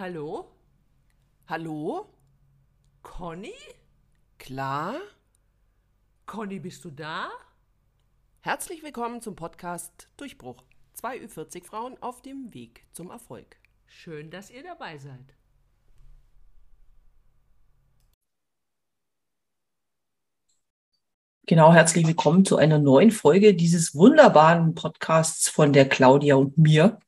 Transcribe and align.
Hallo? 0.00 0.50
Hallo? 1.46 2.06
Conny? 3.02 3.52
Klar? 4.38 4.94
Conny, 6.24 6.58
bist 6.58 6.86
du 6.86 6.90
da? 6.90 7.28
Herzlich 8.40 8.82
willkommen 8.82 9.20
zum 9.20 9.36
Podcast 9.36 10.08
Durchbruch. 10.16 10.64
Zwei 10.94 11.18
Ü40 11.18 11.66
Frauen 11.66 11.98
auf 12.02 12.22
dem 12.22 12.54
Weg 12.54 12.86
zum 12.92 13.10
Erfolg. 13.10 13.56
Schön, 13.86 14.30
dass 14.30 14.48
ihr 14.50 14.62
dabei 14.62 14.96
seid. 14.96 15.34
Genau, 21.44 21.74
herzlich 21.74 22.06
willkommen 22.06 22.46
zu 22.46 22.56
einer 22.56 22.78
neuen 22.78 23.10
Folge 23.10 23.54
dieses 23.54 23.94
wunderbaren 23.94 24.74
Podcasts 24.74 25.50
von 25.50 25.74
der 25.74 25.86
Claudia 25.86 26.36
und 26.36 26.56
mir. 26.56 26.98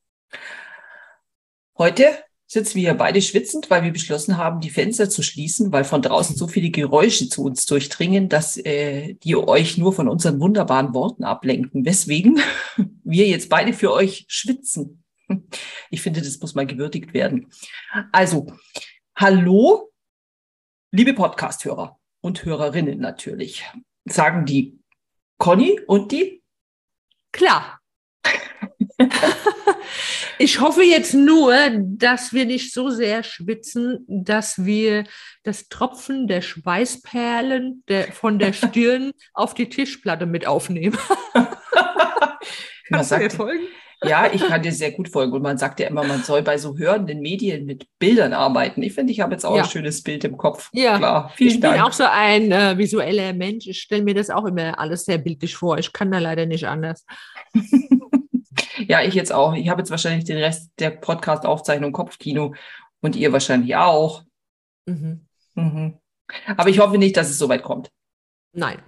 Heute 1.79 2.23
sitzen 2.53 2.77
wir 2.77 2.93
beide 2.93 3.23
schwitzend, 3.23 3.71
weil 3.71 3.83
wir 3.83 3.93
beschlossen 3.93 4.37
haben, 4.37 4.61
die 4.61 4.69
Fenster 4.69 5.09
zu 5.09 5.23
schließen, 5.23 5.73
weil 5.73 5.85
von 5.85 6.03
draußen 6.03 6.37
so 6.37 6.49
viele 6.49 6.69
Geräusche 6.69 7.31
zu 7.31 7.45
uns 7.45 7.65
durchdringen, 7.65 8.29
dass 8.29 8.59
äh, 8.59 9.15
die 9.15 9.37
euch 9.37 9.79
nur 9.79 9.95
von 9.95 10.07
unseren 10.07 10.39
wunderbaren 10.39 10.93
Worten 10.93 11.25
ablenken. 11.25 11.87
Weswegen 11.87 12.43
wir 13.05 13.27
jetzt 13.27 13.49
beide 13.49 13.73
für 13.73 13.91
euch 13.91 14.27
schwitzen. 14.29 15.03
Ich 15.89 16.03
finde, 16.03 16.21
das 16.21 16.39
muss 16.41 16.55
mal 16.55 16.67
gewürdigt 16.67 17.15
werden. 17.15 17.51
Also, 18.13 18.53
hallo, 19.17 19.91
liebe 20.91 21.15
Podcasthörer 21.15 21.99
und 22.21 22.45
Hörerinnen 22.45 23.01
natürlich, 23.01 23.65
sagen 24.05 24.45
die 24.45 24.79
Conny 25.39 25.81
und 25.87 26.13
die 26.13 26.43
Klar. 27.33 27.82
ich 30.39 30.61
hoffe 30.61 30.83
jetzt 30.83 31.15
nur, 31.15 31.55
dass 31.79 32.33
wir 32.33 32.45
nicht 32.47 32.73
so 32.73 32.91
sehr 32.91 33.23
schwitzen, 33.23 34.05
dass 34.09 34.65
wir 34.65 35.05
das 35.43 35.69
Tropfen 35.69 36.27
der 36.27 36.43
Schweißperlen 36.43 37.85
der, 37.89 38.13
von 38.13 38.39
der 38.39 38.53
Stirn 38.53 39.13
auf 39.35 39.55
die 39.55 39.69
Tischplatte 39.69 40.27
mit 40.27 40.47
aufnehmen. 40.47 40.99
Kannst 42.89 43.13
du 43.13 43.19
mir 43.19 43.31
folgen? 43.31 43.67
Ja, 44.05 44.29
ich 44.33 44.43
kann 44.43 44.63
dir 44.63 44.73
sehr 44.73 44.91
gut 44.93 45.09
folgen. 45.09 45.33
Und 45.33 45.43
man 45.43 45.59
sagt 45.59 45.81
ja 45.81 45.87
immer, 45.87 46.05
man 46.05 46.23
soll 46.23 46.43
bei 46.43 46.59
so 46.59 46.77
hörenden 46.77 47.21
Medien 47.21 47.65
mit 47.65 47.87
Bildern 47.99 48.33
arbeiten. 48.33 48.83
Ich 48.83 48.95
finde, 48.95 49.13
ich 49.13 49.21
habe 49.21 49.33
jetzt 49.33 49.45
auch 49.45 49.57
ja. 49.57 49.63
ein 49.63 49.69
schönes 49.69 50.03
Bild 50.03 50.25
im 50.25 50.37
Kopf. 50.37 50.71
Ja, 50.73 50.99
Klar, 50.99 51.33
vielen 51.37 51.51
ich 51.51 51.61
Dank. 51.61 51.75
bin 51.75 51.83
auch 51.85 51.93
so 51.93 52.05
ein 52.05 52.51
äh, 52.51 52.77
visueller 52.77 53.33
Mensch. 53.33 53.67
Ich 53.67 53.81
stelle 53.81 54.03
mir 54.03 54.15
das 54.15 54.31
auch 54.31 54.45
immer 54.45 54.79
alles 54.79 55.05
sehr 55.05 55.19
bildlich 55.19 55.55
vor. 55.55 55.79
Ich 55.79 55.93
kann 55.93 56.11
da 56.11 56.19
leider 56.19 56.47
nicht 56.47 56.67
anders. 56.67 57.07
Ja, 58.93 59.03
ich 59.03 59.15
jetzt 59.15 59.33
auch. 59.33 59.55
Ich 59.55 59.71
habe 59.71 59.81
jetzt 59.81 59.91
wahrscheinlich 59.91 60.25
den 60.25 60.37
Rest 60.37 60.71
der 60.79 60.91
Podcast-Aufzeichnung 60.91 61.93
Kopfkino 61.93 62.55
und 63.01 63.17
ihr 63.17 63.33
wahrscheinlich 63.33 63.75
auch. 63.77 64.23
Mhm. 64.87 65.27
Mhm. 65.55 65.99
Aber 66.59 66.69
ich 66.69 66.79
hoffe 66.79 66.99
nicht, 66.99 67.17
dass 67.17 67.31
es 67.31 67.39
so 67.39 67.49
weit 67.49 67.63
kommt. 67.63 67.91
Nein, 68.53 68.83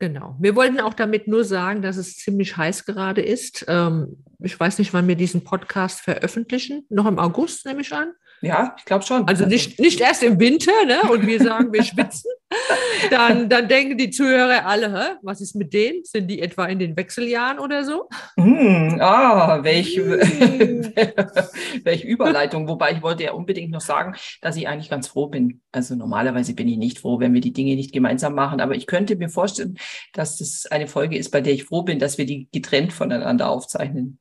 Genau. 0.00 0.36
Wir 0.38 0.54
wollten 0.54 0.78
auch 0.78 0.94
damit 0.94 1.26
nur 1.26 1.42
sagen, 1.42 1.82
dass 1.82 1.96
es 1.96 2.16
ziemlich 2.16 2.56
heiß 2.56 2.84
gerade 2.84 3.20
ist. 3.20 3.64
Ähm, 3.66 4.22
ich 4.38 4.58
weiß 4.58 4.78
nicht, 4.78 4.92
wann 4.94 5.08
wir 5.08 5.16
diesen 5.16 5.42
Podcast 5.42 6.00
veröffentlichen. 6.00 6.86
Noch 6.88 7.06
im 7.06 7.18
August, 7.18 7.66
nehme 7.66 7.80
ich 7.80 7.92
an. 7.92 8.12
Ja, 8.40 8.76
ich 8.78 8.84
glaube 8.84 9.04
schon. 9.04 9.26
Also 9.26 9.46
nicht, 9.46 9.80
nicht 9.80 10.00
erst 10.00 10.22
im 10.22 10.38
Winter, 10.38 10.84
ne? 10.86 11.02
Und 11.10 11.26
wir 11.26 11.42
sagen, 11.42 11.72
wir 11.72 11.82
schwitzen. 11.82 12.30
Dann, 13.10 13.48
dann 13.48 13.68
denken 13.68 13.96
die 13.96 14.10
Zuhörer 14.10 14.66
alle, 14.66 14.92
Hä? 14.92 15.16
was 15.22 15.40
ist 15.40 15.54
mit 15.54 15.72
denen? 15.72 16.04
Sind 16.04 16.28
die 16.28 16.40
etwa 16.40 16.66
in 16.66 16.78
den 16.78 16.96
Wechseljahren 16.96 17.58
oder 17.58 17.84
so? 17.84 18.08
Mm, 18.36 18.98
ah, 19.00 19.62
welche, 19.62 20.02
mm. 20.02 20.94
welche 21.84 22.06
Überleitung. 22.06 22.68
Wobei 22.68 22.92
ich 22.92 23.02
wollte 23.02 23.24
ja 23.24 23.32
unbedingt 23.32 23.70
noch 23.70 23.80
sagen, 23.80 24.14
dass 24.40 24.56
ich 24.56 24.66
eigentlich 24.66 24.90
ganz 24.90 25.08
froh 25.08 25.28
bin. 25.28 25.60
Also 25.72 25.94
normalerweise 25.94 26.54
bin 26.54 26.68
ich 26.68 26.78
nicht 26.78 26.98
froh, 26.98 27.20
wenn 27.20 27.34
wir 27.34 27.40
die 27.40 27.52
Dinge 27.52 27.76
nicht 27.76 27.92
gemeinsam 27.92 28.34
machen. 28.34 28.60
Aber 28.60 28.74
ich 28.74 28.86
könnte 28.86 29.16
mir 29.16 29.28
vorstellen, 29.28 29.78
dass 30.12 30.38
das 30.38 30.66
eine 30.66 30.86
Folge 30.86 31.16
ist, 31.16 31.30
bei 31.30 31.40
der 31.40 31.52
ich 31.52 31.64
froh 31.64 31.82
bin, 31.82 31.98
dass 31.98 32.18
wir 32.18 32.26
die 32.26 32.48
getrennt 32.50 32.92
voneinander 32.92 33.48
aufzeichnen. 33.50 34.18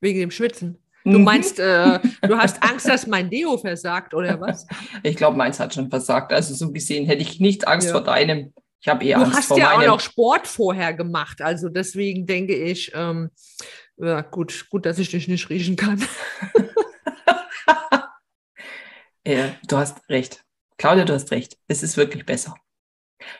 Wegen 0.00 0.20
dem 0.20 0.30
Schwitzen. 0.30 0.78
Du 1.10 1.18
mhm. 1.18 1.24
meinst, 1.24 1.58
äh, 1.58 1.98
du 2.22 2.36
hast 2.36 2.62
Angst, 2.68 2.86
dass 2.86 3.06
mein 3.06 3.30
Deo 3.30 3.56
versagt 3.56 4.12
oder 4.12 4.40
was? 4.40 4.66
Ich 5.02 5.16
glaube, 5.16 5.36
meins 5.36 5.58
hat 5.58 5.72
schon 5.72 5.88
versagt. 5.88 6.32
Also 6.32 6.54
so 6.54 6.70
gesehen 6.70 7.06
hätte 7.06 7.22
ich 7.22 7.40
nicht 7.40 7.66
Angst 7.66 7.86
ja. 7.86 7.94
vor 7.94 8.04
deinem. 8.04 8.52
Ich 8.80 8.88
habe 8.88 9.04
eher 9.04 9.18
du 9.18 9.24
Angst 9.24 9.44
vor 9.44 9.56
meinem. 9.56 9.64
Du 9.64 9.70
hast 9.70 9.82
ja 9.82 9.88
auch 9.88 9.94
noch 9.94 10.00
Sport 10.00 10.46
vorher 10.46 10.92
gemacht. 10.92 11.40
Also 11.40 11.70
deswegen 11.70 12.26
denke 12.26 12.54
ich, 12.54 12.92
ähm, 12.94 13.30
ja, 13.96 14.20
gut, 14.20 14.66
gut, 14.70 14.84
dass 14.84 14.98
ich 14.98 15.10
dich 15.10 15.28
nicht 15.28 15.48
riechen 15.48 15.76
kann. 15.76 16.04
ja, 19.26 19.54
du 19.66 19.76
hast 19.76 20.08
recht. 20.10 20.44
Claudia, 20.76 21.04
du 21.04 21.14
hast 21.14 21.30
recht. 21.30 21.56
Es 21.68 21.82
ist 21.82 21.96
wirklich 21.96 22.26
besser. 22.26 22.54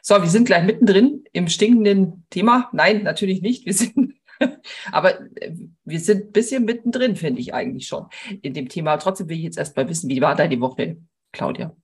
So, 0.02 0.20
wir 0.20 0.28
sind 0.28 0.46
gleich 0.46 0.64
mittendrin 0.64 1.24
im 1.32 1.48
stinkenden 1.48 2.26
Thema. 2.30 2.68
Nein, 2.72 3.02
natürlich 3.02 3.42
nicht. 3.42 3.66
Wir 3.66 3.74
sind 3.74 4.14
Aber 4.92 5.20
äh, 5.36 5.52
wir 5.84 6.00
sind 6.00 6.26
ein 6.26 6.32
bisschen 6.32 6.64
mittendrin, 6.64 7.16
finde 7.16 7.40
ich 7.40 7.54
eigentlich 7.54 7.86
schon 7.86 8.06
in 8.42 8.54
dem 8.54 8.68
Thema. 8.68 8.96
Trotzdem 8.96 9.28
will 9.28 9.36
ich 9.36 9.44
jetzt 9.44 9.58
erst 9.58 9.76
mal 9.76 9.88
wissen, 9.88 10.08
wie 10.08 10.20
war 10.20 10.34
deine 10.34 10.60
Woche, 10.60 10.98
Claudia? 11.32 11.74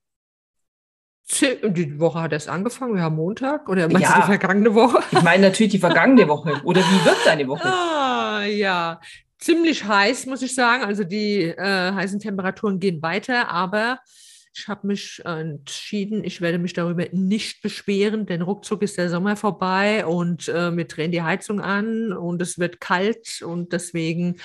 Die 1.27 1.99
Woche 1.99 2.21
hat 2.21 2.33
erst 2.33 2.49
angefangen, 2.49 2.95
wir 2.95 3.01
haben 3.01 3.15
Montag 3.15 3.67
oder 3.67 3.87
meinst 3.87 4.01
ja, 4.01 4.15
du 4.15 4.21
die 4.21 4.27
vergangene 4.27 4.75
Woche? 4.75 4.99
Ich 5.11 5.23
meine 5.23 5.47
natürlich 5.47 5.71
die 5.71 5.79
vergangene 5.79 6.27
Woche. 6.27 6.61
Oder 6.63 6.81
wie 6.81 7.05
wird 7.05 7.17
deine 7.25 7.47
Woche? 7.47 7.67
Ah, 8.27 8.43
ja, 8.43 8.99
ziemlich 9.39 9.85
heiß, 9.85 10.25
muss 10.25 10.41
ich 10.41 10.53
sagen. 10.53 10.83
Also 10.83 11.03
die 11.03 11.43
äh, 11.43 11.93
heißen 11.93 12.19
Temperaturen 12.19 12.79
gehen 12.79 13.01
weiter, 13.01 13.49
aber 13.49 13.99
ich 14.57 14.67
habe 14.67 14.87
mich 14.87 15.21
entschieden, 15.25 16.23
ich 16.23 16.39
werde 16.39 16.59
mich 16.59 16.73
darüber 16.73 17.05
nicht 17.11 17.61
beschweren, 17.61 18.25
denn 18.25 18.41
ruckzuck 18.41 18.81
ist 18.81 18.97
der 18.97 19.09
Sommer 19.09 19.35
vorbei 19.35 20.05
und 20.05 20.47
äh, 20.47 20.75
wir 20.75 20.85
drehen 20.85 21.11
die 21.11 21.21
Heizung 21.21 21.59
an 21.59 22.13
und 22.13 22.41
es 22.41 22.57
wird 22.57 22.79
kalt 22.79 23.41
und 23.45 23.73
deswegen 23.73 24.37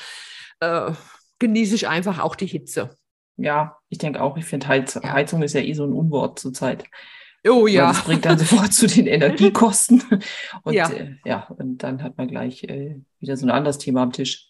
äh, 0.59 0.93
genieße 1.39 1.75
ich 1.77 1.89
einfach 1.89 2.19
auch 2.19 2.35
die 2.35 2.47
Hitze. 2.47 2.97
Ja, 3.37 3.77
ich 3.89 3.99
denke 3.99 4.21
auch, 4.21 4.37
ich 4.37 4.45
finde 4.45 4.69
Heiz 4.69 4.95
ja. 4.95 5.13
Heizung 5.13 5.43
ist 5.43 5.55
ja 5.55 5.61
eh 5.61 5.73
so 5.73 5.85
ein 5.85 5.93
Unwort 5.93 6.39
zurzeit. 6.39 6.85
Oh 7.49 7.67
ja. 7.67 7.89
das 7.89 8.05
bringt 8.05 8.25
dann 8.25 8.39
sofort 8.39 8.73
zu 8.73 8.87
den 8.87 9.07
Energiekosten. 9.07 10.03
Und 10.63 10.75
ja, 10.75 10.91
äh, 10.91 11.17
ja 11.25 11.47
und 11.47 11.79
dann 11.79 12.03
hat 12.03 12.19
man 12.19 12.29
gleich 12.29 12.65
äh, 12.65 13.01
wieder 13.19 13.37
so 13.37 13.47
ein 13.47 13.51
anderes 13.51 13.79
Thema 13.79 14.03
am 14.03 14.13
Tisch. 14.13 14.50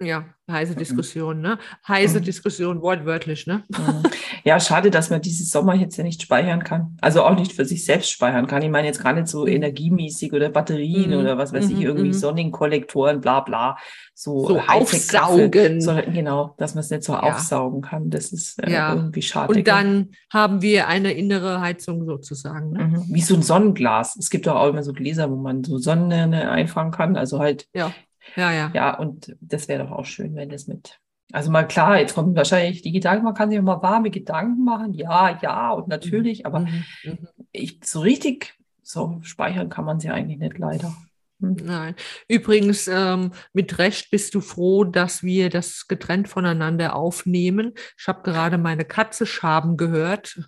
Ja, 0.00 0.26
heiße 0.48 0.74
mhm. 0.74 0.78
Diskussion, 0.78 1.40
ne? 1.40 1.58
Heiße 1.86 2.20
mhm. 2.20 2.24
Diskussion, 2.24 2.82
wortwörtlich, 2.82 3.48
ne? 3.48 3.64
Mhm. 3.68 4.02
Ja, 4.44 4.60
schade, 4.60 4.90
dass 4.90 5.10
man 5.10 5.20
dieses 5.20 5.50
Sommer 5.50 5.74
jetzt 5.74 5.96
ja 5.96 6.04
nicht 6.04 6.22
speichern 6.22 6.62
kann. 6.62 6.96
Also 7.00 7.24
auch 7.24 7.34
nicht 7.34 7.52
für 7.52 7.64
sich 7.64 7.84
selbst 7.84 8.10
speichern 8.10 8.46
kann. 8.46 8.62
Ich 8.62 8.70
meine 8.70 8.86
jetzt 8.86 9.02
gar 9.02 9.12
nicht 9.12 9.26
so 9.26 9.42
mhm. 9.42 9.48
energiemäßig 9.48 10.32
oder 10.32 10.50
Batterien 10.50 11.10
mhm. 11.10 11.18
oder 11.18 11.36
was 11.36 11.52
weiß 11.52 11.68
ich, 11.68 11.80
irgendwie 11.80 12.12
Sonnenkollektoren, 12.12 13.20
bla 13.20 13.40
bla. 13.40 13.76
So, 14.14 14.46
so 14.46 14.60
aufsaugen. 14.60 15.80
So, 15.80 15.94
genau, 15.94 16.54
dass 16.58 16.74
man 16.74 16.84
es 16.84 16.90
nicht 16.90 17.02
so 17.02 17.14
ja. 17.14 17.20
aufsaugen 17.20 17.82
kann. 17.82 18.10
Das 18.10 18.32
ist 18.32 18.62
äh, 18.62 18.72
ja. 18.72 18.94
irgendwie 18.94 19.22
schade. 19.22 19.52
Und 19.52 19.66
dann 19.66 20.10
haben 20.32 20.62
wir 20.62 20.86
eine 20.86 21.12
innere 21.12 21.60
Heizung 21.60 22.04
sozusagen. 22.06 22.70
Ne? 22.70 23.04
Wie 23.08 23.20
so 23.20 23.34
ein 23.34 23.42
Sonnenglas. 23.42 24.16
Es 24.16 24.30
gibt 24.30 24.48
auch 24.48 24.68
immer 24.68 24.84
so 24.84 24.92
Gläser, 24.92 25.28
wo 25.30 25.36
man 25.36 25.64
so 25.64 25.78
Sonne 25.78 26.50
einfangen 26.50 26.92
kann. 26.92 27.16
Also 27.16 27.40
halt 27.40 27.66
ja. 27.74 27.92
Ja, 28.36 28.52
ja. 28.52 28.70
Ja, 28.74 28.98
und 28.98 29.36
das 29.40 29.68
wäre 29.68 29.84
doch 29.84 29.92
auch 29.92 30.04
schön, 30.04 30.34
wenn 30.34 30.48
das 30.48 30.66
mit. 30.66 30.98
Also 31.32 31.50
mal 31.50 31.64
klar, 31.64 31.98
jetzt 31.98 32.14
kommen 32.14 32.34
wahrscheinlich 32.34 32.82
die 32.82 32.92
Gedanken, 32.92 33.24
man 33.24 33.34
kann 33.34 33.50
sich 33.50 33.58
auch 33.58 33.64
mal 33.64 33.82
warme 33.82 34.10
Gedanken 34.10 34.64
machen. 34.64 34.94
Ja, 34.94 35.38
ja, 35.42 35.70
und 35.72 35.88
natürlich, 35.88 36.46
aber 36.46 36.60
mhm. 36.60 36.84
mhm. 37.04 37.18
ich, 37.52 37.80
so 37.84 38.00
richtig 38.00 38.54
so 38.82 39.18
speichern 39.22 39.68
kann 39.68 39.84
man 39.84 40.00
sie 40.00 40.08
eigentlich 40.08 40.38
nicht 40.38 40.58
leider. 40.58 40.96
Hm. 41.40 41.56
Nein. 41.62 41.94
Übrigens, 42.26 42.88
ähm, 42.88 43.32
mit 43.52 43.78
Recht 43.78 44.10
bist 44.10 44.34
du 44.34 44.40
froh, 44.40 44.84
dass 44.84 45.22
wir 45.22 45.50
das 45.50 45.86
getrennt 45.86 46.28
voneinander 46.28 46.96
aufnehmen. 46.96 47.74
Ich 47.98 48.08
habe 48.08 48.22
gerade 48.22 48.58
meine 48.58 48.84
Katze 48.84 49.26
schaben 49.26 49.76
gehört. 49.76 50.40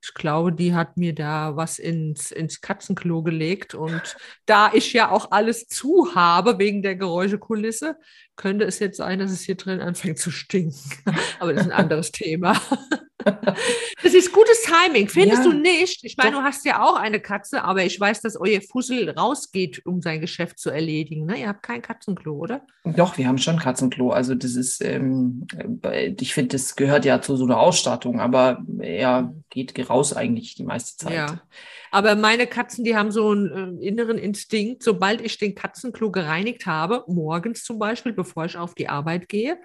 Ich 0.00 0.14
glaube, 0.14 0.52
die 0.52 0.74
hat 0.74 0.96
mir 0.96 1.14
da 1.14 1.56
was 1.56 1.78
ins, 1.78 2.30
ins 2.30 2.60
Katzenklo 2.60 3.22
gelegt. 3.22 3.74
Und 3.74 4.16
da 4.46 4.70
ich 4.72 4.92
ja 4.92 5.10
auch 5.10 5.30
alles 5.32 5.66
zu 5.66 6.14
habe 6.14 6.58
wegen 6.58 6.82
der 6.82 6.96
Geräuschekulisse, 6.96 7.96
könnte 8.36 8.64
es 8.64 8.78
jetzt 8.78 8.96
sein, 8.96 9.18
dass 9.18 9.30
es 9.30 9.42
hier 9.42 9.56
drin 9.56 9.80
anfängt 9.80 10.18
zu 10.18 10.30
stinken. 10.30 10.78
Aber 11.40 11.52
das 11.52 11.66
ist 11.66 11.72
ein 11.72 11.78
anderes 11.78 12.12
Thema. 12.12 12.60
Das 14.02 14.14
ist 14.14 14.32
gutes 14.32 14.62
Timing, 14.62 15.08
findest 15.08 15.44
ja, 15.44 15.50
du 15.50 15.56
nicht? 15.56 16.04
Ich 16.04 16.16
meine, 16.16 16.32
du 16.32 16.42
hast 16.42 16.64
ja 16.64 16.82
auch 16.82 16.94
eine 16.94 17.20
Katze, 17.20 17.64
aber 17.64 17.84
ich 17.84 17.98
weiß, 17.98 18.20
dass 18.20 18.40
euer 18.40 18.60
Fussel 18.60 19.10
rausgeht, 19.10 19.84
um 19.84 20.00
sein 20.00 20.20
Geschäft 20.20 20.58
zu 20.58 20.70
erledigen. 20.70 21.26
Ne? 21.26 21.40
Ihr 21.40 21.48
habt 21.48 21.62
kein 21.62 21.82
Katzenklo, 21.82 22.34
oder? 22.36 22.62
Doch, 22.84 23.18
wir 23.18 23.26
haben 23.26 23.38
schon 23.38 23.58
Katzenklo. 23.58 24.10
Also 24.10 24.34
das 24.34 24.54
ist, 24.54 24.82
ähm, 24.82 25.46
ich 26.18 26.32
finde, 26.32 26.56
das 26.56 26.76
gehört 26.76 27.04
ja 27.04 27.20
zu 27.20 27.36
so 27.36 27.44
einer 27.44 27.58
Ausstattung, 27.58 28.20
aber 28.20 28.64
er 28.78 29.34
geht 29.50 29.74
raus 29.88 30.12
eigentlich 30.12 30.54
die 30.54 30.64
meiste 30.64 30.96
Zeit. 30.96 31.14
Ja. 31.14 31.40
Aber 31.90 32.16
meine 32.16 32.46
Katzen, 32.46 32.84
die 32.84 32.96
haben 32.96 33.10
so 33.10 33.30
einen 33.30 33.80
äh, 33.80 33.86
inneren 33.86 34.18
Instinkt, 34.18 34.82
sobald 34.82 35.20
ich 35.20 35.38
den 35.38 35.54
Katzenklo 35.54 36.10
gereinigt 36.10 36.66
habe, 36.66 37.04
morgens 37.06 37.64
zum 37.64 37.78
Beispiel, 37.78 38.12
bevor 38.12 38.44
ich 38.44 38.56
auf 38.56 38.74
die 38.74 38.88
Arbeit 38.88 39.28
gehe, 39.28 39.58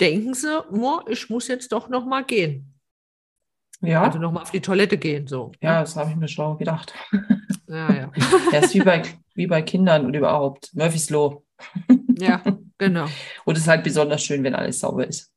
denken 0.00 0.34
sie, 0.34 0.64
oh, 0.70 1.00
ich 1.08 1.30
muss 1.30 1.48
jetzt 1.48 1.72
doch 1.72 1.88
noch 1.88 2.04
mal 2.06 2.24
gehen. 2.24 2.74
Ja, 3.80 4.02
Also 4.02 4.18
noch 4.18 4.32
mal 4.32 4.42
auf 4.42 4.50
die 4.50 4.60
Toilette 4.60 4.98
gehen, 4.98 5.26
so. 5.26 5.52
ja, 5.62 5.80
das 5.80 5.94
habe 5.96 6.10
ich 6.10 6.16
mir 6.16 6.28
schon 6.28 6.58
gedacht. 6.58 6.92
Ja, 7.70 7.92
ja. 7.92 8.12
Ja, 8.52 8.60
ist 8.60 8.72
wie 8.72 8.80
bei, 8.80 9.02
wie 9.34 9.46
bei 9.46 9.60
Kindern 9.60 10.06
und 10.06 10.14
überhaupt. 10.14 10.70
Murphy's 10.74 11.10
Law. 11.10 11.42
Ja, 12.18 12.42
genau. 12.78 13.04
Und 13.44 13.56
es 13.56 13.64
ist 13.64 13.68
halt 13.68 13.84
besonders 13.84 14.22
schön, 14.22 14.42
wenn 14.42 14.54
alles 14.54 14.80
sauber 14.80 15.06
ist. 15.06 15.30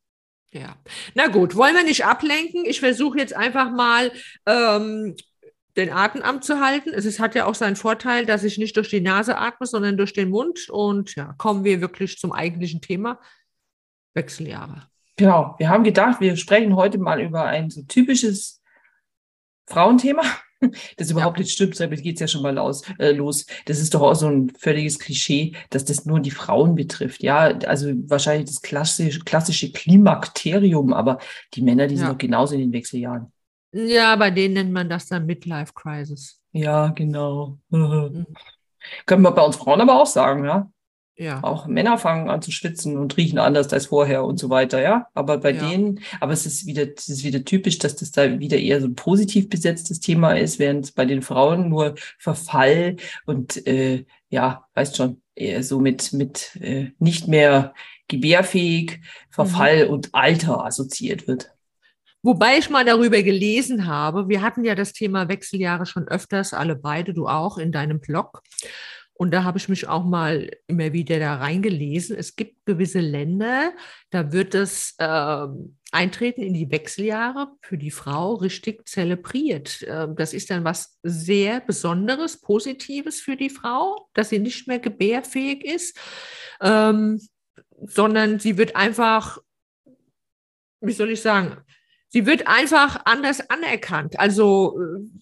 Ja. 0.54 0.76
Na 1.16 1.28
gut, 1.28 1.56
wollen 1.56 1.76
wir 1.76 1.84
nicht 1.84 2.06
ablenken. 2.06 2.66
Ich 2.66 2.80
versuche 2.82 3.18
jetzt 3.18 3.36
einfach 3.36 3.72
mal 3.72 4.12
ähm, 4.46 5.16
den 5.78 5.92
Atem 5.92 6.22
anzuhalten. 6.22 6.94
Es 6.94 7.06
ist, 7.06 7.20
hat 7.20 7.36
ja 7.36 7.46
auch 7.46 7.56
seinen 7.56 7.78
Vorteil, 7.78 8.26
dass 8.26 8.44
ich 8.44 8.58
nicht 8.58 8.76
durch 8.76 8.90
die 8.90 9.02
Nase 9.02 9.38
atme, 9.38 9.66
sondern 9.66 9.96
durch 9.96 10.14
den 10.14 10.30
Mund. 10.30 10.70
Und 10.70 11.16
ja, 11.16 11.34
kommen 11.38 11.64
wir 11.64 11.80
wirklich 11.80 12.18
zum 12.18 12.34
eigentlichen 12.34 12.82
Thema. 12.82 13.20
Wechseljahre. 14.14 14.88
Genau, 15.16 15.56
wir 15.58 15.70
haben 15.70 15.84
gedacht, 15.84 16.20
wir 16.20 16.36
sprechen 16.36 16.76
heute 16.76 16.98
mal 16.98 17.22
über 17.22 17.46
ein 17.46 17.70
so 17.70 17.84
typisches 17.84 18.62
Frauenthema. 19.68 20.24
Das 20.98 21.10
überhaupt 21.10 21.40
nicht 21.40 21.52
stimmt, 21.52 21.80
damit 21.80 22.04
geht 22.04 22.16
es 22.16 22.22
ja 22.22 22.28
schon 22.28 22.44
mal 22.44 22.54
los, 22.56 22.84
äh, 23.00 23.12
los. 23.12 23.46
Das 23.66 23.80
ist 23.80 23.94
doch 23.94 24.02
auch 24.02 24.14
so 24.14 24.28
ein 24.28 24.52
völliges 24.58 25.00
Klischee, 25.00 25.56
dass 25.70 25.86
das 25.86 26.06
nur 26.06 26.20
die 26.20 26.32
Frauen 26.32 26.76
betrifft. 26.76 27.24
Ja, 27.24 27.48
also 27.66 27.92
wahrscheinlich 28.08 28.46
das 28.48 28.62
klassische, 28.62 29.20
klassische 29.22 29.72
Klimakterium, 29.72 30.94
aber 30.94 31.20
die 31.54 31.62
Männer, 31.62 31.88
die 31.88 31.98
sind 31.98 32.06
Ja. 32.08 32.12
doch 32.12 32.18
genauso 32.20 32.54
in 32.56 32.62
den 32.62 32.74
Wechseljahren. 32.74 33.32
Ja, 33.74 34.16
bei 34.18 34.32
denen 34.32 34.54
nennt 34.54 34.72
man 34.72 34.90
das 34.90 35.08
dann 35.08 35.26
Midlife 35.26 35.74
Crisis. 35.74 36.40
Ja, 36.52 36.88
genau. 36.90 37.58
Können 37.72 39.22
wir 39.24 39.32
bei 39.32 39.42
uns 39.42 39.56
Frauen 39.56 39.82
aber 39.82 40.02
auch 40.02 40.06
sagen, 40.06 40.46
ja. 40.46 40.70
Ja. 41.18 41.44
Auch 41.44 41.68
Männer 41.68 41.98
fangen 41.98 42.30
an 42.30 42.42
zu 42.42 42.52
schwitzen 42.52 42.98
und 42.98 43.16
riechen 43.18 43.38
anders 43.38 43.72
als 43.74 43.88
vorher 43.88 44.24
und 44.24 44.40
so 44.40 44.50
weiter, 44.50 44.82
ja. 44.82 45.08
Aber 45.14 45.38
bei 45.38 45.52
Ja. 45.52 45.70
denen, 45.70 46.00
aber 46.20 46.34
es 46.34 46.46
ist 46.46 46.66
wieder, 46.66 46.88
es 46.96 47.10
ist 47.10 47.24
wieder 47.24 47.44
typisch, 47.46 47.78
dass 47.78 47.96
das 47.96 48.12
da 48.12 48.40
wieder 48.40 48.58
eher 48.58 48.82
so 48.82 48.88
ein 48.88 48.96
positiv 48.96 49.50
besetztes 49.50 50.00
Thema 50.00 50.34
ist, 50.34 50.58
während 50.58 50.86
es 50.86 50.92
bei 50.94 51.06
den 51.06 51.22
Frauen 51.22 51.70
nur 51.70 51.96
Verfall 52.18 52.96
und 53.26 53.66
äh, 53.68 54.06
ja, 54.30 54.66
weißt 54.74 54.96
schon, 54.98 55.22
eher 55.36 55.64
so 55.64 55.80
mit, 55.80 56.14
mit 56.14 56.56
äh, 56.62 56.92
nicht 57.00 57.28
mehr 57.28 57.74
gebärfähig, 58.08 59.00
Verfall 59.30 59.88
und 59.88 60.10
Alter 60.14 60.66
assoziiert 60.66 61.28
wird. 61.28 61.52
Wobei 62.24 62.58
ich 62.58 62.70
mal 62.70 62.86
darüber 62.86 63.24
gelesen 63.24 63.88
habe, 63.88 64.30
wir 64.30 64.42
hatten 64.42 64.64
ja 64.64 64.76
das 64.76 64.94
Thema 64.94 65.28
Wechseljahre 65.28 65.86
schon 65.88 66.08
öfters, 66.08 66.54
alle 66.54 66.76
beide, 66.76 67.14
du 67.14 67.28
auch, 67.28 67.58
in 67.58 67.72
deinem 67.72 68.00
Blog. 68.00 68.44
Und 69.22 69.30
da 69.30 69.44
habe 69.44 69.60
ich 69.60 69.70
mich 69.70 69.88
auch 69.88 70.04
mal 70.04 70.50
immer 70.66 70.94
wieder 70.94 71.20
da 71.20 71.36
reingelesen. 71.36 72.18
Es 72.18 72.36
gibt 72.36 72.66
gewisse 72.66 73.02
Länder, 73.02 73.72
da 74.10 74.32
wird 74.32 74.56
das 74.56 74.96
ähm, 74.98 75.78
Eintreten 75.92 76.42
in 76.42 76.56
die 76.56 76.72
Wechseljahre 76.72 77.52
für 77.62 77.78
die 77.78 77.92
Frau 77.92 78.34
richtig 78.34 78.90
zelebriert. 78.90 79.86
Ähm, 79.88 80.16
das 80.16 80.34
ist 80.34 80.50
dann 80.50 80.64
was 80.64 80.98
sehr 81.04 81.60
Besonderes, 81.60 82.42
Positives 82.42 83.22
für 83.22 83.36
die 83.36 83.52
Frau, 83.52 84.10
dass 84.16 84.30
sie 84.30 84.40
nicht 84.40 84.68
mehr 84.68 84.80
gebärfähig 84.80 85.66
ist, 85.66 86.00
ähm, 86.60 87.22
sondern 87.80 88.40
sie 88.40 88.58
wird 88.58 88.76
einfach, 88.76 89.38
wie 90.80 90.94
soll 90.94 91.12
ich 91.12 91.22
sagen, 91.22 91.58
sie 92.08 92.26
wird 92.26 92.48
einfach 92.48 93.06
anders 93.06 93.52
anerkannt. 93.52 94.20
Also 94.20 94.80
äh, 94.80 95.22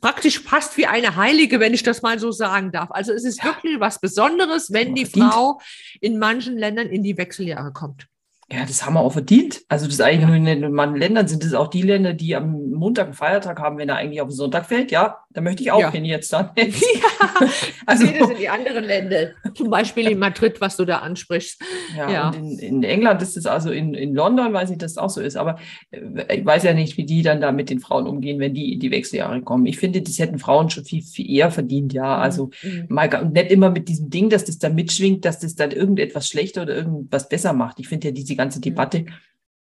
praktisch 0.00 0.40
fast 0.40 0.76
wie 0.76 0.86
eine 0.86 1.16
Heilige, 1.16 1.60
wenn 1.60 1.74
ich 1.74 1.82
das 1.82 2.02
mal 2.02 2.18
so 2.18 2.30
sagen 2.30 2.72
darf. 2.72 2.90
Also 2.90 3.12
es 3.12 3.24
ist 3.24 3.44
wirklich 3.44 3.80
was 3.80 4.00
Besonderes, 4.00 4.72
wenn 4.72 4.94
die. 4.94 5.06
Frau 5.06 5.60
in 6.00 6.18
manchen 6.18 6.56
Ländern 6.56 6.88
in 6.88 7.02
die 7.02 7.16
Wechseljahre 7.16 7.72
kommt. 7.72 8.06
Ja, 8.52 8.64
das 8.66 8.84
haben 8.84 8.94
wir 8.94 9.00
auch 9.00 9.12
verdient. 9.12 9.62
Also 9.68 9.86
das 9.86 9.94
ist 9.94 10.00
eigentlich 10.02 10.26
nur 10.26 10.36
in 10.36 10.44
den 10.44 10.72
manchen 10.72 10.96
Ländern 10.98 11.26
sind 11.28 11.42
es 11.44 11.54
auch 11.54 11.68
die 11.68 11.82
Länder, 11.82 12.12
die 12.12 12.36
am 12.36 12.70
Montag 12.72 13.06
einen 13.06 13.14
Feiertag 13.14 13.58
haben, 13.60 13.78
wenn 13.78 13.88
er 13.88 13.96
eigentlich 13.96 14.20
auf 14.20 14.28
den 14.28 14.34
Sonntag 14.36 14.66
fällt. 14.66 14.90
Ja, 14.90 15.18
da 15.30 15.40
möchte 15.40 15.62
ich 15.62 15.70
auch 15.72 15.80
Ja. 15.80 15.90
hin 15.90 16.04
jetzt 16.04 16.32
dann. 16.32 16.50
Ja, 16.56 16.66
Also- 17.86 18.06
also 18.06 18.30
in 18.32 18.38
die 18.38 18.48
anderen 18.48 18.84
Länder. 18.84 19.30
Zum 19.54 19.70
Beispiel 19.70 20.08
in 20.10 20.18
Madrid, 20.18 20.60
was 20.60 20.76
du 20.76 20.84
da 20.84 20.98
ansprichst. 20.98 21.60
Ja, 21.96 22.10
Ja. 22.10 22.28
und 22.28 22.34
in, 22.34 22.58
in 22.58 22.82
England 22.84 23.22
ist 23.22 23.36
es 23.36 23.46
also, 23.46 23.70
in, 23.70 23.94
in 23.94 24.14
London 24.14 24.52
weiß 24.52 24.70
ich, 24.70 24.78
dass 24.78 24.92
es 24.92 24.98
auch 24.98 25.10
so 25.10 25.20
ist, 25.20 25.36
aber 25.36 25.58
äh, 25.90 26.36
ich 26.38 26.44
weiß 26.44 26.62
ja 26.64 26.74
nicht, 26.74 26.96
wie 26.96 27.04
die 27.06 27.22
dann 27.22 27.40
da 27.40 27.52
mit 27.52 27.70
den 27.70 27.80
Frauen 27.80 28.06
umgehen, 28.06 28.38
wenn 28.40 28.54
die 28.54 28.72
in 28.74 28.80
die 28.80 28.90
Wechseljahre 28.90 29.40
kommen. 29.42 29.66
Ich 29.66 29.78
finde, 29.78 30.02
das 30.02 30.18
hätten 30.18 30.38
Frauen 30.38 30.70
schon 30.70 30.84
viel, 30.84 31.02
viel 31.02 31.30
eher 31.30 31.50
verdient, 31.50 31.92
ja. 31.92 32.18
Also 32.18 32.50
Mhm. 32.62 32.86
mal 32.88 33.08
nicht 33.32 33.50
immer 33.50 33.70
mit 33.70 33.88
diesem 33.88 34.10
Ding, 34.10 34.28
dass 34.30 34.44
das 34.44 34.58
da 34.58 34.68
mitschwingt, 34.68 35.24
dass 35.24 35.38
das 35.38 35.54
dann 35.54 35.70
irgendetwas 35.70 36.28
schlechter 36.28 36.62
oder 36.62 36.74
irgendwas 36.76 37.28
besser 37.28 37.52
macht. 37.52 37.78
Ich 37.80 37.88
finde 37.88 38.08
ja 38.08 38.12
diese 38.14 38.36
ganze 38.42 38.60
Debatte, 38.60 39.06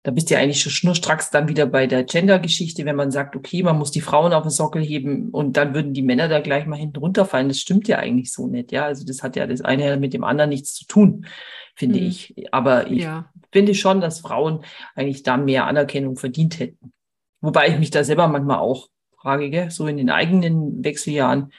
da 0.03 0.11
bist 0.11 0.29
du 0.29 0.35
ja 0.35 0.39
eigentlich 0.39 0.61
schon 0.61 0.71
schnurstracks 0.71 1.31
dann 1.31 1.47
wieder 1.47 1.65
bei 1.65 1.87
der 1.87 2.03
Gender-Geschichte, 2.03 2.85
wenn 2.85 2.95
man 2.95 3.09
sagt, 3.09 3.35
okay, 3.35 3.63
man 3.63 3.77
muss 3.79 3.89
die 3.89 4.01
Frauen 4.01 4.33
auf 4.33 4.43
den 4.43 4.51
Sockel 4.51 4.83
heben 4.83 5.29
und 5.31 5.57
dann 5.57 5.73
würden 5.73 5.93
die 5.93 6.03
Männer 6.03 6.27
da 6.27 6.41
gleich 6.41 6.67
mal 6.67 6.75
hinten 6.77 6.99
runterfallen. 6.99 7.47
Das 7.47 7.57
stimmt 7.59 7.87
ja 7.87 7.97
eigentlich 7.97 8.31
so 8.31 8.45
nicht, 8.45 8.71
ja. 8.71 8.85
Also 8.85 9.03
das 9.03 9.23
hat 9.23 9.35
ja 9.35 9.47
das 9.47 9.61
eine 9.61 9.97
mit 9.97 10.13
dem 10.13 10.23
anderen 10.23 10.49
nichts 10.51 10.75
zu 10.75 10.85
tun, 10.85 11.25
finde 11.75 11.99
Mhm. 11.99 12.05
ich. 12.05 12.35
Aber 12.51 12.91
ich 12.91 13.01
Ja. 13.03 13.31
finde 13.51 13.73
schon, 13.73 13.99
dass 13.99 14.19
Frauen 14.19 14.63
eigentlich 14.93 15.23
da 15.23 15.37
mehr 15.37 15.65
Anerkennung 15.65 16.17
verdient 16.17 16.59
hätten. 16.59 16.93
Wobei 17.41 17.69
ich 17.69 17.79
mich 17.79 17.89
da 17.89 18.03
selber 18.03 18.27
manchmal 18.27 18.59
auch 18.59 18.89
frage, 19.19 19.49
gell? 19.49 19.71
so 19.71 19.87
in 19.87 19.97
den 19.97 20.11
eigenen 20.11 20.83
Wechseljahren, 20.83 21.51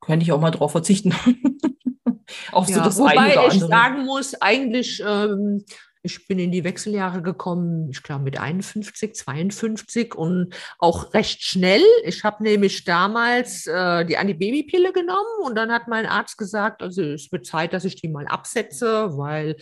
könnte 0.00 0.24
ich 0.24 0.32
auch 0.32 0.40
mal 0.40 0.50
drauf 0.50 0.72
verzichten. 0.72 1.12
auch 2.52 2.66
so 2.66 2.78
Ja, 2.78 2.84
das 2.84 2.98
wobei 2.98 3.36
ich 3.52 3.60
sagen 3.60 4.04
muss, 4.04 4.34
eigentlich, 4.40 5.00
ähm, 5.06 5.64
ich 6.06 6.26
bin 6.28 6.38
in 6.38 6.52
die 6.52 6.64
Wechseljahre 6.64 7.20
gekommen, 7.20 7.90
ich 7.90 8.02
glaube 8.02 8.24
mit 8.24 8.38
51, 8.38 9.14
52 9.14 10.14
und 10.14 10.54
auch 10.78 11.12
recht 11.12 11.42
schnell. 11.42 11.82
Ich 12.04 12.24
habe 12.24 12.42
nämlich 12.42 12.84
damals 12.84 13.66
äh, 13.66 14.04
die 14.06 14.16
Antibabypille 14.16 14.92
genommen 14.92 15.42
und 15.42 15.56
dann 15.56 15.72
hat 15.72 15.88
mein 15.88 16.06
Arzt 16.06 16.38
gesagt, 16.38 16.82
also 16.82 17.02
es 17.02 17.30
wird 17.32 17.44
Zeit, 17.44 17.72
dass 17.72 17.84
ich 17.84 17.96
die 17.96 18.08
mal 18.08 18.26
absetze, 18.26 19.16
weil 19.18 19.56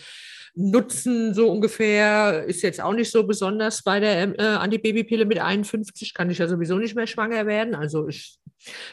Nutzen 0.54 1.34
so 1.34 1.50
ungefähr 1.50 2.44
ist 2.44 2.62
jetzt 2.62 2.80
auch 2.80 2.92
nicht 2.92 3.10
so 3.10 3.26
besonders 3.26 3.82
bei 3.82 3.98
der 3.98 4.38
äh, 4.38 4.42
Antibabypille 4.42 5.24
mit 5.24 5.38
51, 5.38 6.14
kann 6.14 6.30
ich 6.30 6.38
ja 6.38 6.46
sowieso 6.46 6.76
nicht 6.76 6.94
mehr 6.94 7.08
schwanger 7.08 7.46
werden. 7.46 7.74
Also 7.74 8.06
ich 8.06 8.38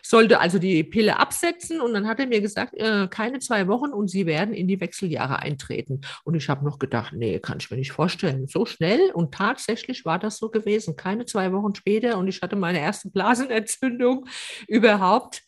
sollte 0.02 0.40
also 0.40 0.60
die 0.60 0.84
Pille 0.84 1.20
absetzen 1.20 1.82
und 1.82 1.94
dann 1.94 2.08
hat 2.08 2.20
er 2.20 2.28
mir 2.28 2.42
gesagt, 2.42 2.74
äh, 2.76 3.08
keine 3.10 3.40
zwei 3.40 3.68
Wochen 3.68 3.92
und 3.92 4.10
Sie 4.10 4.26
werden 4.26 4.54
in 4.54 4.68
die 4.68 4.82
Wechseljahre 4.82 5.40
eintreten. 5.40 6.02
Und 6.24 6.36
ich 6.36 6.50
habe 6.50 6.66
noch 6.66 6.80
gedacht, 6.80 7.14
nee, 7.16 7.40
kann 7.42 7.58
ich 7.60 7.70
mir 7.72 7.78
nicht 7.78 7.92
vorstellen. 7.92 8.48
So 8.48 8.66
schnell 8.66 9.12
und 9.14 9.34
tatsächlich 9.34 10.06
war 10.06 10.20
das 10.20 10.38
so 10.38 10.50
gewesen. 10.50 10.96
Keine 10.96 11.26
zwei 11.26 11.52
Wochen 11.52 11.76
später 11.76 12.18
und 12.18 12.28
ich 12.28 12.42
hatte 12.42 12.56
meine 12.56 12.80
erste 12.80 13.10
Blasenentzündung 13.10 14.26
überhaupt. 14.68 15.44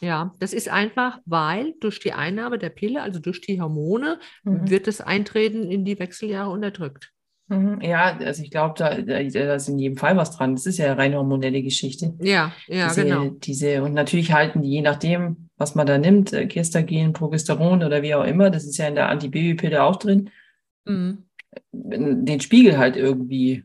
Ja, 0.00 0.34
das 0.38 0.52
ist 0.52 0.68
einfach, 0.68 1.18
weil 1.26 1.74
durch 1.80 1.98
die 1.98 2.12
Einnahme 2.12 2.58
der 2.58 2.70
Pille, 2.70 3.02
also 3.02 3.18
durch 3.18 3.40
die 3.40 3.60
Hormone, 3.60 4.18
Mhm. 4.44 4.70
wird 4.70 4.86
das 4.86 5.00
Eintreten 5.00 5.70
in 5.70 5.84
die 5.84 5.98
Wechseljahre 5.98 6.50
unterdrückt. 6.50 7.10
Mhm. 7.48 7.80
Ja, 7.80 8.16
also 8.18 8.42
ich 8.42 8.50
glaube, 8.50 8.74
da, 8.76 8.94
da, 9.00 9.22
da 9.22 9.54
ist 9.54 9.68
in 9.68 9.78
jedem 9.78 9.96
Fall 9.96 10.16
was 10.16 10.36
dran. 10.36 10.54
Das 10.54 10.66
ist 10.66 10.78
ja 10.78 10.86
eine 10.86 10.98
rein 10.98 11.14
hormonelle 11.16 11.62
Geschichte. 11.62 12.14
Ja, 12.20 12.52
ja, 12.68 12.88
diese, 12.88 13.04
genau. 13.04 13.30
Diese, 13.42 13.82
und 13.82 13.94
natürlich 13.94 14.32
halten 14.32 14.62
die, 14.62 14.68
je 14.68 14.82
nachdem, 14.82 15.48
was 15.56 15.74
man 15.74 15.86
da 15.86 15.98
nimmt, 15.98 16.32
äh, 16.32 16.46
Gestagen, 16.46 17.12
Progesteron 17.14 17.82
oder 17.82 18.02
wie 18.02 18.14
auch 18.14 18.24
immer, 18.24 18.50
das 18.50 18.64
ist 18.66 18.76
ja 18.76 18.86
in 18.86 18.94
der 18.94 19.08
Antibabypille 19.08 19.82
auch 19.82 19.96
drin, 19.96 20.30
Mhm. 20.88 21.24
den 21.72 22.40
Spiegel 22.40 22.76
halt 22.78 22.96
irgendwie 22.96 23.64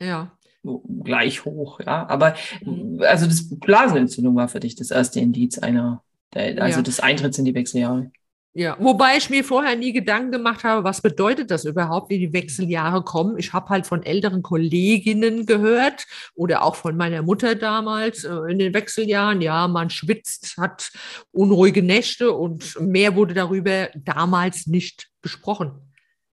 Ja. 0.00 0.32
gleich 1.04 1.44
hoch, 1.44 1.80
ja. 1.80 2.06
Aber 2.08 2.34
Mhm. 2.62 3.00
also 3.02 3.26
das 3.26 3.48
Blasenentzündung 3.58 4.36
war 4.36 4.48
für 4.48 4.60
dich 4.60 4.74
das 4.76 4.90
erste 4.90 5.20
Indiz 5.20 5.58
einer, 5.58 6.02
der, 6.34 6.62
also 6.62 6.78
Ja. 6.78 6.82
des 6.82 7.00
Eintritts 7.00 7.38
in 7.38 7.44
die 7.44 7.54
Wechseljahre. 7.54 8.10
Ja, 8.52 8.76
wobei 8.80 9.16
ich 9.16 9.30
mir 9.30 9.44
vorher 9.44 9.76
nie 9.76 9.92
Gedanken 9.92 10.32
gemacht 10.32 10.64
habe, 10.64 10.82
was 10.82 11.00
bedeutet 11.02 11.52
das 11.52 11.64
überhaupt, 11.64 12.10
wie 12.10 12.18
die 12.18 12.32
Wechseljahre 12.32 13.04
kommen. 13.04 13.38
Ich 13.38 13.52
habe 13.52 13.68
halt 13.68 13.86
von 13.86 14.02
älteren 14.02 14.42
Kolleginnen 14.42 15.46
gehört 15.46 16.04
oder 16.34 16.64
auch 16.64 16.74
von 16.74 16.96
meiner 16.96 17.22
Mutter 17.22 17.54
damals 17.54 18.24
äh, 18.24 18.34
in 18.50 18.58
den 18.58 18.74
Wechseljahren, 18.74 19.40
ja, 19.40 19.68
man 19.68 19.88
schwitzt, 19.88 20.56
hat 20.58 20.90
unruhige 21.30 21.82
Nächte 21.82 22.32
und 22.32 22.76
mehr 22.80 23.14
wurde 23.14 23.34
darüber 23.34 23.88
damals 23.94 24.66
nicht 24.66 25.08
gesprochen. 25.22 25.89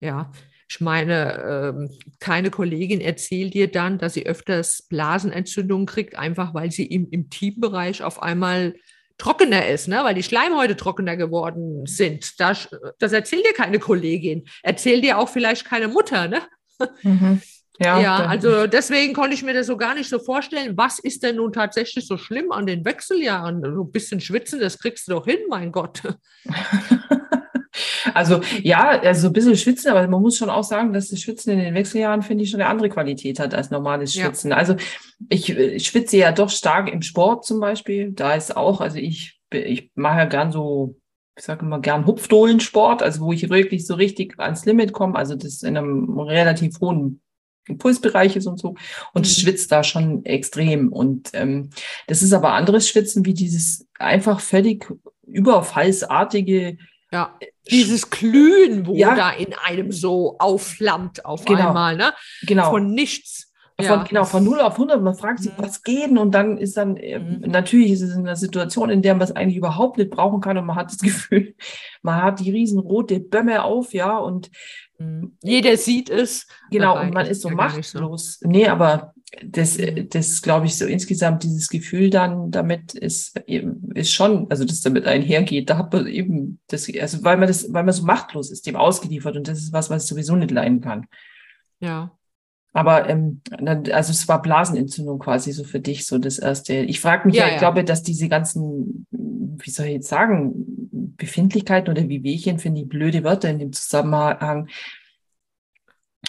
Ja, 0.05 0.31
ich 0.69 0.81
meine, 0.81 1.73
ähm, 1.77 1.89
keine 2.19 2.49
Kollegin 2.51 3.01
erzählt 3.01 3.53
dir 3.53 3.71
dann, 3.71 3.97
dass 3.97 4.13
sie 4.13 4.25
öfters 4.25 4.83
Blasenentzündungen 4.89 5.85
kriegt, 5.85 6.15
einfach 6.17 6.53
weil 6.53 6.71
sie 6.71 6.85
im 6.85 7.09
Intimbereich 7.09 8.03
auf 8.03 8.21
einmal 8.21 8.75
trockener 9.17 9.67
ist, 9.67 9.87
ne? 9.87 9.99
weil 10.03 10.15
die 10.15 10.23
Schleimhäute 10.23 10.75
trockener 10.75 11.15
geworden 11.17 11.85
sind. 11.85 12.39
Das, 12.39 12.67
das 12.99 13.13
erzählt 13.13 13.45
dir 13.45 13.53
keine 13.53 13.79
Kollegin. 13.79 14.43
Erzählt 14.63 15.03
dir 15.03 15.17
auch 15.17 15.29
vielleicht 15.29 15.65
keine 15.65 15.87
Mutter. 15.87 16.27
Ne? 16.27 16.41
Ja, 17.79 18.01
Ja, 18.01 18.17
da- 18.19 18.25
also 18.27 18.67
deswegen 18.67 19.13
konnte 19.13 19.33
ich 19.35 19.43
mir 19.43 19.53
das 19.53 19.67
so 19.67 19.77
gar 19.77 19.95
nicht 19.95 20.09
so 20.09 20.19
vorstellen. 20.19 20.75
Was 20.77 20.99
ist 20.99 21.23
denn 21.23 21.37
nun 21.37 21.53
tatsächlich 21.53 22.07
so 22.07 22.17
schlimm 22.17 22.51
an 22.51 22.65
den 22.65 22.83
Wechseljahren? 22.85 23.61
So 23.63 23.83
ein 23.83 23.91
bisschen 23.91 24.19
schwitzen, 24.19 24.59
das 24.59 24.79
kriegst 24.79 25.07
du 25.07 25.13
doch 25.13 25.25
hin, 25.25 25.39
mein 25.49 25.71
Gott. 25.71 26.01
Also 28.13 28.41
ja, 28.61 28.89
also 29.01 29.27
ein 29.27 29.33
bisschen 29.33 29.57
schwitzen, 29.57 29.91
aber 29.91 30.07
man 30.07 30.21
muss 30.21 30.37
schon 30.37 30.49
auch 30.49 30.63
sagen, 30.63 30.93
dass 30.93 31.09
das 31.09 31.19
Schwitzen 31.19 31.53
in 31.53 31.59
den 31.59 31.73
Wechseljahren, 31.73 32.21
finde 32.21 32.43
ich, 32.43 32.49
schon 32.49 32.61
eine 32.61 32.69
andere 32.69 32.89
Qualität 32.89 33.39
hat 33.39 33.53
als 33.53 33.71
normales 33.71 34.13
Schwitzen. 34.13 34.51
Ja. 34.51 34.57
Also 34.57 34.75
ich, 35.29 35.49
ich 35.49 35.87
schwitze 35.87 36.17
ja 36.17 36.31
doch 36.31 36.49
stark 36.49 36.91
im 36.91 37.01
Sport 37.01 37.45
zum 37.45 37.59
Beispiel. 37.59 38.11
Da 38.11 38.35
ist 38.35 38.55
auch, 38.55 38.81
also 38.81 38.97
ich, 38.97 39.39
ich 39.51 39.91
mache 39.95 40.19
ja 40.19 40.25
gern 40.25 40.51
so, 40.51 40.95
ich 41.37 41.43
sage 41.43 41.65
immer 41.65 41.79
gern 41.79 42.05
Hupfdohlensport, 42.05 43.03
also 43.03 43.21
wo 43.21 43.31
ich 43.33 43.49
wirklich 43.49 43.85
so 43.85 43.95
richtig 43.95 44.39
ans 44.39 44.65
Limit 44.65 44.93
komme, 44.93 45.15
also 45.15 45.35
das 45.35 45.63
in 45.63 45.77
einem 45.77 46.17
relativ 46.19 46.79
hohen 46.79 47.21
Impulsbereich 47.67 48.35
ist 48.35 48.47
und 48.47 48.59
so 48.59 48.75
und 49.13 49.25
mhm. 49.25 49.29
schwitzt 49.29 49.71
da 49.71 49.83
schon 49.83 50.23
extrem. 50.25 50.91
Und 50.91 51.31
ähm, 51.33 51.71
das 52.07 52.21
ist 52.21 52.33
aber 52.33 52.53
anderes 52.53 52.87
Schwitzen 52.87 53.25
wie 53.25 53.33
dieses 53.33 53.87
einfach 53.97 54.39
völlig 54.39 54.87
überfallsartige 55.25 56.77
ja, 57.11 57.37
dieses 57.69 58.09
Glühen, 58.09 58.85
wo 58.87 58.95
ja. 58.95 59.15
da 59.15 59.31
in 59.31 59.53
einem 59.53 59.91
so 59.91 60.37
aufflammt 60.39 61.25
auf 61.25 61.45
genau. 61.45 61.67
einmal, 61.69 61.95
ne? 61.95 62.13
Genau. 62.43 62.71
Von 62.71 62.91
nichts. 62.93 63.51
Von, 63.77 63.85
ja. 63.85 64.03
Genau, 64.03 64.23
von 64.23 64.43
0 64.43 64.61
auf 64.61 64.73
100. 64.73 65.01
Man 65.01 65.15
fragt 65.15 65.39
sich, 65.39 65.51
mhm. 65.51 65.63
was 65.63 65.83
geht 65.83 66.09
denn? 66.09 66.17
Und 66.17 66.31
dann 66.31 66.57
ist 66.57 66.77
dann, 66.77 66.95
äh, 66.95 67.19
mhm. 67.19 67.41
natürlich 67.41 67.91
ist 67.91 68.01
es 68.01 68.13
in 68.13 68.21
einer 68.21 68.37
Situation, 68.37 68.89
in 68.89 69.01
der 69.01 69.15
man 69.15 69.23
es 69.23 69.33
eigentlich 69.33 69.57
überhaupt 69.57 69.97
nicht 69.97 70.11
brauchen 70.11 70.39
kann 70.39 70.57
und 70.57 70.65
man 70.65 70.77
hat 70.77 70.91
das 70.91 70.97
Gefühl, 71.01 71.55
man 72.01 72.21
hat 72.21 72.39
die 72.39 72.51
riesenrote 72.51 73.19
Bömme 73.19 73.63
auf, 73.63 73.93
ja, 73.93 74.17
und 74.17 74.49
mhm. 74.97 75.37
jeder 75.43 75.75
sieht 75.75 76.09
es. 76.09 76.47
Genau, 76.71 76.99
und 76.99 77.13
man 77.13 77.25
ist 77.25 77.41
so 77.41 77.49
machtlos. 77.49 78.39
So. 78.39 78.47
Nee, 78.47 78.67
aber 78.67 79.14
das, 79.43 79.77
mhm. 79.77 80.09
das 80.09 80.41
glaube 80.41 80.65
ich, 80.65 80.77
so 80.77 80.85
insgesamt 80.85 81.43
dieses 81.43 81.69
Gefühl 81.69 82.09
dann 82.09 82.51
damit 82.51 82.93
ist, 82.93 83.37
ist 83.47 84.13
schon, 84.13 84.49
also 84.49 84.65
das 84.65 84.81
damit 84.81 85.05
einhergeht, 85.05 85.69
da 85.69 85.77
hat 85.77 85.93
man 85.93 86.07
eben 86.07 86.59
das, 86.67 86.89
also 86.99 87.23
weil 87.23 87.37
man 87.37 87.47
das, 87.47 87.71
weil 87.73 87.83
man 87.83 87.93
so 87.93 88.05
machtlos 88.05 88.51
ist, 88.51 88.65
dem 88.65 88.75
ausgeliefert 88.75 89.35
und 89.35 89.47
das 89.47 89.59
ist 89.59 89.73
was, 89.73 89.89
was 89.89 90.03
ich 90.03 90.09
sowieso 90.09 90.35
nicht 90.35 90.51
leiden 90.51 90.81
kann. 90.81 91.07
Ja. 91.79 92.11
Aber 92.73 93.09
ähm, 93.09 93.41
also 93.91 94.11
es 94.11 94.27
war 94.27 94.41
Blasenentzündung 94.41 95.17
quasi 95.19 95.53
so 95.53 95.63
für 95.63 95.79
dich, 95.79 96.05
so 96.05 96.17
das 96.17 96.39
erste. 96.39 96.73
Ich 96.73 96.99
frage 96.99 97.27
mich 97.27 97.37
ja, 97.37 97.47
ja, 97.47 97.53
ich 97.53 97.59
glaube, 97.59 97.85
dass 97.85 98.03
diese 98.03 98.27
ganzen, 98.27 99.07
wie 99.11 99.69
soll 99.69 99.85
ich 99.85 99.93
jetzt 99.93 100.09
sagen, 100.09 100.53
Befindlichkeiten 101.15 101.89
oder 101.89 102.09
wie 102.09 102.23
Wehchen, 102.23 102.59
finde 102.59 102.81
ich 102.81 102.89
blöde 102.89 103.23
Wörter 103.23 103.49
in 103.49 103.59
dem 103.59 103.71
Zusammenhang, 103.71 104.67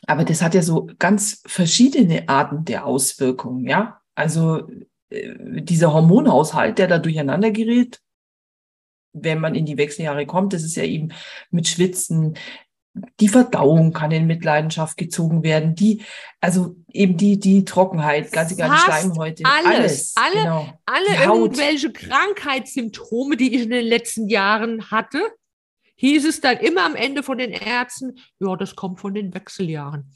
aber 0.06 0.24
das 0.24 0.42
hat 0.42 0.54
ja 0.54 0.62
so 0.62 0.88
ganz 0.98 1.42
verschiedene 1.46 2.28
Arten 2.28 2.64
der 2.64 2.86
Auswirkungen, 2.86 3.66
ja. 3.66 4.00
Also 4.14 4.68
äh, 5.10 5.62
dieser 5.62 5.92
Hormonhaushalt, 5.92 6.78
der 6.78 6.88
da 6.88 6.98
durcheinander 6.98 7.50
gerät, 7.50 8.00
wenn 9.12 9.40
man 9.40 9.54
in 9.54 9.66
die 9.66 9.78
Wechseljahre 9.78 10.26
kommt, 10.26 10.52
das 10.52 10.62
ist 10.62 10.76
ja 10.76 10.84
eben 10.84 11.12
mit 11.50 11.68
Schwitzen, 11.68 12.36
die 13.20 13.28
Verdauung 13.28 13.92
kann 13.92 14.10
in 14.10 14.26
Mitleidenschaft 14.26 14.96
gezogen 14.96 15.42
werden, 15.42 15.74
die, 15.74 16.02
also 16.40 16.76
eben 16.92 17.16
die, 17.16 17.38
die 17.38 17.64
Trockenheit, 17.64 18.32
ganz 18.32 18.52
egal, 18.52 18.70
die 18.70 18.78
Schleimhäute, 18.78 19.44
alles, 19.44 19.74
alles 19.74 20.14
alle, 20.16 20.42
genau. 20.42 20.78
alle 20.86 21.24
irgendwelche 21.24 21.92
Krankheitssymptome, 21.92 23.36
die 23.36 23.54
ich 23.54 23.62
in 23.62 23.70
den 23.70 23.84
letzten 23.84 24.28
Jahren 24.28 24.90
hatte, 24.90 25.20
hieß 25.96 26.26
es 26.26 26.40
dann 26.40 26.58
immer 26.58 26.84
am 26.86 26.94
Ende 26.94 27.22
von 27.22 27.38
den 27.38 27.50
Ärzten, 27.50 28.18
ja, 28.38 28.56
das 28.56 28.76
kommt 28.76 29.00
von 29.00 29.14
den 29.14 29.34
Wechseljahren. 29.34 30.12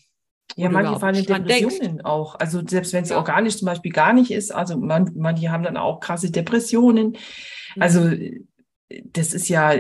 Ja, 0.57 0.69
manche 0.69 0.99
fallen 0.99 1.15
in 1.15 1.25
Depressionen 1.27 1.81
denkst. 1.81 2.05
auch. 2.05 2.35
Also 2.39 2.67
selbst 2.67 2.93
wenn 2.93 3.05
es 3.05 3.11
ja. 3.11 3.17
organisch 3.17 3.57
zum 3.57 3.67
Beispiel 3.67 3.93
gar 3.93 4.13
nicht 4.13 4.31
ist, 4.31 4.51
also 4.51 4.77
man, 4.77 5.13
manche 5.15 5.51
haben 5.51 5.63
dann 5.63 5.77
auch 5.77 6.01
krasse 6.01 6.31
Depressionen. 6.31 7.17
Mhm. 7.77 7.83
Also 7.83 8.11
das 9.05 9.33
ist 9.33 9.49
ja, 9.49 9.73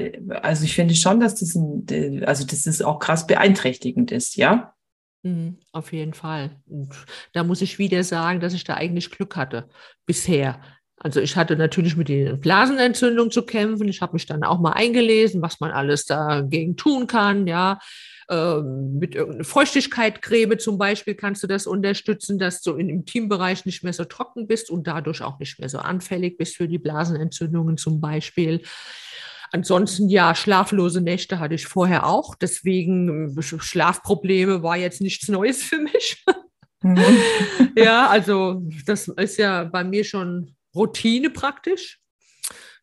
also 0.43 0.65
ich 0.65 0.75
finde 0.75 0.95
schon, 0.95 1.21
dass 1.21 1.35
das 1.37 1.55
ein, 1.55 2.25
also 2.25 2.47
das 2.47 2.67
ist 2.67 2.83
auch 2.83 2.99
krass 3.01 3.27
beeinträchtigend 3.27 4.13
ist, 4.13 4.37
ja. 4.37 4.75
Mhm, 5.23 5.59
auf 5.73 5.93
jeden 5.93 6.15
Fall. 6.15 6.57
Und 6.67 6.95
da 7.33 7.45
muss 7.45 7.61
ich 7.61 7.79
wieder 7.79 8.05
sagen, 8.05 8.41
dass 8.41 8.55
ich 8.55 8.65
da 8.65 8.75
eigentlich 8.75 9.11
Glück 9.11 9.37
hatte 9.37 9.69
bisher. 10.07 10.61
Also 11.03 11.21
ich 11.21 11.35
hatte 11.35 11.57
natürlich 11.57 11.97
mit 11.97 12.09
den 12.09 12.39
Blasenentzündungen 12.41 13.31
zu 13.31 13.43
kämpfen. 13.43 13.89
Ich 13.89 14.03
habe 14.03 14.13
mich 14.13 14.27
dann 14.27 14.45
auch 14.45 14.61
mal 14.61 14.73
eingelesen, 14.73 15.41
was 15.41 15.59
man 15.59 15.71
alles 15.71 16.05
dagegen 16.05 16.77
tun 16.77 17.07
kann. 17.07 17.47
Ja, 17.47 17.79
ähm, 18.29 18.99
mit 18.99 19.15
irgendeiner 19.15 19.45
Feuchtigkeitcreme 19.45 20.59
zum 20.59 20.77
Beispiel 20.77 21.15
kannst 21.15 21.43
du 21.43 21.47
das 21.47 21.67
unterstützen, 21.67 22.39
dass 22.39 22.61
du 22.61 22.75
im 22.77 22.91
Intimbereich 22.91 23.65
nicht 23.65 23.83
mehr 23.83 23.95
so 23.95 24.05
trocken 24.05 24.47
bist 24.47 24.71
und 24.71 24.87
dadurch 24.87 25.23
auch 25.23 25.39
nicht 25.39 25.59
mehr 25.59 25.71
so 25.71 25.79
anfällig 25.79 26.37
bist 26.37 26.57
für 26.57 26.69
die 26.69 26.79
Blasenentzündungen 26.79 27.79
zum 27.79 28.03
Beispiel. 28.03 28.61
Ansonsten 29.53 30.11
ja, 30.11 30.35
schlaflose 30.35 31.01
Nächte 31.01 31.41
hatte 31.41 31.55
ich 31.55 31.67
vorher 31.67 32.07
auch. 32.07 32.35
Deswegen 32.35 33.37
äh, 33.37 33.43
Schlafprobleme 33.43 34.63
war 34.63 34.77
jetzt 34.77 35.01
nichts 35.01 35.29
Neues 35.29 35.63
für 35.63 35.79
mich. 35.79 36.25
Mhm. 36.83 37.03
ja, 37.77 38.07
also 38.07 38.63
das 38.87 39.09
ist 39.09 39.39
ja 39.39 39.65
bei 39.65 39.83
mir 39.83 40.05
schon 40.05 40.55
Routine 40.75 41.31
praktisch. 41.31 42.01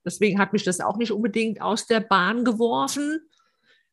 Deswegen 0.06 0.40
hat 0.40 0.54
mich 0.54 0.64
das 0.64 0.80
auch 0.80 0.98
nicht 0.98 1.12
unbedingt 1.12 1.62
aus 1.62 1.86
der 1.86 2.00
Bahn 2.00 2.46
geworfen. 2.46 3.20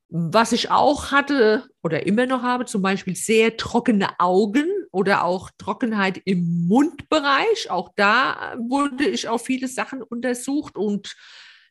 Was 0.08 0.52
ich 0.52 0.70
auch 0.70 1.10
hatte 1.10 1.66
oder 1.82 2.06
immer 2.06 2.26
noch 2.26 2.42
habe, 2.42 2.66
zum 2.66 2.82
Beispiel 2.82 3.16
sehr 3.16 3.56
trockene 3.56 4.20
Augen 4.20 4.68
oder 4.92 5.24
auch 5.24 5.50
Trockenheit 5.58 6.20
im 6.24 6.68
Mundbereich. 6.68 7.70
Auch 7.70 7.90
da 7.96 8.54
wurde 8.58 9.06
ich 9.06 9.26
auf 9.28 9.44
viele 9.44 9.66
Sachen 9.66 10.02
untersucht 10.02 10.76
und 10.76 11.16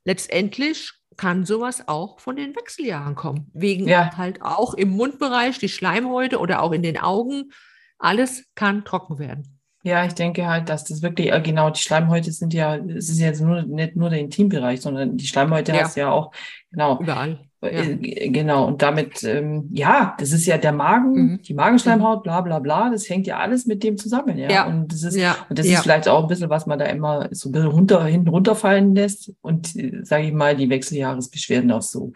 letztendlich 0.04 0.92
kann 1.16 1.46
sowas 1.46 1.88
auch 1.88 2.20
von 2.20 2.36
den 2.36 2.56
Wechseljahren 2.56 3.16
kommen. 3.16 3.50
Wegen 3.54 3.88
ja. 3.88 4.18
halt 4.18 4.42
auch 4.42 4.74
im 4.74 4.90
Mundbereich, 4.90 5.60
die 5.60 5.70
Schleimhäute 5.70 6.40
oder 6.40 6.62
auch 6.62 6.74
in 6.74 6.84
den 6.84 6.98
Augen. 6.98 7.52
Alles 7.98 8.46
kann 8.56 8.84
trocken 8.84 9.20
werden. 9.20 9.62
Ja, 9.84 10.06
ich 10.06 10.14
denke 10.14 10.48
halt, 10.48 10.70
dass 10.70 10.86
das 10.86 11.02
wirklich, 11.02 11.32
äh, 11.32 11.42
genau, 11.42 11.70
die 11.70 11.82
Schleimhäute 11.82 12.32
sind 12.32 12.54
ja, 12.54 12.78
es 12.78 13.10
ist 13.10 13.20
jetzt 13.20 13.42
nur, 13.42 13.64
nicht 13.64 13.98
nur 13.98 14.10
der 14.10 14.20
Intimbereich, 14.20 14.82
sondern 14.82 15.18
die 15.18 15.28
Schleimhäute 15.28 15.74
ja. 15.74 15.84
hast 15.84 15.98
ja 15.98 16.10
auch, 16.10 16.32
genau. 16.72 17.00
Überall. 17.00 17.40
Äh, 17.64 17.98
ja. 18.02 18.32
Genau, 18.32 18.68
und 18.68 18.82
damit, 18.82 19.24
ähm, 19.24 19.70
ja, 19.72 20.16
das 20.20 20.32
ist 20.32 20.46
ja 20.46 20.58
der 20.58 20.74
Magen, 20.74 21.14
mhm. 21.14 21.42
die 21.42 21.54
Magenschleimhaut, 21.54 22.24
bla 22.24 22.42
bla 22.42 22.60
bla, 22.60 22.90
das 22.90 23.10
hängt 23.10 23.26
ja 23.26 23.38
alles 23.38 23.66
mit 23.66 23.84
dem 23.84 23.98
zusammen, 23.98 24.38
ja. 24.38 24.50
ja. 24.50 24.68
Und 24.68 24.92
das 24.92 25.04
ist, 25.04 25.16
ja. 25.16 25.38
und 25.50 25.58
das 25.58 25.66
ist 25.66 25.80
vielleicht 25.80 26.08
auch 26.08 26.24
ein 26.24 26.28
bisschen, 26.28 26.50
was 26.50 26.66
man 26.66 26.80
da 26.80 26.86
immer 26.86 27.30
so 27.32 27.50
ein 27.50 27.52
bisschen 27.54 27.70
runter, 27.70 28.04
hinten 28.06 28.30
runterfallen 28.30 28.96
lässt. 28.96 29.32
Und 29.42 29.76
äh, 29.76 30.04
sage 30.04 30.28
ich 30.28 30.34
mal, 30.34 30.56
die 30.56 30.70
Wechseljahresbeschwerden 30.70 31.72
auch 31.72 31.82
so 31.82 32.12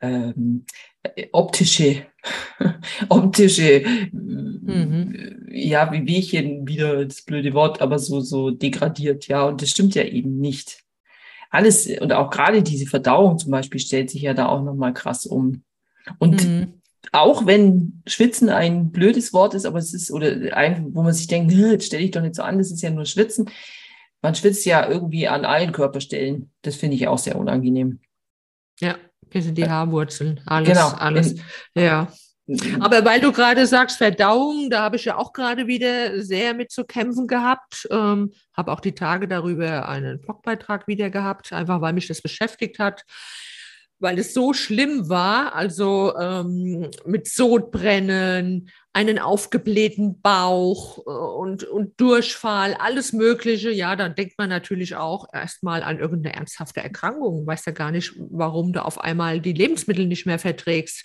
ähm, 0.00 0.64
optische, 1.32 2.06
optische, 3.08 3.82
mhm. 4.12 5.48
ja, 5.50 5.90
wie 5.92 6.06
Wehchen, 6.06 6.68
wieder 6.68 7.06
das 7.06 7.22
blöde 7.22 7.54
Wort, 7.54 7.80
aber 7.80 7.98
so, 7.98 8.20
so 8.20 8.50
degradiert, 8.50 9.28
ja, 9.28 9.44
und 9.44 9.62
das 9.62 9.70
stimmt 9.70 9.94
ja 9.94 10.02
eben 10.02 10.38
nicht. 10.38 10.84
Alles, 11.50 11.88
und 12.00 12.12
auch 12.12 12.30
gerade 12.30 12.62
diese 12.62 12.86
Verdauung 12.86 13.38
zum 13.38 13.50
Beispiel 13.50 13.80
stellt 13.80 14.08
sich 14.08 14.22
ja 14.22 14.34
da 14.34 14.46
auch 14.46 14.62
nochmal 14.62 14.94
krass 14.94 15.26
um. 15.26 15.64
Und 16.18 16.46
mhm. 16.46 16.80
auch 17.12 17.44
wenn 17.44 18.02
Schwitzen 18.06 18.48
ein 18.48 18.92
blödes 18.92 19.32
Wort 19.32 19.54
ist, 19.54 19.66
aber 19.66 19.78
es 19.78 19.92
ist, 19.92 20.12
oder 20.12 20.56
ein, 20.56 20.94
wo 20.94 21.02
man 21.02 21.12
sich 21.12 21.26
denkt, 21.26 21.52
jetzt 21.52 21.86
stelle 21.86 22.04
ich 22.04 22.12
doch 22.12 22.22
nicht 22.22 22.36
so 22.36 22.42
an, 22.42 22.58
das 22.58 22.70
ist 22.70 22.82
ja 22.82 22.90
nur 22.90 23.04
Schwitzen. 23.04 23.50
Man 24.22 24.34
schwitzt 24.34 24.64
ja 24.64 24.88
irgendwie 24.88 25.28
an 25.28 25.44
allen 25.44 25.72
Körperstellen. 25.72 26.52
Das 26.62 26.76
finde 26.76 26.96
ich 26.96 27.08
auch 27.08 27.18
sehr 27.18 27.36
unangenehm. 27.36 28.00
Ja, 28.78 28.96
bis 29.28 29.46
in 29.46 29.54
die 29.54 29.68
Haarwurzeln. 29.68 30.40
Alles, 30.46 30.68
genau. 30.68 30.88
alles. 30.88 31.34
Ja. 31.74 32.12
Aber 32.80 33.04
weil 33.04 33.20
du 33.20 33.32
gerade 33.32 33.66
sagst, 33.66 33.98
Verdauung, 33.98 34.70
da 34.70 34.82
habe 34.82 34.96
ich 34.96 35.04
ja 35.04 35.16
auch 35.16 35.32
gerade 35.32 35.66
wieder 35.66 36.22
sehr 36.22 36.54
mit 36.54 36.70
zu 36.70 36.84
kämpfen 36.84 37.26
gehabt. 37.26 37.86
Ähm, 37.90 38.32
habe 38.54 38.72
auch 38.72 38.80
die 38.80 38.94
Tage 38.94 39.28
darüber 39.28 39.88
einen 39.88 40.20
Blogbeitrag 40.20 40.86
wieder 40.88 41.10
gehabt, 41.10 41.52
einfach 41.52 41.80
weil 41.80 41.92
mich 41.92 42.08
das 42.08 42.22
beschäftigt 42.22 42.78
hat 42.78 43.04
weil 44.00 44.18
es 44.18 44.32
so 44.32 44.54
schlimm 44.54 45.08
war, 45.08 45.54
also 45.54 46.16
ähm, 46.18 46.90
mit 47.04 47.28
Sodbrennen, 47.28 48.70
einen 48.92 49.18
aufgeblähten 49.20 50.20
Bauch 50.20 50.98
äh, 51.06 51.10
und, 51.10 51.64
und 51.64 52.00
Durchfall, 52.00 52.74
alles 52.74 53.12
Mögliche, 53.12 53.70
ja, 53.70 53.94
dann 53.94 54.14
denkt 54.14 54.38
man 54.38 54.48
natürlich 54.48 54.96
auch 54.96 55.26
erstmal 55.32 55.82
an 55.82 56.00
irgendeine 56.00 56.34
ernsthafte 56.34 56.80
Erkrankung. 56.80 57.46
Weiß 57.46 57.66
ja 57.66 57.72
gar 57.72 57.92
nicht, 57.92 58.14
warum 58.18 58.72
du 58.72 58.84
auf 58.84 59.00
einmal 59.00 59.40
die 59.40 59.52
Lebensmittel 59.52 60.06
nicht 60.06 60.26
mehr 60.26 60.38
verträgst. 60.38 61.04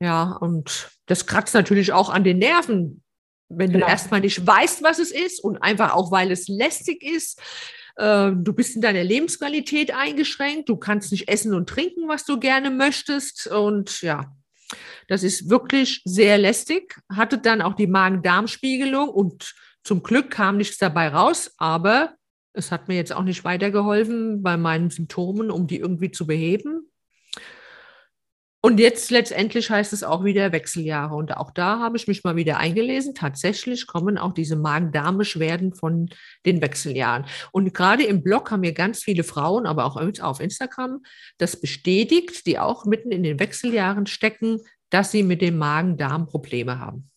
Ja, 0.00 0.32
und 0.40 0.90
das 1.06 1.26
kratzt 1.26 1.54
natürlich 1.54 1.92
auch 1.92 2.10
an 2.10 2.24
den 2.24 2.38
Nerven, 2.38 3.02
wenn 3.48 3.72
genau. 3.72 3.86
du 3.86 3.90
erstmal 3.90 4.20
nicht 4.20 4.46
weißt, 4.46 4.82
was 4.82 4.98
es 4.98 5.10
ist 5.10 5.42
und 5.42 5.58
einfach 5.58 5.94
auch, 5.94 6.10
weil 6.10 6.30
es 6.30 6.48
lästig 6.48 7.02
ist 7.02 7.40
äh, 7.96 8.32
du 8.34 8.52
bist 8.52 8.76
in 8.76 8.82
deiner 8.82 9.02
Lebensqualität 9.02 9.94
eingeschränkt, 9.94 10.68
du 10.68 10.76
kannst 10.76 11.12
nicht 11.12 11.28
essen 11.28 11.54
und 11.54 11.68
trinken, 11.68 12.08
was 12.08 12.24
du 12.24 12.38
gerne 12.38 12.70
möchtest. 12.70 13.46
Und 13.46 14.02
ja, 14.02 14.36
das 15.08 15.22
ist 15.22 15.50
wirklich 15.50 16.02
sehr 16.04 16.38
lästig. 16.38 16.96
Hatte 17.12 17.38
dann 17.38 17.62
auch 17.62 17.74
die 17.74 17.86
Magen-Darm-Spiegelung 17.86 19.08
und 19.08 19.54
zum 19.82 20.02
Glück 20.02 20.30
kam 20.30 20.56
nichts 20.56 20.78
dabei 20.78 21.08
raus, 21.08 21.52
aber 21.58 22.14
es 22.52 22.72
hat 22.72 22.88
mir 22.88 22.96
jetzt 22.96 23.12
auch 23.12 23.22
nicht 23.22 23.44
weitergeholfen 23.44 24.42
bei 24.42 24.56
meinen 24.56 24.90
Symptomen, 24.90 25.50
um 25.50 25.66
die 25.66 25.78
irgendwie 25.78 26.10
zu 26.10 26.26
beheben. 26.26 26.90
Und 28.66 28.80
jetzt 28.80 29.12
letztendlich 29.12 29.70
heißt 29.70 29.92
es 29.92 30.02
auch 30.02 30.24
wieder 30.24 30.50
Wechseljahre. 30.50 31.14
Und 31.14 31.36
auch 31.36 31.52
da 31.52 31.78
habe 31.78 31.96
ich 31.96 32.08
mich 32.08 32.24
mal 32.24 32.34
wieder 32.34 32.56
eingelesen. 32.56 33.14
Tatsächlich 33.14 33.86
kommen 33.86 34.18
auch 34.18 34.32
diese 34.32 34.56
Magen-Darm-Beschwerden 34.56 35.72
von 35.72 36.08
den 36.44 36.60
Wechseljahren. 36.60 37.26
Und 37.52 37.74
gerade 37.74 38.02
im 38.02 38.24
Blog 38.24 38.50
haben 38.50 38.62
mir 38.62 38.72
ganz 38.72 39.04
viele 39.04 39.22
Frauen, 39.22 39.66
aber 39.66 39.84
auch 39.84 39.96
auf 40.20 40.40
Instagram, 40.40 41.04
das 41.38 41.60
bestätigt, 41.60 42.44
die 42.44 42.58
auch 42.58 42.86
mitten 42.86 43.12
in 43.12 43.22
den 43.22 43.38
Wechseljahren 43.38 44.06
stecken, 44.06 44.58
dass 44.90 45.12
sie 45.12 45.22
mit 45.22 45.42
dem 45.42 45.58
Magen-Darm 45.58 46.26
Probleme 46.26 46.80
haben. 46.80 47.08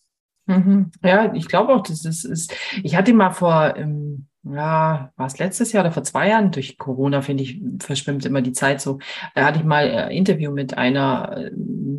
Mhm. 0.46 0.92
Ja, 1.02 1.34
ich 1.34 1.48
glaube 1.48 1.74
auch, 1.74 1.82
das 1.82 2.04
ist, 2.04 2.26
ist, 2.26 2.54
ich 2.84 2.94
hatte 2.94 3.12
mal 3.12 3.32
vor, 3.32 3.74
ähm, 3.76 4.28
ja, 4.42 5.12
war 5.16 5.26
es 5.26 5.38
letztes 5.38 5.72
Jahr 5.72 5.84
oder 5.84 5.92
vor 5.92 6.02
zwei 6.02 6.28
Jahren, 6.28 6.50
durch 6.50 6.78
Corona, 6.78 7.20
finde 7.22 7.44
ich, 7.44 7.60
verschwimmt 7.78 8.24
immer 8.24 8.40
die 8.42 8.52
Zeit 8.52 8.80
so. 8.80 8.98
Da 9.34 9.44
hatte 9.44 9.58
ich 9.58 9.64
mal 9.64 9.90
ein 9.90 10.10
Interview 10.10 10.50
mit 10.50 10.78
einer 10.78 11.36
äh, 11.36 11.50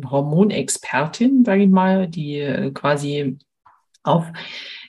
Hormonexpertin, 0.04 1.44
sage 1.44 1.64
ich 1.64 1.70
mal, 1.70 2.08
die 2.08 2.40
äh, 2.40 2.70
quasi 2.72 3.38
auf, 4.02 4.26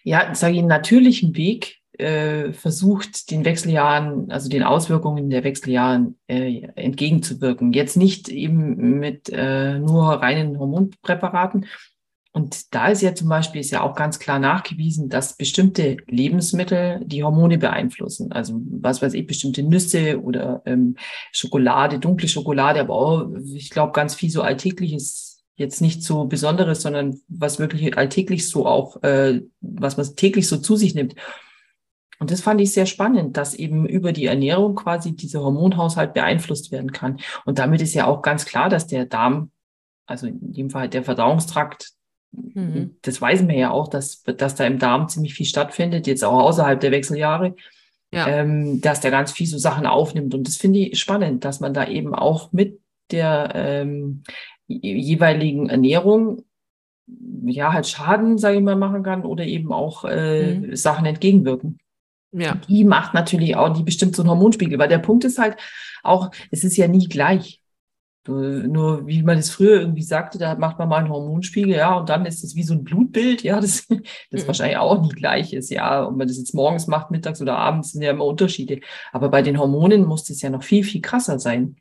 ja, 0.03 0.33
sage 0.33 0.55
ich, 0.55 0.63
natürlichen 0.63 1.35
Weg 1.35 1.83
äh, 1.99 2.53
versucht, 2.53 3.29
den 3.29 3.45
Wechseljahren, 3.45 4.31
also 4.31 4.49
den 4.49 4.63
Auswirkungen 4.63 5.29
der 5.29 5.43
Wechseljahren 5.43 6.17
äh, 6.27 6.67
entgegenzuwirken. 6.75 7.71
Jetzt 7.71 7.97
nicht 7.97 8.29
eben 8.29 8.99
mit 8.99 9.29
äh, 9.29 9.77
nur 9.77 10.13
reinen 10.13 10.57
Hormonpräparaten, 10.57 11.67
und 12.35 12.73
da 12.73 12.87
ist 12.87 13.03
ja 13.03 13.13
zum 13.13 13.29
Beispiel 13.29 13.61
ist 13.61 13.69
ja 13.69 13.81
auch 13.81 13.93
ganz 13.95 14.17
klar 14.17 14.39
nachgewiesen, 14.39 15.07
dass 15.07 15.37
bestimmte 15.37 15.97
Lebensmittel 16.07 16.99
die 17.05 17.23
Hormone 17.23 17.59
beeinflussen. 17.59 18.31
Also 18.31 18.59
was 18.81 19.03
weiß 19.03 19.13
ich, 19.13 19.27
bestimmte 19.27 19.61
Nüsse 19.61 20.19
oder 20.19 20.63
ähm, 20.65 20.95
Schokolade, 21.31 21.99
dunkle 21.99 22.27
Schokolade, 22.27 22.79
aber 22.79 22.95
auch, 22.95 23.29
ich 23.53 23.69
glaube, 23.69 23.91
ganz 23.91 24.15
viel 24.15 24.31
so 24.31 24.41
alltägliches, 24.41 25.43
jetzt 25.57 25.79
nicht 25.79 26.01
so 26.01 26.25
Besonderes, 26.25 26.81
sondern 26.81 27.19
was 27.27 27.59
wirklich 27.59 27.95
alltäglich 27.95 28.49
so 28.49 28.65
auch, 28.65 29.03
äh, 29.03 29.41
was 29.61 29.97
man 29.97 30.15
täglich 30.15 30.47
so 30.47 30.57
zu 30.57 30.75
sich 30.75 30.95
nimmt. 30.95 31.13
Und 32.17 32.31
das 32.31 32.41
fand 32.41 32.59
ich 32.61 32.73
sehr 32.73 32.87
spannend, 32.87 33.37
dass 33.37 33.53
eben 33.53 33.85
über 33.85 34.11
die 34.11 34.25
Ernährung 34.25 34.73
quasi 34.73 35.15
dieser 35.15 35.41
Hormonhaushalt 35.41 36.15
beeinflusst 36.15 36.71
werden 36.71 36.91
kann. 36.91 37.19
Und 37.45 37.59
damit 37.59 37.81
ist 37.83 37.93
ja 37.93 38.07
auch 38.07 38.23
ganz 38.23 38.45
klar, 38.45 38.69
dass 38.69 38.87
der 38.87 39.05
Darm, 39.05 39.51
also 40.07 40.25
in 40.25 40.51
dem 40.53 40.71
Fall 40.71 40.89
der 40.89 41.03
Verdauungstrakt, 41.03 41.93
Mhm. 42.33 42.95
Das 43.01 43.21
weiß 43.21 43.47
wir 43.47 43.55
ja 43.55 43.71
auch, 43.71 43.87
dass, 43.87 44.23
dass 44.23 44.55
da 44.55 44.65
im 44.65 44.79
Darm 44.79 45.07
ziemlich 45.07 45.33
viel 45.33 45.45
stattfindet, 45.45 46.07
jetzt 46.07 46.23
auch 46.23 46.39
außerhalb 46.39 46.79
der 46.79 46.91
Wechseljahre, 46.91 47.55
ja. 48.11 48.27
ähm, 48.27 48.81
dass 48.81 49.01
der 49.01 49.11
ganz 49.11 49.31
viel 49.31 49.47
so 49.47 49.57
Sachen 49.57 49.85
aufnimmt. 49.85 50.33
Und 50.33 50.47
das 50.47 50.57
finde 50.57 50.79
ich 50.79 50.99
spannend, 50.99 51.45
dass 51.45 51.59
man 51.59 51.73
da 51.73 51.87
eben 51.87 52.13
auch 52.15 52.51
mit 52.51 52.79
der 53.11 53.51
ähm, 53.53 54.23
jeweiligen 54.67 55.69
Ernährung 55.69 56.43
ja 57.45 57.73
halt 57.73 57.87
Schaden, 57.87 58.37
sage 58.37 58.57
ich 58.57 58.63
mal, 58.63 58.75
machen 58.75 59.03
kann 59.03 59.25
oder 59.25 59.45
eben 59.45 59.71
auch 59.71 60.05
äh, 60.05 60.55
mhm. 60.55 60.75
Sachen 60.75 61.05
entgegenwirken. 61.05 61.79
Ja. 62.31 62.55
Die 62.67 62.83
macht 62.83 63.13
natürlich 63.13 63.55
auch, 63.55 63.69
die 63.69 63.83
bestimmt 63.83 64.15
so 64.15 64.23
einen 64.23 64.31
Hormonspiegel, 64.31 64.79
weil 64.79 64.87
der 64.89 64.99
Punkt 64.99 65.23
ist 65.23 65.37
halt 65.37 65.57
auch, 66.01 66.31
es 66.49 66.63
ist 66.63 66.77
ja 66.77 66.87
nie 66.87 67.07
gleich. 67.07 67.61
Nur 68.25 69.05
wie 69.05 69.21
man 69.21 69.35
das 69.35 69.49
früher 69.49 69.81
irgendwie 69.81 70.03
sagte, 70.03 70.37
da 70.37 70.55
macht 70.55 70.79
man 70.79 70.87
mal 70.87 70.99
einen 70.99 71.09
Hormonspiegel, 71.09 71.75
ja, 71.75 71.95
und 71.95 72.07
dann 72.07 72.25
ist 72.25 72.41
es 72.41 72.55
wie 72.55 72.63
so 72.63 72.73
ein 72.73 72.85
Blutbild, 72.85 73.43
ja, 73.43 73.59
das, 73.59 73.85
das 74.31 74.43
mhm. 74.43 74.47
wahrscheinlich 74.47 74.77
auch 74.77 75.01
nicht 75.01 75.17
gleich 75.17 75.51
ist, 75.51 75.69
ja. 75.69 76.07
Ob 76.07 76.15
man 76.15 76.27
das 76.27 76.37
jetzt 76.37 76.53
morgens 76.53 76.87
macht, 76.87 77.11
mittags 77.11 77.41
oder 77.41 77.57
abends, 77.57 77.91
sind 77.91 78.01
ja 78.01 78.11
immer 78.11 78.25
Unterschiede. 78.25 78.79
Aber 79.11 79.27
bei 79.27 79.41
den 79.41 79.59
Hormonen 79.59 80.05
muss 80.05 80.23
das 80.23 80.41
ja 80.41 80.49
noch 80.49 80.63
viel, 80.63 80.85
viel 80.85 81.01
krasser 81.01 81.37
sein. 81.37 81.75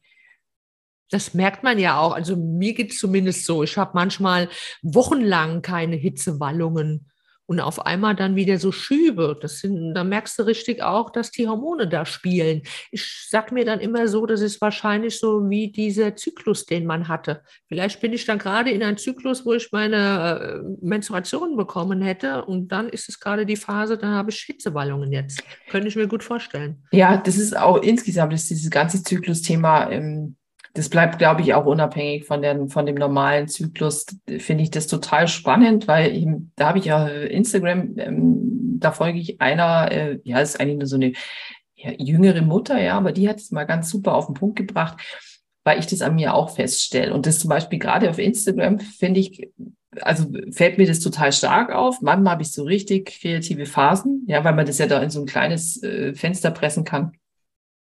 Das 1.10 1.34
merkt 1.34 1.62
man 1.62 1.78
ja 1.78 2.00
auch. 2.00 2.12
Also 2.12 2.36
mir 2.36 2.74
geht 2.74 2.90
es 2.90 2.98
zumindest 2.98 3.44
so. 3.44 3.62
Ich 3.62 3.76
habe 3.76 3.92
manchmal 3.94 4.48
wochenlang 4.82 5.62
keine 5.62 5.94
Hitzewallungen 5.94 7.11
und 7.52 7.60
auf 7.60 7.84
einmal 7.84 8.16
dann 8.16 8.34
wieder 8.34 8.56
so 8.56 8.72
Schübe. 8.72 9.38
Das 9.38 9.58
sind, 9.58 9.92
da 9.92 10.04
merkst 10.04 10.38
du 10.38 10.44
richtig 10.44 10.82
auch, 10.82 11.10
dass 11.10 11.30
die 11.30 11.46
Hormone 11.46 11.86
da 11.86 12.06
spielen. 12.06 12.62
Ich 12.90 13.26
sag 13.28 13.52
mir 13.52 13.66
dann 13.66 13.78
immer 13.78 14.08
so, 14.08 14.24
das 14.24 14.40
ist 14.40 14.62
wahrscheinlich 14.62 15.18
so 15.18 15.50
wie 15.50 15.70
dieser 15.70 16.16
Zyklus, 16.16 16.64
den 16.64 16.86
man 16.86 17.08
hatte. 17.08 17.42
Vielleicht 17.68 18.00
bin 18.00 18.14
ich 18.14 18.24
dann 18.24 18.38
gerade 18.38 18.70
in 18.70 18.82
einem 18.82 18.96
Zyklus, 18.96 19.44
wo 19.44 19.52
ich 19.52 19.68
meine 19.70 20.62
äh, 20.62 20.76
Menstruation 20.80 21.58
bekommen 21.58 22.00
hätte 22.00 22.46
und 22.46 22.68
dann 22.68 22.88
ist 22.88 23.10
es 23.10 23.20
gerade 23.20 23.44
die 23.44 23.56
Phase, 23.56 23.98
da 23.98 24.06
habe 24.06 24.30
ich 24.30 24.38
Hitzewallungen 24.40 25.12
jetzt. 25.12 25.44
Könnte 25.68 25.88
ich 25.88 25.96
mir 25.96 26.08
gut 26.08 26.24
vorstellen. 26.24 26.82
Ja, 26.90 27.18
das 27.18 27.36
ist 27.36 27.54
auch 27.54 27.82
insgesamt 27.82 28.32
ist 28.32 28.48
dieses 28.48 28.70
ganze 28.70 29.02
Zyklusthema 29.02 29.90
ähm, 29.90 30.36
das 30.74 30.88
bleibt, 30.88 31.18
glaube 31.18 31.42
ich, 31.42 31.54
auch 31.54 31.66
unabhängig 31.66 32.24
von, 32.24 32.40
den, 32.40 32.68
von 32.68 32.86
dem 32.86 32.94
normalen 32.94 33.46
Zyklus. 33.48 34.06
Finde 34.38 34.64
ich 34.64 34.70
das 34.70 34.86
total 34.86 35.28
spannend, 35.28 35.86
weil 35.86 36.14
eben, 36.16 36.52
da 36.56 36.68
habe 36.68 36.78
ich 36.78 36.86
ja 36.86 37.06
Instagram, 37.06 37.94
ähm, 37.98 38.78
da 38.78 38.92
folge 38.92 39.18
ich 39.18 39.40
einer, 39.40 39.92
äh, 39.92 40.18
ja, 40.24 40.40
ist 40.40 40.60
eigentlich 40.60 40.78
nur 40.78 40.86
so 40.86 40.96
eine 40.96 41.12
ja, 41.76 41.92
jüngere 41.98 42.42
Mutter, 42.42 42.80
ja, 42.80 42.96
aber 42.96 43.12
die 43.12 43.28
hat 43.28 43.36
es 43.36 43.50
mal 43.50 43.64
ganz 43.64 43.90
super 43.90 44.14
auf 44.14 44.26
den 44.26 44.34
Punkt 44.34 44.56
gebracht, 44.56 44.98
weil 45.64 45.78
ich 45.78 45.86
das 45.86 46.00
an 46.00 46.14
mir 46.14 46.34
auch 46.34 46.50
feststelle. 46.50 47.12
Und 47.12 47.26
das 47.26 47.38
zum 47.38 47.50
Beispiel 47.50 47.78
gerade 47.78 48.08
auf 48.08 48.18
Instagram 48.18 48.80
finde 48.80 49.20
ich, 49.20 49.50
also 50.00 50.26
fällt 50.52 50.78
mir 50.78 50.86
das 50.86 51.00
total 51.00 51.32
stark 51.32 51.70
auf. 51.70 52.00
Manchmal 52.00 52.32
habe 52.32 52.42
ich 52.42 52.52
so 52.52 52.64
richtig 52.64 53.20
kreative 53.20 53.66
Phasen, 53.66 54.24
ja, 54.26 54.42
weil 54.42 54.54
man 54.54 54.64
das 54.64 54.78
ja 54.78 54.86
da 54.86 55.02
in 55.02 55.10
so 55.10 55.20
ein 55.20 55.26
kleines 55.26 55.82
äh, 55.82 56.14
Fenster 56.14 56.50
pressen 56.50 56.84
kann. 56.84 57.12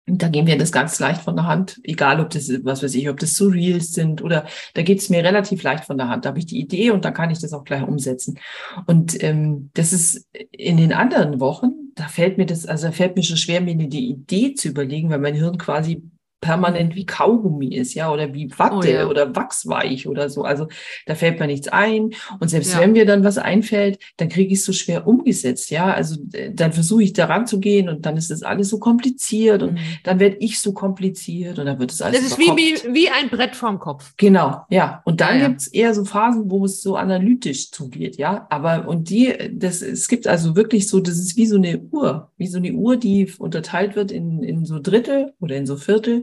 Da 0.08 0.28
gehen 0.28 0.46
wir 0.46 0.58
das 0.58 0.72
ganz 0.72 1.00
leicht 1.00 1.22
von 1.22 1.36
der 1.36 1.48
Hand, 1.48 1.80
egal 1.84 2.20
ob 2.20 2.30
das, 2.30 2.52
was 2.64 2.84
weiß 2.84 2.94
ich, 2.94 3.10
ob 3.10 3.20
das 3.20 3.36
so 3.36 3.52
sind 3.52 4.22
oder 4.22 4.46
da 4.76 4.84
geht 4.84 5.00
es 5.00 5.10
mir 5.10 5.24
relativ 5.24 5.64
leicht 5.64 5.86
von 5.86 5.98
der 5.98 6.10
Hand. 6.10 6.26
Da 6.26 6.30
habe 6.30 6.40
ich 6.40 6.46
die 6.46 6.60
Idee 6.60 6.92
und 6.92 7.06
da 7.06 7.12
kann 7.12 7.32
ich 7.32 7.40
das 7.40 7.54
auch 7.54 7.64
gleich 7.64 7.82
umsetzen. 7.82 8.38
Und 8.86 9.22
ähm, 9.24 9.72
das 9.74 9.94
ist 9.94 10.28
in 10.52 10.78
den 10.78 10.94
anderen 10.94 11.40
Wochen, 11.40 11.72
da 11.96 12.08
fällt 12.08 12.38
mir 12.38 12.46
das, 12.46 12.68
also 12.68 12.92
fällt 12.92 13.16
mir 13.16 13.24
schon 13.24 13.38
schwer, 13.38 13.62
mir 13.62 13.76
die 13.76 14.10
Idee 14.10 14.54
zu 14.54 14.68
überlegen, 14.68 15.10
weil 15.10 15.20
mein 15.20 15.34
Hirn 15.34 15.58
quasi 15.58 16.04
permanent 16.42 16.96
wie 16.96 17.06
Kaugummi 17.06 17.76
ist, 17.76 17.94
ja, 17.94 18.12
oder 18.12 18.34
wie 18.34 18.52
Watte 18.58 18.76
oh, 18.76 18.84
ja. 18.84 19.08
oder 19.08 19.36
wachsweich 19.36 20.08
oder 20.08 20.30
so. 20.30 20.44
Also 20.44 20.68
da 21.06 21.16
fällt 21.16 21.40
mir 21.40 21.48
nichts 21.48 21.68
ein. 21.68 22.12
Und 22.40 22.50
selbst 22.50 22.74
ja. 22.74 22.80
wenn 22.80 22.92
mir 22.92 23.06
dann 23.06 23.24
was 23.24 23.38
einfällt, 23.38 24.00
dann 24.18 24.30
kriege 24.30 24.54
ich 24.54 24.60
es 24.60 24.66
so 24.66 24.74
schwer 24.74 25.08
umgesetzt, 25.08 25.72
ja. 25.72 25.94
Also 25.94 26.18
äh, 26.34 26.52
dann 26.54 26.74
versuche 26.74 27.04
ich 27.04 27.14
daran 27.14 27.48
zu 27.48 27.60
gehen 27.60 27.90
und 27.90 28.06
dann 28.06 28.18
ist 28.18 28.32
das 28.32 28.44
alles 28.44 28.70
so 28.70 28.80
kompliziert 28.80 29.64
und 29.64 29.74
mhm. 29.74 29.80
dann 30.04 30.20
werde 30.20 30.38
ich 30.40 30.60
so 30.60 30.74
kompliziert 30.74 31.58
und 31.60 31.66
dann 31.66 31.80
wird 31.80 31.92
es 31.92 32.02
alles. 32.02 32.20
Das 32.20 32.32
ist 32.32 32.40
wie, 32.40 32.56
wie, 32.56 32.94
wie 32.94 33.10
ein 33.10 33.30
Brett 33.30 33.56
vorm 33.56 33.80
Kopf. 33.80 34.14
Genau, 34.18 34.62
ja. 34.70 35.02
Und 35.06 35.22
dann 35.22 35.40
ja, 35.40 35.48
gibt 35.48 35.62
es 35.62 35.68
eher 35.68 35.94
so 35.94 36.06
Phasen, 36.06 36.50
wo 36.50 36.66
es 36.66 36.82
so 36.82 36.96
analytisch 36.96 37.72
zugeht, 37.72 38.18
ja. 38.18 38.46
Aber 38.50 38.88
und 38.88 39.10
die, 39.10 39.34
das, 39.52 39.82
es 39.82 40.08
gibt 40.08 40.28
also 40.28 40.56
wirklich 40.56 40.88
so, 40.88 41.00
das 41.00 41.18
ist 41.18 41.38
wie 41.38 41.48
so 41.48 41.56
eine 41.56 41.80
Uhr, 41.80 42.32
wie 42.38 42.48
so 42.48 42.58
eine 42.58 42.74
Uhr, 42.74 42.98
die 42.98 43.32
unterteilt 43.40 43.96
wird 43.96 44.12
in, 44.12 44.44
in 44.44 44.66
so 44.66 44.80
Drittel 44.80 45.34
oder 45.40 45.56
in 45.56 45.66
so 45.66 45.76
Viertel. 45.76 46.22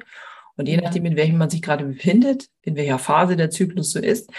Und 0.57 0.69
je 0.69 0.77
nachdem, 0.77 1.07
in 1.07 1.17
welchem 1.17 1.39
man 1.39 1.51
sich 1.51 1.63
gerade 1.63 1.85
befindet, 1.85 2.49
in 2.63 2.77
welcher 2.77 2.99
Phase 2.99 3.37
der 3.37 3.51
Zyklus 3.51 3.93
so 3.93 3.99
ist, 3.99 4.31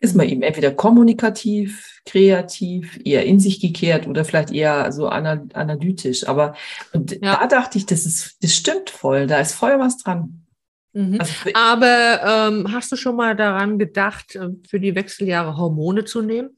ist 0.00 0.16
man 0.16 0.28
eben 0.28 0.42
entweder 0.42 0.72
kommunikativ, 0.72 2.00
kreativ, 2.04 2.98
eher 3.04 3.24
in 3.24 3.38
sich 3.38 3.60
gekehrt 3.60 4.08
oder 4.08 4.24
vielleicht 4.24 4.50
eher 4.50 4.90
so 4.90 5.08
analytisch. 5.08 6.26
Aber 6.26 6.56
und 6.92 7.12
ja. 7.12 7.36
da 7.36 7.46
dachte 7.46 7.78
ich, 7.78 7.86
das 7.86 8.04
ist, 8.04 8.42
das 8.42 8.52
stimmt 8.52 8.90
voll, 8.90 9.28
da 9.28 9.38
ist 9.38 9.54
voll 9.54 9.78
was 9.78 9.98
dran. 9.98 10.44
Mhm. 10.92 11.20
Also, 11.20 11.32
Aber 11.54 12.48
ähm, 12.50 12.72
hast 12.72 12.90
du 12.90 12.96
schon 12.96 13.16
mal 13.16 13.36
daran 13.36 13.78
gedacht, 13.78 14.34
äh, 14.34 14.48
für 14.68 14.80
die 14.80 14.94
Wechseljahre 14.94 15.56
Hormone 15.56 16.04
zu 16.04 16.20
nehmen? 16.20 16.50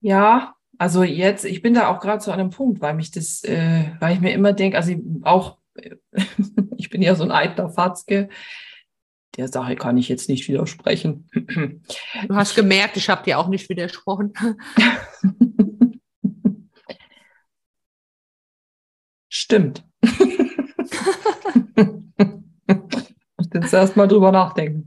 Ja, 0.00 0.54
also 0.78 1.02
jetzt, 1.02 1.44
ich 1.44 1.60
bin 1.60 1.74
da 1.74 1.88
auch 1.88 2.00
gerade 2.00 2.22
zu 2.22 2.30
einem 2.30 2.48
Punkt, 2.48 2.80
weil 2.80 2.94
mich 2.94 3.10
das, 3.10 3.44
äh, 3.44 3.84
weil 4.00 4.14
ich 4.14 4.20
mir 4.20 4.32
immer 4.32 4.54
denke, 4.54 4.78
also 4.78 4.94
auch 5.22 5.58
ich 6.76 6.90
bin 6.90 7.02
ja 7.02 7.14
so 7.14 7.24
ein 7.24 7.30
eitler 7.30 7.70
Fatzke. 7.70 8.28
Der 9.36 9.48
Sache 9.48 9.76
kann 9.76 9.96
ich 9.96 10.08
jetzt 10.08 10.28
nicht 10.28 10.48
widersprechen. 10.48 11.28
Du 12.26 12.34
hast 12.34 12.54
gemerkt, 12.54 12.96
ich 12.96 13.08
habe 13.08 13.22
dir 13.24 13.38
auch 13.38 13.48
nicht 13.48 13.68
widersprochen. 13.68 14.32
Stimmt. 19.28 19.84
ich 20.02 20.12
jetzt 23.54 23.72
erstmal 23.72 24.08
drüber 24.08 24.32
nachdenken. 24.32 24.86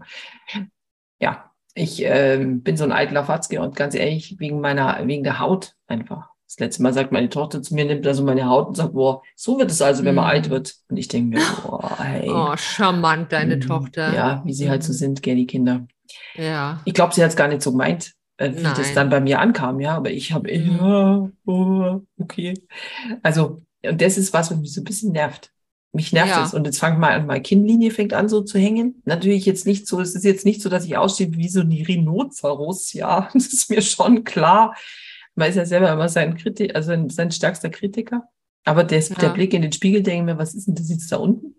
Ja, 1.19 1.51
ich 1.73 2.05
äh, 2.05 2.43
bin 2.45 2.75
so 2.77 2.83
ein 2.83 2.91
eitler 2.91 3.23
Fatzke 3.25 3.61
und 3.61 3.75
ganz 3.75 3.95
ehrlich, 3.95 4.35
wegen 4.39 4.59
meiner, 4.59 5.07
wegen 5.07 5.23
der 5.23 5.39
Haut 5.39 5.75
einfach. 5.87 6.32
Das 6.53 6.59
letzte 6.59 6.83
Mal 6.83 6.93
sagt 6.93 7.11
meine 7.11 7.29
Tochter 7.29 7.63
zu 7.63 7.73
mir, 7.73 7.83
nimmt 7.83 8.05
also 8.05 8.23
meine 8.23 8.45
Haut 8.45 8.67
und 8.67 8.75
sagt, 8.75 8.93
boah, 8.93 9.23
so 9.35 9.57
wird 9.57 9.71
es 9.71 9.81
also, 9.81 10.03
wenn 10.05 10.13
man 10.13 10.25
mm. 10.25 10.29
alt 10.29 10.49
wird. 10.51 10.75
Und 10.87 10.97
ich 10.97 11.07
denke 11.07 11.37
mir, 11.37 11.43
boah, 11.63 11.97
hey. 11.97 12.29
Oh, 12.29 12.55
charmant, 12.55 13.31
deine 13.31 13.57
mm, 13.57 13.61
Tochter. 13.61 14.13
Ja, 14.13 14.43
wie 14.45 14.53
sie 14.53 14.69
halt 14.69 14.83
so 14.83 14.93
sind, 14.93 15.23
gell, 15.23 15.35
die 15.35 15.47
Kinder. 15.47 15.87
Ja. 16.35 16.79
Ich 16.85 16.93
glaube, 16.93 17.11
sie 17.15 17.23
hat 17.23 17.31
es 17.31 17.35
gar 17.35 17.47
nicht 17.47 17.63
so 17.63 17.71
gemeint, 17.71 18.13
äh, 18.37 18.51
wie 18.55 18.61
Nein. 18.61 18.75
das 18.77 18.93
dann 18.93 19.09
bei 19.09 19.19
mir 19.19 19.39
ankam, 19.39 19.79
ja, 19.79 19.95
aber 19.95 20.11
ich 20.11 20.31
habe, 20.31 20.53
ja, 20.53 21.27
oh, 21.47 22.01
okay. 22.19 22.53
Also, 23.23 23.63
und 23.83 23.99
das 23.99 24.19
ist 24.19 24.31
was, 24.31 24.51
was 24.51 24.57
mich 24.59 24.73
so 24.73 24.81
ein 24.81 24.85
bisschen 24.85 25.11
nervt. 25.11 25.51
Mich 25.91 26.13
nervt 26.13 26.35
Ja. 26.35 26.45
es. 26.45 26.53
Und 26.53 26.65
jetzt 26.65 26.79
fängt 26.79 26.99
mal 26.99 27.13
an, 27.13 27.25
meine 27.25 27.41
Kinnlinie 27.41 27.89
fängt 27.89 28.13
an 28.13 28.29
so 28.29 28.41
zu 28.41 28.59
hängen. 28.59 29.01
Natürlich 29.05 29.47
jetzt 29.47 29.65
nicht 29.65 29.87
so, 29.87 29.99
es 29.99 30.13
ist 30.13 30.23
jetzt 30.23 30.45
nicht 30.45 30.61
so, 30.61 30.69
dass 30.69 30.85
ich 30.85 30.97
ausstehe 30.97 31.33
wie 31.33 31.49
so 31.49 31.61
ein 31.61 31.71
Rhinoceros, 31.71 32.93
ja. 32.93 33.29
Das 33.33 33.47
ist 33.53 33.71
mir 33.71 33.81
schon 33.81 34.23
klar. 34.23 34.75
Man 35.35 35.49
ist 35.49 35.55
ja 35.55 35.65
selber 35.65 35.91
immer 35.91 36.09
sein 36.09 36.35
Kritiker, 36.35 36.75
also 36.75 36.87
sein, 36.87 37.09
sein 37.09 37.31
stärkster 37.31 37.69
Kritiker. 37.69 38.23
Aber 38.65 38.83
der, 38.83 39.01
der 39.01 39.29
Ja. 39.29 39.33
Blick 39.33 39.53
in 39.53 39.61
den 39.61 39.71
Spiegel, 39.71 40.03
denke 40.03 40.19
ich 40.19 40.25
mir, 40.25 40.37
was 40.37 40.53
ist 40.55 40.67
denn 40.67 40.75
das 40.75 40.89
jetzt 40.89 41.11
da 41.11 41.17
unten? 41.17 41.55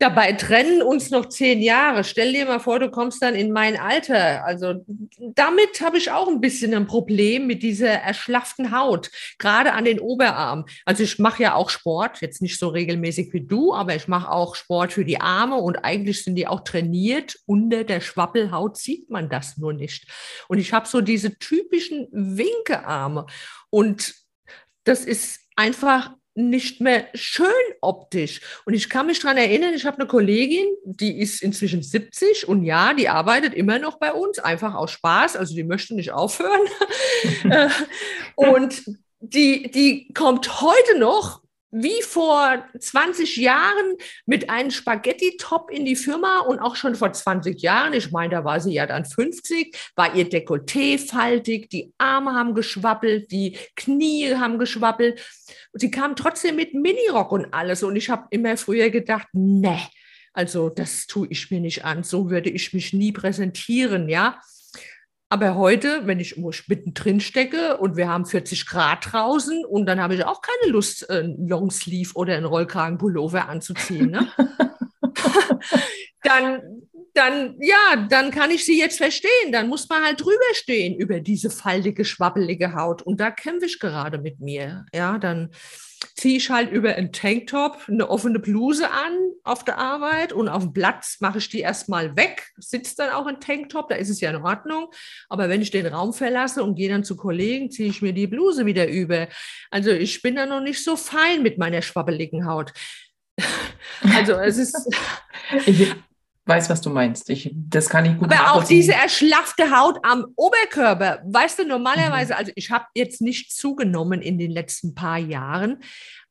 Dabei 0.00 0.32
trennen 0.32 0.82
uns 0.82 1.10
noch 1.10 1.28
zehn 1.28 1.62
Jahre. 1.62 2.02
Stell 2.02 2.32
dir 2.32 2.46
mal 2.46 2.58
vor, 2.58 2.80
du 2.80 2.90
kommst 2.90 3.22
dann 3.22 3.36
in 3.36 3.52
mein 3.52 3.78
Alter. 3.78 4.44
Also 4.44 4.84
damit 5.18 5.80
habe 5.80 5.98
ich 5.98 6.10
auch 6.10 6.26
ein 6.26 6.40
bisschen 6.40 6.74
ein 6.74 6.88
Problem 6.88 7.46
mit 7.46 7.62
dieser 7.62 7.90
erschlafften 7.90 8.76
Haut, 8.76 9.10
gerade 9.38 9.72
an 9.72 9.84
den 9.84 10.00
Oberarmen. 10.00 10.64
Also 10.84 11.04
ich 11.04 11.20
mache 11.20 11.44
ja 11.44 11.54
auch 11.54 11.70
Sport, 11.70 12.20
jetzt 12.22 12.42
nicht 12.42 12.58
so 12.58 12.68
regelmäßig 12.68 13.32
wie 13.32 13.46
du, 13.46 13.72
aber 13.72 13.94
ich 13.94 14.08
mache 14.08 14.30
auch 14.30 14.56
Sport 14.56 14.92
für 14.92 15.04
die 15.04 15.20
Arme 15.20 15.56
und 15.56 15.84
eigentlich 15.84 16.24
sind 16.24 16.34
die 16.34 16.48
auch 16.48 16.64
trainiert. 16.64 17.38
Unter 17.46 17.84
der 17.84 18.00
Schwappelhaut 18.00 18.76
sieht 18.76 19.10
man 19.10 19.28
das 19.28 19.58
nur 19.58 19.72
nicht. 19.72 20.08
Und 20.48 20.58
ich 20.58 20.72
habe 20.72 20.88
so 20.88 21.00
diese 21.02 21.38
typischen 21.38 22.08
Winkearme 22.10 23.26
und 23.70 24.12
das 24.82 25.04
ist 25.04 25.40
einfach 25.56 26.14
nicht 26.34 26.80
mehr 26.80 27.06
schön 27.14 27.46
optisch. 27.80 28.40
Und 28.64 28.74
ich 28.74 28.88
kann 28.88 29.06
mich 29.06 29.20
daran 29.20 29.36
erinnern, 29.36 29.74
ich 29.74 29.86
habe 29.86 29.98
eine 29.98 30.06
Kollegin, 30.06 30.66
die 30.84 31.20
ist 31.20 31.42
inzwischen 31.42 31.82
70 31.82 32.48
und 32.48 32.64
ja, 32.64 32.94
die 32.94 33.08
arbeitet 33.08 33.54
immer 33.54 33.78
noch 33.78 33.98
bei 33.98 34.12
uns, 34.12 34.38
einfach 34.38 34.74
aus 34.74 34.90
Spaß, 34.90 35.36
also 35.36 35.54
die 35.54 35.64
möchte 35.64 35.94
nicht 35.94 36.12
aufhören. 36.12 36.60
Äh, 37.44 37.68
und 38.36 38.82
die, 39.20 39.70
die 39.70 40.12
kommt 40.12 40.60
heute 40.60 40.98
noch 40.98 41.43
wie 41.74 42.02
vor 42.02 42.64
20 42.78 43.36
Jahren 43.36 43.96
mit 44.26 44.48
einem 44.48 44.70
Spaghetti-Top 44.70 45.72
in 45.72 45.84
die 45.84 45.96
Firma 45.96 46.38
und 46.38 46.60
auch 46.60 46.76
schon 46.76 46.94
vor 46.94 47.12
20 47.12 47.60
Jahren, 47.60 47.92
ich 47.94 48.12
meine, 48.12 48.30
da 48.30 48.44
war 48.44 48.60
sie 48.60 48.72
ja 48.72 48.86
dann 48.86 49.04
50, 49.04 49.76
war 49.96 50.14
ihr 50.14 50.30
Dekolleté 50.30 50.98
faltig, 51.04 51.68
die 51.70 51.92
Arme 51.98 52.32
haben 52.32 52.54
geschwappelt, 52.54 53.32
die 53.32 53.58
Knie 53.74 54.36
haben 54.36 54.60
geschwappelt. 54.60 55.20
Und 55.72 55.80
sie 55.80 55.90
kam 55.90 56.14
trotzdem 56.14 56.54
mit 56.54 56.74
Minirock 56.74 57.32
und 57.32 57.52
alles. 57.52 57.82
Und 57.82 57.96
ich 57.96 58.08
habe 58.08 58.28
immer 58.30 58.56
früher 58.56 58.90
gedacht, 58.90 59.26
ne, 59.32 59.80
also 60.32 60.68
das 60.68 61.08
tue 61.08 61.26
ich 61.30 61.50
mir 61.50 61.60
nicht 61.60 61.84
an, 61.84 62.04
so 62.04 62.30
würde 62.30 62.50
ich 62.50 62.72
mich 62.72 62.92
nie 62.92 63.10
präsentieren, 63.10 64.08
ja. 64.08 64.40
Aber 65.30 65.56
heute, 65.56 66.06
wenn 66.06 66.20
ich 66.20 66.36
mittendrin 66.36 67.20
stecke 67.20 67.78
und 67.78 67.96
wir 67.96 68.08
haben 68.08 68.26
40 68.26 68.66
Grad 68.66 69.12
draußen 69.12 69.64
und 69.64 69.86
dann 69.86 70.00
habe 70.00 70.14
ich 70.14 70.24
auch 70.24 70.40
keine 70.42 70.72
Lust, 70.72 71.08
einen 71.10 71.48
Longsleeve 71.48 72.12
oder 72.14 72.36
einen 72.36 72.44
Rollkragenpullover 72.44 73.48
anzuziehen. 73.48 74.10
Ne? 74.10 74.28
dann, 76.22 76.62
dann, 77.14 77.56
ja, 77.60 78.06
dann 78.08 78.30
kann 78.30 78.50
ich 78.50 78.64
sie 78.64 78.78
jetzt 78.78 78.98
verstehen. 78.98 79.50
Dann 79.50 79.68
muss 79.68 79.88
man 79.88 80.04
halt 80.04 80.20
drüber 80.20 80.52
stehen 80.52 80.96
über 80.96 81.20
diese 81.20 81.50
faltige, 81.50 82.04
schwabbelige 82.04 82.74
Haut. 82.74 83.02
Und 83.02 83.18
da 83.18 83.30
kämpfe 83.30 83.66
ich 83.66 83.78
gerade 83.78 84.18
mit 84.18 84.40
mir. 84.40 84.84
Ja, 84.94 85.18
dann 85.18 85.50
ziehe 86.14 86.36
ich 86.36 86.50
halt 86.50 86.70
über 86.70 86.94
einen 86.94 87.12
Tanktop 87.12 87.82
eine 87.88 88.08
offene 88.08 88.38
Bluse 88.38 88.90
an 88.90 89.12
auf 89.42 89.64
der 89.64 89.78
Arbeit 89.78 90.32
und 90.32 90.48
auf 90.48 90.62
dem 90.62 90.72
Platz 90.72 91.18
mache 91.20 91.38
ich 91.38 91.48
die 91.48 91.60
erstmal 91.60 92.16
weg, 92.16 92.52
sitzt 92.56 92.98
dann 92.98 93.10
auch 93.10 93.26
in 93.26 93.40
Tanktop, 93.40 93.88
da 93.88 93.96
ist 93.96 94.08
es 94.08 94.20
ja 94.20 94.30
in 94.30 94.42
Ordnung. 94.42 94.88
Aber 95.28 95.48
wenn 95.48 95.62
ich 95.62 95.70
den 95.70 95.86
Raum 95.86 96.12
verlasse 96.12 96.62
und 96.62 96.76
gehe 96.76 96.88
dann 96.88 97.04
zu 97.04 97.16
Kollegen, 97.16 97.70
ziehe 97.70 97.88
ich 97.88 98.02
mir 98.02 98.12
die 98.12 98.26
Bluse 98.26 98.66
wieder 98.66 98.88
über. 98.88 99.28
Also 99.70 99.90
ich 99.90 100.22
bin 100.22 100.36
da 100.36 100.46
noch 100.46 100.60
nicht 100.60 100.82
so 100.82 100.96
fein 100.96 101.42
mit 101.42 101.58
meiner 101.58 101.82
schwabbeligen 101.82 102.46
Haut. 102.46 102.72
Also 104.02 104.32
es 104.34 104.58
ist. 104.58 104.88
Weiß, 106.46 106.68
was 106.68 106.82
du 106.82 106.90
meinst. 106.90 107.30
Ich, 107.30 107.50
das 107.54 107.88
kann 107.88 108.04
ich 108.04 108.18
gut 108.18 108.30
Aber 108.30 108.52
auch 108.52 108.64
diese 108.64 108.92
erschlaffte 108.92 109.70
Haut 109.70 109.98
am 110.02 110.26
Oberkörper, 110.36 111.22
weißt 111.24 111.60
du, 111.60 111.66
normalerweise, 111.66 112.36
also 112.36 112.52
ich 112.54 112.70
habe 112.70 112.84
jetzt 112.94 113.22
nicht 113.22 113.52
zugenommen 113.52 114.20
in 114.20 114.38
den 114.38 114.50
letzten 114.50 114.94
paar 114.94 115.18
Jahren, 115.18 115.82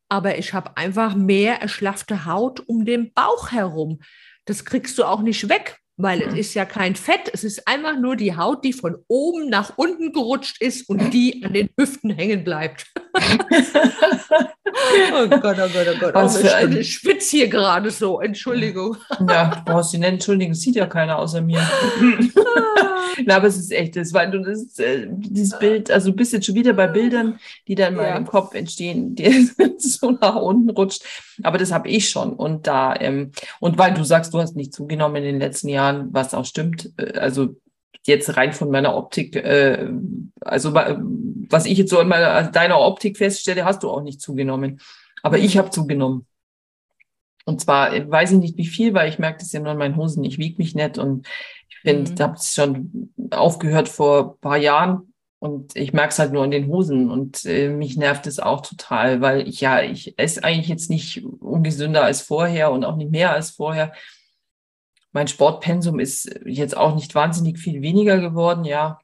aber 0.09 0.37
ich 0.37 0.53
habe 0.53 0.77
einfach 0.77 1.15
mehr 1.15 1.61
erschlaffte 1.61 2.25
Haut 2.25 2.59
um 2.59 2.85
den 2.85 3.11
Bauch 3.13 3.51
herum. 3.51 4.01
Das 4.45 4.65
kriegst 4.65 4.99
du 4.99 5.03
auch 5.03 5.21
nicht 5.21 5.49
weg, 5.49 5.79
weil 5.97 6.21
es 6.23 6.33
ist 6.33 6.53
ja 6.55 6.65
kein 6.65 6.95
Fett, 6.95 7.29
es 7.33 7.43
ist 7.43 7.67
einfach 7.67 7.97
nur 7.99 8.15
die 8.15 8.35
Haut, 8.35 8.63
die 8.63 8.73
von 8.73 8.95
oben 9.07 9.49
nach 9.49 9.73
unten 9.77 10.11
gerutscht 10.11 10.61
ist 10.61 10.89
und 10.89 11.11
die 11.13 11.43
an 11.45 11.53
den 11.53 11.69
Hüften 11.79 12.09
hängen 12.09 12.43
bleibt. 12.43 12.87
oh 15.13 15.27
Gott, 15.27 15.57
oh 15.59 15.69
Gott, 15.71 15.87
oh 15.95 15.99
Gott. 15.99 16.13
Was 16.15 16.37
für 16.37 16.47
ich, 16.47 16.55
ein- 16.55 16.77
ich 16.77 16.93
schwitze 16.93 17.37
hier 17.37 17.47
gerade 17.47 17.89
so, 17.91 18.19
Entschuldigung. 18.21 18.97
Ja, 19.29 19.55
du 19.55 19.63
brauchst 19.71 19.93
dich 19.93 19.99
nicht 19.99 20.09
entschuldigen, 20.09 20.53
sieht 20.53 20.75
ja 20.75 20.85
keiner 20.87 21.17
außer 21.19 21.41
mir. 21.41 21.61
Na, 23.25 23.35
aber 23.35 23.47
es 23.47 23.57
ist 23.57 23.71
echt, 23.71 23.95
das 23.95 24.11
war, 24.13 24.25
du, 24.27 24.39
das 24.41 24.59
ist, 24.61 24.79
äh, 24.79 25.07
dieses 25.09 25.57
Bild, 25.59 25.91
also 25.91 26.09
du 26.09 26.15
bist 26.15 26.33
jetzt 26.33 26.45
schon 26.47 26.55
wieder 26.55 26.73
bei 26.73 26.87
Bildern, 26.87 27.39
die 27.67 27.75
dann 27.75 27.95
mal 27.95 28.07
Ja. 28.07 28.17
im 28.17 28.25
Kopf 28.25 28.53
entstehen, 28.55 29.13
die 29.15 29.49
so 29.77 30.11
nach 30.11 30.35
unten 30.35 30.69
rutscht. 30.71 31.03
Aber 31.41 31.57
das 31.57 31.71
habe 31.71 31.89
ich 31.89 32.09
schon. 32.09 32.33
Und 32.33 32.67
da, 32.67 32.95
ähm, 32.99 33.31
und 33.59 33.77
weil 33.77 33.93
du 33.93 34.03
sagst, 34.03 34.33
du 34.33 34.39
hast 34.39 34.55
nicht 34.55 34.73
zugenommen 34.73 35.17
in 35.17 35.23
den 35.23 35.39
letzten 35.39 35.69
Jahren, 35.69 36.09
was 36.13 36.33
auch 36.33 36.45
stimmt, 36.45 36.91
äh, 36.97 37.17
also 37.17 37.55
jetzt 38.05 38.35
rein 38.37 38.53
von 38.53 38.69
meiner 38.69 38.95
Optik, 38.95 39.35
äh, 39.37 39.89
also 40.41 40.73
wa- 40.73 40.99
was 41.49 41.65
ich 41.65 41.77
jetzt 41.77 41.89
so 41.89 41.99
in 41.99 42.07
meiner, 42.07 42.43
deiner 42.51 42.79
Optik 42.79 43.17
feststelle, 43.17 43.65
hast 43.65 43.83
du 43.83 43.89
auch 43.89 44.01
nicht 44.01 44.21
zugenommen. 44.21 44.79
Aber 45.23 45.37
ich 45.39 45.57
habe 45.57 45.69
zugenommen. 45.69 46.27
Und 47.45 47.61
zwar 47.61 47.93
äh, 47.93 48.09
weiß 48.09 48.31
ich 48.33 48.39
nicht 48.39 48.57
wie 48.57 48.65
viel, 48.65 48.93
weil 48.93 49.09
ich 49.09 49.19
merke 49.19 49.39
das 49.39 49.51
ja 49.51 49.59
nur 49.59 49.71
an 49.71 49.77
meinen 49.77 49.97
Hosen. 49.97 50.23
Ich 50.23 50.37
wiege 50.37 50.55
mich 50.57 50.75
nicht 50.75 50.97
und 50.97 51.27
ich 51.69 51.77
finde, 51.79 52.11
Mhm. 52.11 52.15
da 52.15 52.23
habe 52.25 52.37
ich 52.39 52.47
schon 52.51 53.13
aufgehört 53.31 53.89
vor 53.89 54.33
ein 54.35 54.39
paar 54.41 54.57
Jahren 54.57 55.12
und 55.43 55.75
ich 55.75 55.91
merke 55.91 56.11
es 56.11 56.19
halt 56.19 56.31
nur 56.31 56.41
an 56.41 56.51
den 56.51 56.67
Hosen 56.67 57.11
und 57.11 57.43
äh, 57.43 57.67
mich 57.67 57.97
nervt 57.97 58.27
es 58.27 58.39
auch 58.39 58.61
total, 58.61 59.19
weil 59.19 59.45
ich 59.45 59.59
ja, 59.59 59.81
ich 59.81 60.17
esse 60.17 60.41
eigentlich 60.41 60.69
jetzt 60.69 60.89
nicht 60.89 61.21
ungesünder 61.21 62.05
als 62.05 62.21
vorher 62.21 62.71
und 62.71 62.85
auch 62.85 62.95
nicht 62.95 63.11
mehr 63.11 63.33
als 63.33 63.51
vorher. 63.51 63.91
Mein 65.11 65.27
Sportpensum 65.27 65.99
ist 65.99 66.33
jetzt 66.45 66.77
auch 66.77 66.95
nicht 66.95 67.13
wahnsinnig 67.13 67.59
viel 67.59 67.81
weniger 67.81 68.19
geworden, 68.21 68.63
ja. 68.63 68.99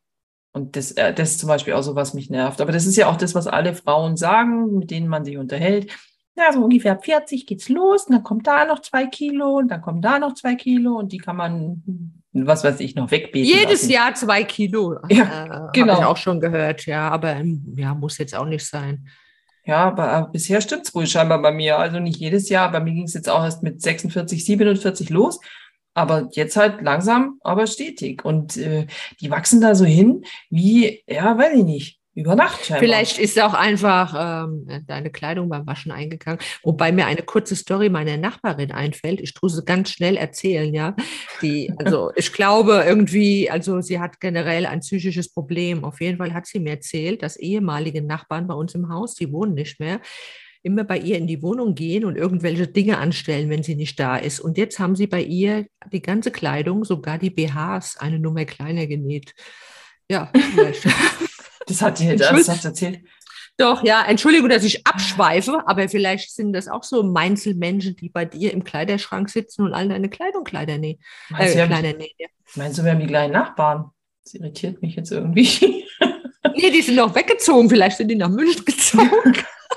Und 0.53 0.77
das, 0.77 0.93
äh, 0.93 1.13
das 1.13 1.31
ist 1.31 1.41
zum 1.41 1.49
Beispiel 1.49 1.73
auch 1.73 1.81
so, 1.81 1.95
was 1.95 2.13
mich 2.13 2.29
nervt. 2.29 2.61
Aber 2.61 2.71
das 2.71 2.85
ist 2.85 2.95
ja 2.95 3.09
auch 3.09 3.17
das, 3.17 3.35
was 3.35 3.47
alle 3.47 3.75
Frauen 3.75 4.15
sagen, 4.15 4.77
mit 4.77 4.91
denen 4.91 5.09
man 5.09 5.25
sich 5.25 5.35
unterhält. 5.35 5.91
Ja, 6.37 6.53
so 6.53 6.63
ungefähr 6.63 6.93
ab 6.93 7.03
40 7.03 7.47
geht's 7.47 7.67
los 7.67 8.05
und 8.05 8.13
dann 8.13 8.23
kommt 8.23 8.47
da 8.47 8.63
noch 8.63 8.79
zwei 8.79 9.07
Kilo 9.07 9.57
und 9.57 9.67
dann 9.67 9.81
kommen 9.81 10.01
da 10.01 10.19
noch 10.19 10.35
zwei 10.35 10.55
Kilo 10.55 10.95
und 10.99 11.11
die 11.11 11.17
kann 11.17 11.35
man, 11.35 12.18
was 12.31 12.63
weiß 12.63 12.79
ich, 12.79 12.95
noch 12.95 13.11
wegbeten. 13.11 13.47
Jedes 13.47 13.81
lassen. 13.81 13.91
Jahr 13.91 14.13
zwei 14.13 14.43
Kilo. 14.43 14.97
Ja, 15.09 15.45
äh, 15.45 15.69
genau. 15.73 15.93
Habe 15.93 16.01
ich 16.01 16.07
auch 16.07 16.17
schon 16.17 16.39
gehört, 16.39 16.85
ja. 16.85 17.09
Aber 17.09 17.31
ähm, 17.31 17.73
ja, 17.75 17.93
muss 17.93 18.17
jetzt 18.17 18.35
auch 18.35 18.45
nicht 18.45 18.65
sein. 18.65 19.07
Ja, 19.65 19.87
aber 19.87 20.27
äh, 20.27 20.31
bisher 20.31 20.61
stimmt's 20.61 20.93
wohl 20.93 21.07
scheinbar 21.07 21.41
bei 21.41 21.51
mir. 21.51 21.77
Also 21.77 21.99
nicht 21.99 22.17
jedes 22.17 22.49
Jahr. 22.49 22.71
Bei 22.71 22.79
mir 22.79 22.93
ging's 22.93 23.13
jetzt 23.13 23.29
auch 23.29 23.43
erst 23.43 23.63
mit 23.63 23.81
46, 23.81 24.45
47 24.45 25.09
los. 25.09 25.39
Aber 25.93 26.29
jetzt 26.31 26.55
halt 26.55 26.81
langsam, 26.81 27.39
aber 27.41 27.67
stetig. 27.67 28.23
Und 28.23 28.57
äh, 28.57 28.87
die 29.19 29.31
wachsen 29.31 29.59
da 29.59 29.75
so 29.75 29.85
hin, 29.85 30.23
wie, 30.49 31.03
ja, 31.07 31.37
weiß 31.37 31.57
ich 31.57 31.63
nicht, 31.65 31.98
über 32.19 32.35
Nacht 32.35 32.65
scheinbar. 32.65 32.79
Vielleicht 32.79 33.17
ist 33.17 33.41
auch 33.41 33.53
einfach 33.53 34.45
ähm, 34.45 34.67
deine 34.85 35.09
Kleidung 35.09 35.47
beim 35.47 35.65
Waschen 35.65 35.91
eingegangen. 35.91 36.39
Wobei 36.63 36.91
mir 36.91 37.05
eine 37.05 37.21
kurze 37.21 37.55
Story 37.55 37.89
meiner 37.89 38.17
Nachbarin 38.17 38.71
einfällt. 38.71 39.21
Ich 39.21 39.33
tue 39.33 39.49
sie 39.49 39.63
ganz 39.63 39.91
schnell 39.91 40.17
erzählen, 40.17 40.73
ja. 40.73 40.95
Die, 41.41 41.71
also 41.77 42.11
ich 42.15 42.33
glaube 42.33 42.83
irgendwie, 42.85 43.49
also 43.49 43.79
sie 43.81 43.99
hat 43.99 44.19
generell 44.19 44.65
ein 44.65 44.81
psychisches 44.81 45.31
Problem. 45.31 45.85
Auf 45.85 46.01
jeden 46.01 46.17
Fall 46.17 46.33
hat 46.33 46.45
sie 46.45 46.59
mir 46.59 46.71
erzählt, 46.71 47.23
dass 47.23 47.37
ehemalige 47.37 48.01
Nachbarn 48.01 48.47
bei 48.47 48.53
uns 48.53 48.75
im 48.75 48.89
Haus, 48.89 49.15
die 49.15 49.31
wohnen 49.31 49.53
nicht 49.53 49.79
mehr, 49.79 50.01
immer 50.61 50.83
bei 50.83 50.97
ihr 50.97 51.17
in 51.17 51.27
die 51.27 51.41
Wohnung 51.41 51.73
gehen 51.73 52.03
und 52.03 52.17
irgendwelche 52.17 52.67
Dinge 52.67 52.97
anstellen, 52.97 53.49
wenn 53.49 53.63
sie 53.63 53.75
nicht 53.75 53.97
da 53.97 54.17
ist. 54.17 54.41
Und 54.41 54.57
jetzt 54.57 54.77
haben 54.77 54.97
sie 54.97 55.07
bei 55.07 55.21
ihr 55.21 55.67
die 55.91 56.01
ganze 56.01 56.31
Kleidung, 56.31 56.83
sogar 56.83 57.17
die 57.17 57.29
BHs, 57.29 57.95
eine 57.97 58.19
Nummer 58.19 58.43
kleiner 58.43 58.85
genäht. 58.87 59.33
Ja, 60.09 60.31
vielleicht. 60.33 60.85
Das 61.69 61.81
hat 61.81 61.99
die 61.99 62.07
Entschuldigung. 62.07 62.35
ernsthaft 62.35 62.65
erzählt. 62.65 62.99
Doch, 63.57 63.83
ja, 63.83 64.03
Entschuldigung, 64.07 64.47
dass 64.49 64.63
ich 64.63 64.85
abschweife, 64.87 65.63
aber 65.65 65.89
vielleicht 65.89 66.31
sind 66.33 66.53
das 66.53 66.67
auch 66.69 66.83
so 66.83 67.03
Meinzelmenschen, 67.03 67.95
die 67.97 68.07
bei 68.09 68.23
dir 68.25 68.53
im 68.53 68.63
Kleiderschrank 68.63 69.29
sitzen 69.29 69.63
und 69.63 69.73
all 69.73 69.89
deine 69.89 70.09
Kleidung 70.09 70.43
Kleider 70.45 70.77
nähen. 70.77 70.97
Meinst, 71.29 71.47
Äh, 71.47 71.51
du, 71.51 71.55
wir 71.55 71.61
haben, 71.63 71.69
kleiner 71.83 71.97
nähen. 71.97 72.11
Ja. 72.17 72.27
meinst 72.55 72.77
du, 72.79 72.83
wir 72.83 72.91
haben 72.91 72.99
die 73.01 73.07
gleichen 73.07 73.33
Nachbarn? 73.33 73.91
Das 74.23 74.33
irritiert 74.33 74.81
mich 74.81 74.95
jetzt 74.95 75.11
irgendwie. 75.11 75.85
Nee, 76.55 76.71
die 76.71 76.81
sind 76.81 76.95
noch 76.95 77.13
weggezogen, 77.15 77.69
vielleicht 77.69 77.97
sind 77.97 78.07
die 78.09 78.15
nach 78.15 78.29
München 78.29 78.63
gezogen. 78.65 79.11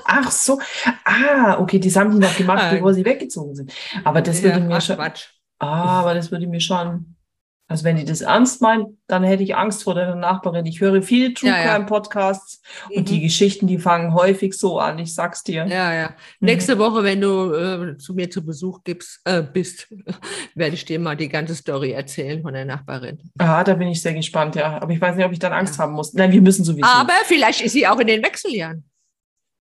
Ach 0.05 0.31
so. 0.31 0.59
Ah, 1.03 1.57
okay, 1.59 1.77
das 1.79 1.95
haben 1.95 2.11
die 2.11 2.17
noch 2.17 2.35
gemacht, 2.37 2.61
Ah. 2.63 2.71
bevor 2.73 2.93
sie 2.93 3.03
weggezogen 3.05 3.53
sind. 3.55 3.73
Aber 4.03 4.21
das 4.21 4.41
würde 4.41 4.59
Ja, 4.59 4.65
mir 4.65 4.75
ach, 4.75 4.81
schon. 4.81 4.95
Quatsch. 4.95 5.25
Ah, 5.59 5.99
aber 5.99 6.13
das 6.13 6.31
würde 6.31 6.47
mir 6.47 6.59
schon. 6.61 7.12
Also 7.73 7.85
wenn 7.85 7.95
die 7.95 8.05
das 8.05 8.21
ernst 8.21 8.61
meint, 8.61 8.85
dann 9.07 9.23
hätte 9.23 9.41
ich 9.41 9.55
Angst 9.55 9.81
vor 9.83 9.95
der 9.95 10.13
Nachbarin. 10.13 10.63
Ich 10.67 10.79
höre 10.79 11.01
viele 11.01 11.33
True 11.33 11.49
Ja, 11.49 11.57
ja. 11.57 11.73
Crime 11.73 11.87
Podcasts 11.87 12.61
Mhm. 12.91 12.97
und 12.97 13.09
die 13.09 13.19
Geschichten, 13.19 13.65
die 13.65 13.79
fangen 13.79 14.13
häufig 14.13 14.53
so 14.53 14.77
an. 14.77 14.99
Ich 14.99 15.15
sag's 15.15 15.41
dir. 15.41 15.65
Ja, 15.65 15.91
ja. 15.91 16.09
Mhm. 16.39 16.45
Nächste 16.45 16.77
Woche, 16.77 17.01
wenn 17.03 17.19
du 17.19 17.51
äh, 17.51 17.97
zu 17.97 18.13
mir 18.13 18.29
zu 18.29 18.45
Besuch 18.45 18.83
gibst, 18.83 19.21
äh, 19.25 19.41
bist, 19.41 19.87
werde 20.53 20.75
ich 20.75 20.85
dir 20.85 20.99
mal 20.99 21.17
die 21.17 21.29
ganze 21.29 21.55
Story 21.55 21.93
erzählen 21.93 22.43
von 22.43 22.53
der 22.53 22.65
Nachbarin. 22.65 23.17
Ah, 23.39 23.63
da 23.63 23.73
bin 23.73 23.87
ich 23.87 24.03
sehr 24.03 24.13
gespannt, 24.13 24.53
ja. 24.53 24.79
Aber 24.79 24.93
ich 24.93 25.01
weiß 25.01 25.15
nicht, 25.15 25.25
ob 25.25 25.31
ich 25.31 25.39
dann 25.39 25.51
Angst 25.51 25.77
Ja. 25.77 25.83
haben 25.85 25.93
muss. 25.93 26.13
Nein, 26.13 26.31
wir 26.31 26.41
müssen 26.41 26.63
sowieso. 26.63 26.85
Aber 26.87 27.13
vielleicht 27.25 27.61
ist 27.61 27.71
sie 27.73 27.87
auch 27.87 27.97
in 27.99 28.05
den 28.05 28.21
Wechseljahren. 28.23 28.83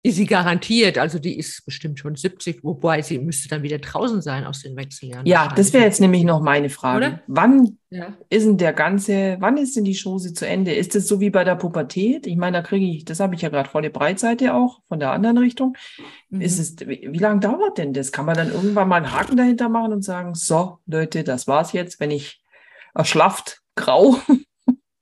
Ist 0.05 0.17
sie 0.17 0.25
garantiert. 0.27 0.97
Also 0.99 1.17
die 1.17 1.37
ist 1.37 1.65
bestimmt 1.65 1.97
schon 1.99 2.15
70, 2.15 2.63
wobei 2.63 3.01
sie 3.01 3.17
müsste 3.17 3.49
dann 3.49 3.63
wieder 3.63 3.79
draußen 3.79 4.21
sein 4.21 4.45
aus 4.45 4.61
den 4.61 4.75
Wechseljahren. 4.75 5.25
ja, 5.25 5.51
das 5.55 5.73
wäre 5.73 5.83
jetzt 5.83 5.99
nämlich 5.99 6.23
noch 6.23 6.41
meine 6.41 6.69
Frage. 6.69 6.97
Oder? 6.97 7.21
Wann 7.25 7.77
Ja. 7.89 8.13
ist 8.29 8.45
denn 8.45 8.57
der 8.57 8.73
ganze, 8.73 9.37
wann 9.39 9.57
ist 9.57 9.75
denn 9.75 9.83
die 9.83 9.97
Chose 9.99 10.33
zu 10.33 10.47
Ende? 10.47 10.73
Ist 10.73 10.95
es 10.95 11.07
so 11.07 11.19
wie 11.21 11.31
bei 11.31 11.43
der 11.43 11.55
Pubertät? 11.55 12.27
Ich 12.27 12.35
meine, 12.37 12.57
da 12.57 12.61
kriege 12.61 12.85
ich, 12.85 13.03
das 13.05 13.19
habe 13.19 13.33
ich 13.33 13.41
ja 13.41 13.49
gerade 13.49 13.67
volle 13.69 13.89
Breitseite 13.89 14.53
auch 14.53 14.81
von 14.87 14.99
der 14.99 15.11
anderen 15.11 15.39
Richtung. 15.39 15.75
Mhm. 16.29 16.41
Ist 16.41 16.59
es, 16.59 16.75
wie, 16.87 17.07
wie 17.11 17.17
lange 17.17 17.39
dauert 17.39 17.77
denn 17.79 17.93
das? 17.93 18.11
Kann 18.11 18.25
man 18.25 18.35
dann 18.35 18.51
irgendwann 18.51 18.87
mal 18.87 18.97
einen 18.97 19.11
Haken 19.11 19.37
dahinter 19.37 19.69
machen 19.69 19.91
und 19.91 20.03
sagen, 20.03 20.35
so, 20.35 20.77
Leute, 20.85 21.23
das 21.23 21.47
war's 21.47 21.71
jetzt, 21.73 21.99
wenn 21.99 22.11
ich 22.11 22.41
erschlafft, 22.93 23.61
grau. 23.75 24.17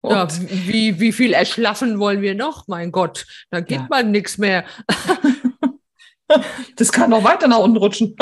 Ja, 0.05 0.27
wie, 0.49 0.99
wie 0.99 1.11
viel 1.13 1.33
erschlaffen 1.33 1.97
wollen 1.99 2.21
wir 2.21 2.35
noch? 2.35 2.67
Mein 2.67 2.91
Gott, 2.91 3.25
da 3.51 3.61
geht 3.61 3.79
Ja. 3.79 3.87
man 3.89 4.11
nichts 4.11 4.37
mehr. 4.37 4.65
das 6.75 6.91
kann 6.91 7.09
noch 7.11 7.23
weiter 7.23 7.47
nach 7.47 7.59
unten 7.59 7.77
rutschen. 7.77 8.15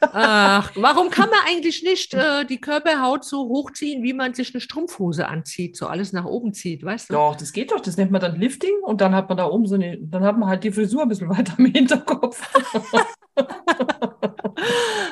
Ach, 0.00 0.70
warum 0.76 1.10
kann 1.10 1.28
man 1.28 1.38
eigentlich 1.46 1.82
nicht 1.82 2.14
äh, 2.14 2.44
die 2.44 2.60
Körperhaut 2.60 3.24
so 3.24 3.48
hochziehen, 3.48 4.02
wie 4.02 4.12
man 4.12 4.32
sich 4.34 4.54
eine 4.54 4.60
Strumpfhose 4.60 5.28
anzieht, 5.28 5.76
so 5.76 5.86
alles 5.86 6.12
nach 6.12 6.24
oben 6.24 6.52
zieht, 6.54 6.82
weißt 6.84 7.10
du? 7.10 7.14
Doch, 7.14 7.36
das 7.36 7.52
geht 7.52 7.72
doch. 7.72 7.80
Das 7.80 7.96
nennt 7.96 8.10
man 8.10 8.20
dann 8.20 8.36
Lifting 8.40 8.74
und 8.82 9.00
dann 9.00 9.14
hat 9.14 9.28
man 9.28 9.36
da 9.38 9.46
oben 9.46 9.66
so 9.66 9.74
eine, 9.74 9.98
dann 10.00 10.22
hat 10.24 10.38
man 10.38 10.48
halt 10.48 10.64
die 10.64 10.72
Frisur 10.72 11.02
ein 11.02 11.08
bisschen 11.08 11.28
weiter 11.36 11.54
im 11.58 11.66
Hinterkopf. 11.66 12.40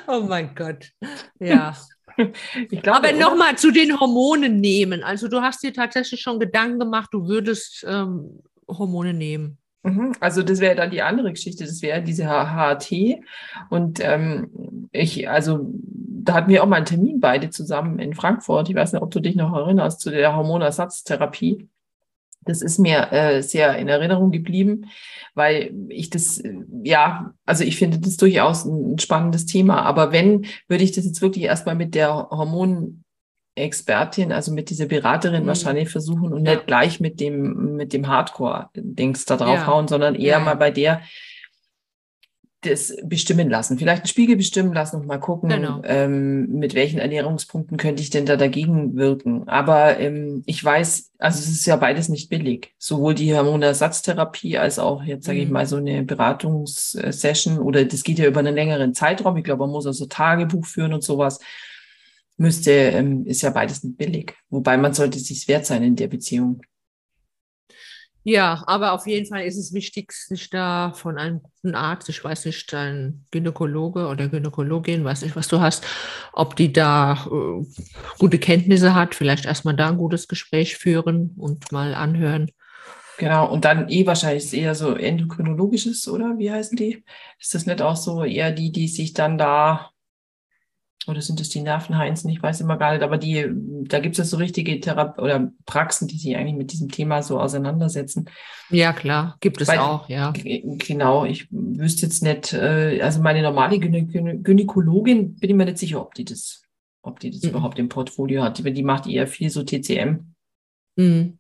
Oh 0.09 0.21
mein 0.21 0.55
Gott. 0.55 0.91
Ja. 1.39 1.77
Ich 2.71 2.83
glaube, 2.83 3.09
Aber 3.09 3.13
nochmal 3.13 3.57
zu 3.57 3.71
den 3.71 3.99
Hormonen 3.99 4.61
nehmen. 4.61 5.03
Also 5.03 5.29
du 5.29 5.43
hast 5.43 5.63
dir 5.63 5.73
tatsächlich 5.73 6.21
schon 6.21 6.39
Gedanken 6.39 6.79
gemacht, 6.79 7.11
du 7.13 7.27
würdest 7.29 7.85
ähm, 7.89 8.43
Hormone 8.69 9.15
nehmen. 9.15 9.59
Mhm, 9.83 10.13
Also 10.21 10.43
das 10.43 10.61
wäre 10.61 10.75
dann 10.75 10.91
die 10.91 11.03
andere 11.03 11.31
Geschichte, 11.33 11.65
das 11.65 11.81
wäre 11.83 12.03
diese 12.03 12.27
HRT. 12.27 13.21
Und 13.71 14.01
ähm, 14.03 14.89
ich, 14.91 15.29
also 15.29 15.71
da 16.27 16.35
hatten 16.35 16.51
wir 16.51 16.63
auch 16.63 16.67
mal 16.67 16.77
einen 16.77 16.87
Termin 16.87 17.21
beide 17.21 17.51
zusammen 17.51 18.01
in 18.01 18.15
Frankfurt. 18.15 18.69
Ich 18.69 18.75
weiß 18.75 18.93
nicht, 18.93 19.03
ob 19.03 19.13
du 19.13 19.21
dich 19.21 19.37
noch 19.37 19.55
erinnerst 19.55 20.01
zu 20.01 20.11
der 20.11 20.35
Hormonersatztherapie. 20.35 21.69
Das 22.47 22.63
ist 22.63 22.79
mir 22.79 23.13
äh, 23.13 23.43
sehr 23.43 23.77
in 23.77 23.89
Erinnerung 23.89 24.31
geblieben, 24.31 24.87
weil 25.35 25.75
ich 25.89 26.09
das, 26.11 26.39
äh, 26.39 26.55
ja, 26.83 27.33
also 27.45 27.65
ich 27.65 27.77
finde 27.77 27.99
das 27.99 28.17
durchaus 28.17 28.65
ein 28.65 28.99
spannendes 28.99 29.45
Thema. 29.47 29.83
Aber 29.83 30.13
wenn, 30.13 30.47
würde 30.69 30.85
ich 30.85 30.93
das 30.93 31.05
jetzt 31.05 31.21
wirklich 31.23 31.45
erstmal 31.45 31.75
mit 31.75 31.95
der 31.95 32.29
Hormonexpertin, 33.57 34.33
also 34.33 34.53
mit 34.53 34.71
dieser 34.71 34.87
Beraterin 34.87 35.43
Mhm. 35.45 35.49
wahrscheinlich 35.49 35.89
versuchen 35.91 36.33
und 36.33 36.47
Ja. 36.47 36.55
nicht 36.55 36.67
gleich 36.67 37.01
mit 37.01 37.21
dem, 37.21 37.77
mit 37.77 37.93
dem 37.93 38.09
Hardcore-Dings 38.09 39.25
da 39.25 39.35
Ja. 39.37 39.45
draufhauen, 39.45 39.89
sondern 39.89 40.15
eher 40.15 40.39
Ja, 40.39 40.39
mal 40.41 40.53
ja. 40.53 40.55
bei 40.57 40.71
der 40.71 41.01
das 42.67 42.95
bestimmen 43.05 43.49
lassen. 43.49 43.79
Vielleicht 43.79 44.03
einen 44.03 44.09
Spiegel 44.09 44.37
bestimmen 44.37 44.73
lassen 44.73 44.97
und 44.97 45.07
mal 45.07 45.19
gucken, 45.19 45.49
Genau. 45.49 45.81
ähm, 45.85 46.51
mit 46.59 46.75
welchen 46.75 46.99
Ernährungspunkten 46.99 47.77
könnte 47.77 48.03
ich 48.03 48.11
denn 48.11 48.27
da 48.27 48.37
dagegen 48.37 48.97
wirken. 48.97 49.49
Aber 49.49 49.99
ähm, 49.99 50.43
ich 50.47 50.63
weiß, 50.63 51.13
also 51.19 51.39
es 51.39 51.49
ist 51.49 51.67
ja 51.67 51.77
beides 51.77 52.09
nicht 52.09 52.29
billig. 52.29 52.75
Sowohl 52.79 53.15
die 53.15 53.35
Hormonersatztherapie 53.35 54.59
als 54.59 54.79
auch 54.79 55.03
jetzt 55.03 55.27
sage 55.27 55.39
ich 55.41 55.47
Mhm. 55.47 55.53
mal 55.53 55.67
so 55.67 55.77
eine 55.77 56.03
Beratungssession 56.03 57.59
oder 57.59 57.85
das 57.85 58.03
geht 58.03 58.19
ja 58.19 58.27
über 58.27 58.41
einen 58.41 58.55
längeren 58.55 58.95
Zeitraum. 58.95 59.37
Ich 59.37 59.45
glaube, 59.45 59.61
man 59.65 59.71
muss 59.71 59.87
also 59.87 60.07
Tagebuch 60.07 60.67
führen 60.67 60.93
und 60.93 61.03
sowas. 61.05 61.39
Müsste, 62.39 62.71
ähm, 62.71 63.25
ist 63.25 63.41
ja 63.43 63.51
beides 63.51 63.83
nicht 63.83 63.97
billig. 63.97 64.35
Wobei 64.51 64.77
man 64.77 64.93
sollte 64.93 65.17
es 65.19 65.27
sich 65.27 65.49
wert 65.49 65.65
sein 65.65 65.83
in 65.83 65.97
der 65.97 66.09
Beziehung. 66.09 66.61
Ja, 68.29 68.65
aber 68.67 68.91
auf 68.93 69.07
jeden 69.07 69.25
Fall 69.25 69.45
ist 69.45 69.57
es 69.57 69.73
wichtig, 69.73 70.11
sich 70.11 70.51
da 70.51 70.93
von 70.97 71.17
einem 71.17 71.43
guten 71.43 71.77
Arzt, 71.77 72.09
ich 72.09 72.25
weiß 72.25 72.47
nicht, 72.47 72.75
ein 72.75 73.25
Gynäkologe 73.31 74.09
oder 74.09 74.27
Gynäkologin, 74.27 75.05
weiß 75.05 75.23
nicht, 75.23 75.37
was 75.37 75.47
du 75.47 75.61
hast, 75.61 75.87
ob 76.33 76.57
die 76.57 76.73
da 76.73 77.25
äh, 77.31 77.65
gute 78.19 78.41
Kenntnisse 78.41 78.97
hat, 78.97 79.15
vielleicht 79.15 79.47
erstmal 79.47 79.77
da 79.77 79.91
ein 79.91 79.97
gutes 79.97 80.27
Gespräch 80.27 80.77
führen 80.77 81.37
und 81.37 81.71
mal 81.71 81.95
anhören. 81.95 82.51
Genau, 83.19 83.49
und 83.49 83.65
dann 83.65 83.89
eh 83.89 84.05
wahrscheinlich 84.09 84.53
eher 84.53 84.75
so 84.75 84.95
endokrinologisches, 84.95 86.09
oder? 86.09 86.37
Wie 86.37 86.51
heißen 86.51 86.77
die? 86.77 87.05
Ist 87.39 87.55
das 87.55 87.65
nicht 87.65 87.81
auch 87.81 87.97
so 87.97 88.25
eher 88.25 88.51
die, 88.51 88.73
die 88.73 88.89
sich 88.89 89.13
dann 89.13 89.39
da, 89.39 89.93
oder 91.07 91.21
sind 91.23 91.41
es 91.41 91.49
die 91.49 91.61
Nervenheinzen? 91.61 92.31
Ich 92.31 92.43
weiß 92.43 92.61
immer 92.61 92.77
gar 92.77 92.93
nicht, 92.93 93.03
aber 93.03 93.19
die, 93.19 93.47
da 93.85 94.01
gibt 94.01 94.15
es 94.15 94.19
ja 94.19 94.25
so 94.25 94.37
richtige 94.37 94.81
Therape 94.81 95.21
oder 95.21 95.51
Praxen, 95.65 96.09
die 96.09 96.19
sich 96.19 96.37
eigentlich 96.37 96.57
mit 96.57 96.73
diesem 96.73 96.89
Thema 96.91 97.23
so 97.23 97.39
auseinandersetzen. 97.41 98.29
Ja, 98.71 98.93
klar, 98.93 99.37
gibt 99.41 99.61
es 99.61 99.69
Weil- 99.69 99.79
auch, 99.79 100.09
ja. 100.09 100.33
Genau, 100.35 101.25
ich 101.25 101.47
wüsste 101.51 102.07
jetzt 102.07 102.23
nicht, 102.23 102.53
äh, 102.53 103.01
also 103.03 103.21
meine 103.23 103.43
normale 103.43 103.79
Gynä 103.79 104.03
Gynä 104.07 104.39
Gynäkologin 104.43 105.37
bin 105.37 105.51
ich 105.51 105.57
mir 105.57 105.65
nicht 105.67 105.79
sicher, 105.79 106.01
ob 106.01 106.15
die 106.15 106.25
das, 106.25 106.63
ob 107.03 107.21
die 107.21 107.31
das 107.31 107.43
Mhm. 107.43 107.51
überhaupt 107.51 107.79
im 107.79 107.89
Portfolio 107.89 108.43
hat. 108.43 108.59
Die, 108.59 108.73
die 108.73 108.83
macht 108.83 109.07
eher 109.07 109.27
viel 109.27 109.51
so 109.51 109.63
TCM. 109.63 110.35
Mhm. 110.97 111.39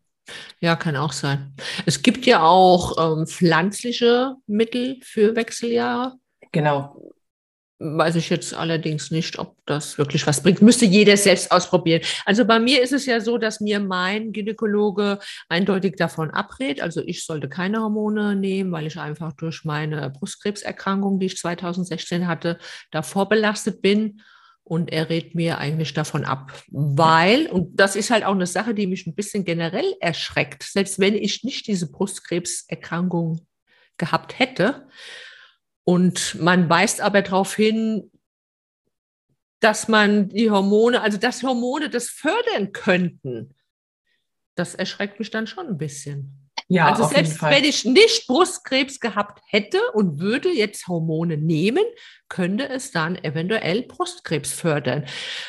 Ja, 0.60 0.74
kann 0.76 0.96
auch 0.96 1.12
sein. 1.12 1.54
Es 1.86 2.02
gibt 2.02 2.26
ja 2.26 2.42
auch 2.42 2.96
ähm, 3.18 3.26
pflanzliche 3.26 4.34
Mittel 4.48 4.98
für 5.02 5.36
Wechseljahre. 5.36 6.14
Genau. 6.52 7.00
Weiß 7.78 8.16
ich 8.16 8.30
jetzt 8.30 8.54
allerdings 8.54 9.10
nicht, 9.10 9.38
ob 9.38 9.56
das 9.66 9.98
wirklich 9.98 10.26
was 10.26 10.42
bringt. 10.42 10.62
Müsste 10.62 10.86
jeder 10.86 11.14
selbst 11.18 11.52
ausprobieren. 11.52 12.00
Also 12.24 12.46
bei 12.46 12.58
mir 12.58 12.82
ist 12.82 12.94
es 12.94 13.04
ja 13.04 13.20
so, 13.20 13.36
dass 13.36 13.60
mir 13.60 13.80
mein 13.80 14.32
Gynäkologe 14.32 15.18
eindeutig 15.50 15.96
davon 15.96 16.30
abrät. 16.30 16.80
Also 16.80 17.02
ich 17.02 17.26
sollte 17.26 17.50
keine 17.50 17.80
Hormone 17.80 18.34
nehmen, 18.34 18.72
weil 18.72 18.86
ich 18.86 18.98
einfach 18.98 19.32
durch 19.34 19.64
meine 19.64 20.08
Brustkrebserkrankung, 20.08 21.20
die 21.20 21.26
ich 21.26 21.36
2016 21.36 22.26
hatte, 22.26 22.58
da 22.92 23.02
vorbelastet 23.02 23.82
bin. 23.82 24.22
Und 24.64 24.90
er 24.90 25.10
rät 25.10 25.34
mir 25.34 25.58
eigentlich 25.58 25.92
davon 25.92 26.24
ab, 26.24 26.52
weil, 26.72 27.46
und 27.46 27.78
das 27.78 27.94
ist 27.94 28.10
halt 28.10 28.24
auch 28.24 28.34
eine 28.34 28.48
Sache, 28.48 28.74
die 28.74 28.88
mich 28.88 29.06
ein 29.06 29.14
bisschen 29.14 29.44
generell 29.44 29.94
erschreckt, 30.00 30.64
selbst 30.64 30.98
wenn 30.98 31.14
ich 31.14 31.44
nicht 31.44 31.68
diese 31.68 31.88
Brustkrebserkrankung 31.88 33.46
gehabt 33.96 34.40
hätte, 34.40 34.88
und 35.88 36.34
man 36.40 36.68
weist 36.68 37.00
aber 37.00 37.22
darauf 37.22 37.54
hin, 37.54 38.10
dass 39.60 39.86
man 39.86 40.28
die 40.28 40.50
Hormone, 40.50 41.00
also 41.00 41.16
dass 41.16 41.44
Hormone 41.44 41.88
das 41.88 42.08
fördern 42.08 42.72
könnten. 42.72 43.54
Das 44.56 44.74
erschreckt 44.74 45.20
mich 45.20 45.30
dann 45.30 45.46
schon 45.46 45.68
ein 45.68 45.78
bisschen. 45.78 46.50
Ja, 46.68 46.86
also 46.86 47.04
selbst 47.04 47.40
wenn 47.40 47.62
ich 47.62 47.84
nicht 47.84 48.26
Brustkrebs 48.26 48.98
gehabt 48.98 49.40
hätte 49.46 49.78
und 49.92 50.18
würde 50.18 50.48
jetzt 50.48 50.88
Hormone 50.88 51.36
nehmen, 51.36 51.84
könnte 52.28 52.68
es 52.68 52.90
dann 52.90 53.14
eventuell 53.22 53.82
Brustkrebs 53.82 54.52
fördern. 54.52 55.04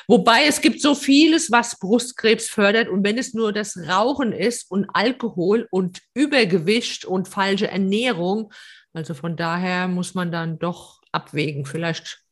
Wobei 0.08 0.46
es 0.46 0.62
gibt 0.62 0.80
so 0.80 0.94
vieles, 0.94 1.50
was 1.50 1.80
Brustkrebs 1.80 2.48
fördert. 2.48 2.90
Und 2.90 3.04
wenn 3.04 3.18
es 3.18 3.34
nur 3.34 3.52
das 3.52 3.76
Rauchen 3.78 4.32
ist 4.32 4.70
und 4.70 4.86
Alkohol 4.94 5.68
und 5.72 6.02
Übergewicht 6.14 7.06
und 7.06 7.28
falsche 7.28 7.68
Ernährung, 7.68 8.54
also 8.94 9.14
von 9.14 9.36
daher 9.36 9.88
muss 9.88 10.14
man 10.16 10.32
dann 10.32 10.60
doch 10.60 11.02
abwägen. 11.12 11.66
Vielleicht 11.66 12.24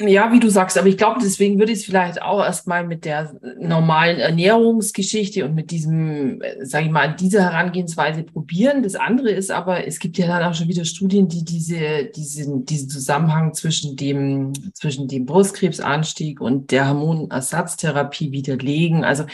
Ja, 0.00 0.32
wie 0.32 0.38
du 0.38 0.48
sagst, 0.48 0.78
aber 0.78 0.86
ich 0.86 0.96
glaube, 0.96 1.18
deswegen 1.20 1.58
würde 1.58 1.72
ich 1.72 1.80
es 1.80 1.84
vielleicht 1.84 2.22
auch 2.22 2.38
erstmal 2.40 2.86
mit 2.86 3.04
der 3.04 3.34
normalen 3.58 4.20
Ernährungsgeschichte 4.20 5.44
und 5.44 5.56
mit 5.56 5.72
diesem, 5.72 6.40
sage 6.62 6.86
ich 6.86 6.92
mal, 6.92 7.16
dieser 7.16 7.42
Herangehensweise 7.42 8.22
probieren. 8.22 8.84
Das 8.84 8.94
andere 8.94 9.30
ist 9.30 9.50
aber, 9.50 9.88
es 9.88 9.98
gibt 9.98 10.16
ja 10.16 10.28
dann 10.28 10.44
auch 10.44 10.54
schon 10.54 10.68
wieder 10.68 10.84
Studien, 10.84 11.26
die 11.26 11.44
diese, 11.44 12.04
diesen, 12.14 12.64
diesen 12.64 12.88
Zusammenhang 12.88 13.54
zwischen 13.54 13.96
dem, 13.96 14.52
zwischen 14.72 15.08
dem 15.08 15.26
Brustkrebsanstieg 15.26 16.40
und 16.40 16.70
der 16.70 16.88
Hormonersatztherapie 16.90 18.30
widerlegen. 18.30 19.02
Also 19.02 19.24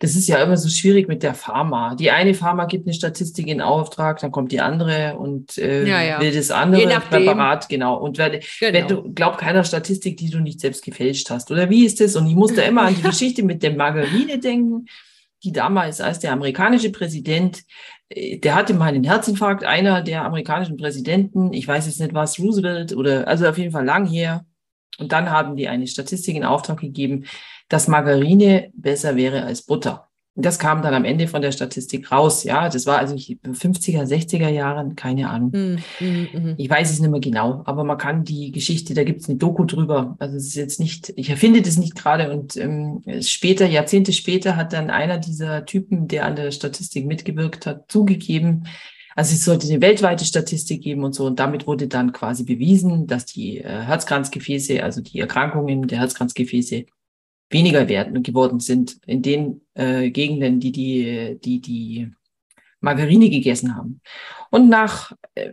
das 0.00 0.16
ist 0.16 0.28
ja 0.28 0.42
immer 0.42 0.58
so 0.58 0.68
schwierig 0.68 1.08
mit 1.08 1.22
der 1.22 1.32
Pharma. 1.32 1.94
Die 1.94 2.10
eine 2.10 2.34
Pharma 2.34 2.66
gibt 2.66 2.86
eine 2.86 2.92
Statistik 2.92 3.46
in 3.46 3.62
Auftrag, 3.62 4.18
dann 4.20 4.32
kommt 4.32 4.52
die 4.52 4.60
andere 4.60 5.16
und 5.18 5.56
äh, 5.56 5.86
Ja, 5.86 6.02
ja. 6.02 6.20
will 6.20 6.32
das 6.32 6.50
andere. 6.50 7.00
Präparat, 7.00 7.70
genau. 7.70 7.96
Und 7.96 8.18
wenn, 8.18 8.32
wenn 8.60 8.72
genau. 8.86 9.02
du, 9.02 9.14
glaub 9.14 9.38
keiner 9.38 9.64
Statistik, 9.64 10.09
die 10.16 10.30
du 10.30 10.40
nicht 10.40 10.60
selbst 10.60 10.84
gefälscht 10.84 11.30
hast. 11.30 11.50
Oder 11.50 11.70
wie 11.70 11.84
ist 11.84 12.00
das? 12.00 12.16
Und 12.16 12.26
ich 12.26 12.34
musste 12.34 12.62
immer 12.62 12.82
an 12.82 12.94
die 12.94 13.02
Geschichte 13.08 13.42
mit 13.42 13.62
der 13.62 13.74
Margarine 13.74 14.38
denken, 14.38 14.86
die 15.42 15.52
damals, 15.52 16.00
als 16.00 16.18
der 16.18 16.32
amerikanische 16.32 16.90
Präsident, 16.90 17.62
äh, 18.08 18.38
der 18.38 18.54
hatte 18.54 18.74
mal 18.74 18.86
einen 18.86 19.04
Herzinfarkt, 19.04 19.64
einer 19.64 20.02
der 20.02 20.24
amerikanischen 20.24 20.76
Präsidenten, 20.76 21.52
ich 21.52 21.66
weiß 21.66 21.86
jetzt 21.86 22.00
nicht 22.00 22.14
was, 22.14 22.38
Roosevelt 22.38 22.94
oder, 22.94 23.26
also 23.26 23.46
auf 23.48 23.58
jeden 23.58 23.72
Fall 23.72 23.84
lang 23.84 24.06
her. 24.06 24.44
Und 24.98 25.12
dann 25.12 25.30
haben 25.30 25.56
die 25.56 25.68
eine 25.68 25.86
Statistik 25.86 26.36
in 26.36 26.44
Auftrag 26.44 26.80
gegeben, 26.80 27.24
dass 27.68 27.88
Margarine 27.88 28.70
besser 28.74 29.16
wäre 29.16 29.44
als 29.44 29.62
Butter. 29.62 30.09
Das 30.36 30.58
kam 30.60 30.80
dann 30.80 30.94
am 30.94 31.04
Ende 31.04 31.26
von 31.26 31.42
der 31.42 31.50
Statistik 31.50 32.12
raus. 32.12 32.44
Ja, 32.44 32.68
das 32.68 32.86
war 32.86 32.98
also 32.98 33.16
50er, 33.16 34.04
60er 34.04 34.48
Jahren, 34.48 34.94
keine 34.94 35.28
Ahnung. 35.28 35.50
Mm, 35.50 36.04
mm, 36.04 36.28
mm. 36.32 36.54
Ich 36.56 36.70
weiß 36.70 36.90
es 36.90 37.00
nicht 37.00 37.10
mehr 37.10 37.20
genau, 37.20 37.62
aber 37.66 37.82
man 37.82 37.98
kann 37.98 38.24
die 38.24 38.52
Geschichte, 38.52 38.94
da 38.94 39.02
gibt 39.02 39.22
es 39.22 39.28
eine 39.28 39.38
Doku 39.38 39.64
drüber. 39.64 40.16
Also 40.20 40.36
es 40.36 40.46
ist 40.46 40.54
jetzt 40.54 40.78
nicht, 40.78 41.12
ich 41.16 41.30
erfinde 41.30 41.62
das 41.62 41.78
nicht 41.78 41.96
gerade. 41.96 42.30
Und 42.30 42.56
ähm, 42.56 43.02
später, 43.20 43.66
Jahrzehnte 43.66 44.12
später, 44.12 44.56
hat 44.56 44.72
dann 44.72 44.88
einer 44.88 45.18
dieser 45.18 45.66
Typen, 45.66 46.06
der 46.06 46.26
an 46.26 46.36
der 46.36 46.52
Statistik 46.52 47.06
mitgewirkt 47.06 47.66
hat, 47.66 47.90
zugegeben, 47.90 48.64
also 49.16 49.34
es 49.34 49.44
sollte 49.44 49.66
eine 49.66 49.82
weltweite 49.82 50.24
Statistik 50.24 50.82
geben 50.82 51.04
und 51.04 51.14
so. 51.14 51.26
Und 51.26 51.40
damit 51.40 51.66
wurde 51.66 51.88
dann 51.88 52.12
quasi 52.12 52.44
bewiesen, 52.44 53.06
dass 53.06 53.26
die 53.26 53.58
äh, 53.58 53.64
Herzkranzgefäße, 53.64 54.82
also 54.82 55.00
die 55.00 55.18
Erkrankungen 55.18 55.88
der 55.88 55.98
Herzkranzgefäße 55.98 56.86
weniger 57.50 57.88
werden 57.88 58.22
geworden 58.22 58.60
sind 58.60 58.98
in 59.06 59.22
den 59.22 59.60
äh, 59.74 60.10
Gegenden, 60.10 60.60
die 60.60 60.72
die, 60.72 61.38
die 61.42 61.60
die 61.60 62.10
Margarine 62.80 63.28
gegessen 63.28 63.76
haben. 63.76 64.00
Und 64.50 64.68
nach 64.68 65.12
äh, 65.34 65.52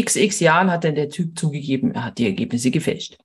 xx 0.00 0.40
Jahren 0.40 0.70
hat 0.70 0.84
dann 0.84 0.94
der 0.94 1.08
Typ 1.08 1.38
zugegeben, 1.38 1.92
er 1.92 2.06
hat 2.06 2.18
die 2.18 2.26
Ergebnisse 2.26 2.70
gefälscht. 2.70 3.18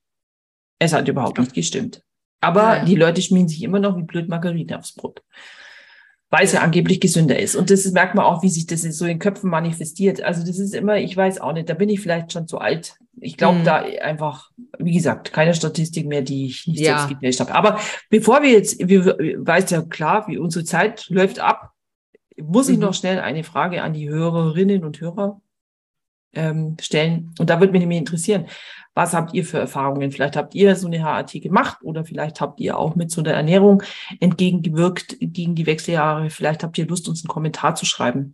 Es 0.79 0.93
hat 0.93 1.07
überhaupt 1.07 1.39
nicht 1.39 1.53
gestimmt. 1.53 2.03
Aber 2.41 2.77
ja, 2.77 2.85
die 2.85 2.95
Leute 2.95 3.21
schmieren 3.21 3.47
sich 3.47 3.63
immer 3.63 3.79
noch 3.79 3.97
wie 3.97 4.03
blöd 4.03 4.27
Margarine 4.27 4.77
aufs 4.77 4.93
Brot 4.93 5.23
weil 6.29 6.43
es 6.43 6.51
ja 6.51 6.61
angeblich 6.61 6.99
gesünder 6.99 7.39
ist. 7.39 7.55
Und 7.55 7.69
das 7.69 7.85
ist, 7.85 7.93
merkt 7.93 8.15
man 8.15 8.25
auch, 8.25 8.43
wie 8.43 8.49
sich 8.49 8.65
das 8.65 8.81
so 8.81 9.05
in 9.05 9.19
Köpfen 9.19 9.49
manifestiert. 9.49 10.21
Also 10.21 10.45
das 10.45 10.59
ist 10.59 10.75
immer, 10.75 10.97
ich 10.97 11.15
weiß 11.15 11.39
auch 11.39 11.53
nicht, 11.53 11.69
da 11.69 11.73
bin 11.73 11.89
ich 11.89 12.01
vielleicht 12.01 12.33
schon 12.33 12.47
zu 12.47 12.57
alt. 12.57 12.97
Ich 13.19 13.37
glaube 13.37 13.59
mhm. 13.59 13.63
da 13.63 13.77
einfach, 13.77 14.51
wie 14.77 14.93
gesagt, 14.93 15.33
keine 15.33 15.53
Statistik 15.53 16.07
mehr, 16.07 16.21
die 16.21 16.47
ich 16.47 16.67
nicht 16.67 16.79
ja. 16.79 16.97
selbst 16.97 17.15
gefälscht 17.15 17.39
habe. 17.39 17.55
Aber 17.55 17.79
bevor 18.09 18.41
wir 18.43 18.51
jetzt, 18.51 18.87
wir 18.87 19.05
weiß 19.05 19.69
ja 19.71 19.81
klar, 19.81 20.27
wie 20.27 20.37
unsere 20.37 20.65
Zeit 20.65 21.07
läuft 21.09 21.39
ab, 21.39 21.71
muss 22.37 22.67
mhm. 22.67 22.73
ich 22.73 22.79
noch 22.79 22.93
schnell 22.93 23.19
eine 23.19 23.43
Frage 23.43 23.81
an 23.81 23.93
die 23.93 24.09
Hörerinnen 24.09 24.83
und 24.83 25.01
Hörer 25.01 25.41
ähm, 26.33 26.77
stellen. 26.79 27.33
Und 27.39 27.49
da 27.49 27.59
würde 27.59 27.71
mich 27.71 27.81
nämlich 27.81 27.99
interessieren, 27.99 28.45
was 28.93 29.13
habt 29.13 29.33
ihr 29.33 29.45
für 29.45 29.59
Erfahrungen? 29.59 30.11
Vielleicht 30.11 30.35
habt 30.35 30.55
ihr 30.55 30.75
so 30.75 30.87
eine 30.87 31.03
HAT 31.03 31.33
gemacht 31.33 31.77
oder 31.83 32.03
vielleicht 32.03 32.41
habt 32.41 32.59
ihr 32.59 32.77
auch 32.77 32.95
mit 32.95 33.11
so 33.11 33.21
einer 33.21 33.33
Ernährung 33.33 33.83
entgegengewirkt 34.19 35.17
gegen 35.19 35.55
die 35.55 35.65
Wechseljahre. 35.65 36.29
Vielleicht 36.29 36.63
habt 36.63 36.77
ihr 36.77 36.87
Lust, 36.87 37.07
uns 37.07 37.23
einen 37.23 37.29
Kommentar 37.29 37.75
zu 37.75 37.85
schreiben. 37.85 38.33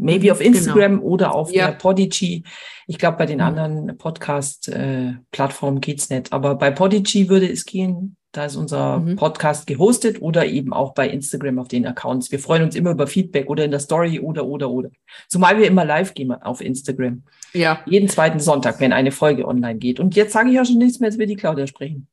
Maybe 0.00 0.32
auf 0.32 0.38
genau. 0.38 0.56
Instagram 0.56 0.96
genau. 0.96 1.02
oder 1.04 1.34
auf 1.34 1.52
ja. 1.52 1.70
Podigy. 1.72 2.44
Ich 2.86 2.98
glaube, 2.98 3.18
bei 3.18 3.26
den 3.26 3.38
mhm. 3.38 3.44
anderen 3.44 3.98
Podcast-Plattformen 3.98 5.76
äh, 5.78 5.80
geht's 5.80 6.10
nicht. 6.10 6.32
Aber 6.32 6.56
bei 6.56 6.70
Podigy 6.70 7.28
würde 7.28 7.50
es 7.50 7.64
gehen. 7.64 8.16
Da 8.32 8.44
ist 8.44 8.54
unser 8.54 9.00
mhm. 9.00 9.16
Podcast 9.16 9.66
gehostet 9.66 10.22
oder 10.22 10.46
eben 10.46 10.72
auch 10.72 10.94
bei 10.94 11.08
Instagram 11.08 11.58
auf 11.58 11.66
den 11.66 11.84
Accounts. 11.84 12.30
Wir 12.30 12.38
freuen 12.38 12.62
uns 12.62 12.76
immer 12.76 12.92
über 12.92 13.08
Feedback 13.08 13.50
oder 13.50 13.64
in 13.64 13.72
der 13.72 13.80
Story 13.80 14.20
oder, 14.20 14.46
oder, 14.46 14.70
oder. 14.70 14.90
Zumal 15.28 15.58
wir 15.58 15.66
immer 15.66 15.84
live 15.84 16.14
gehen 16.14 16.30
auf 16.30 16.60
Instagram. 16.60 17.24
Ja. 17.52 17.80
Jeden 17.86 18.08
zweiten 18.08 18.38
Sonntag, 18.38 18.78
wenn 18.78 18.92
eine 18.92 19.10
Folge 19.10 19.48
online 19.48 19.80
geht. 19.80 19.98
Und 19.98 20.14
jetzt 20.14 20.32
sage 20.32 20.50
ich 20.50 20.60
auch 20.60 20.64
schon 20.64 20.78
nichts 20.78 21.00
mehr, 21.00 21.08
als 21.08 21.18
wir 21.18 21.26
die 21.26 21.34
Claudia 21.34 21.66
sprechen. 21.66 22.06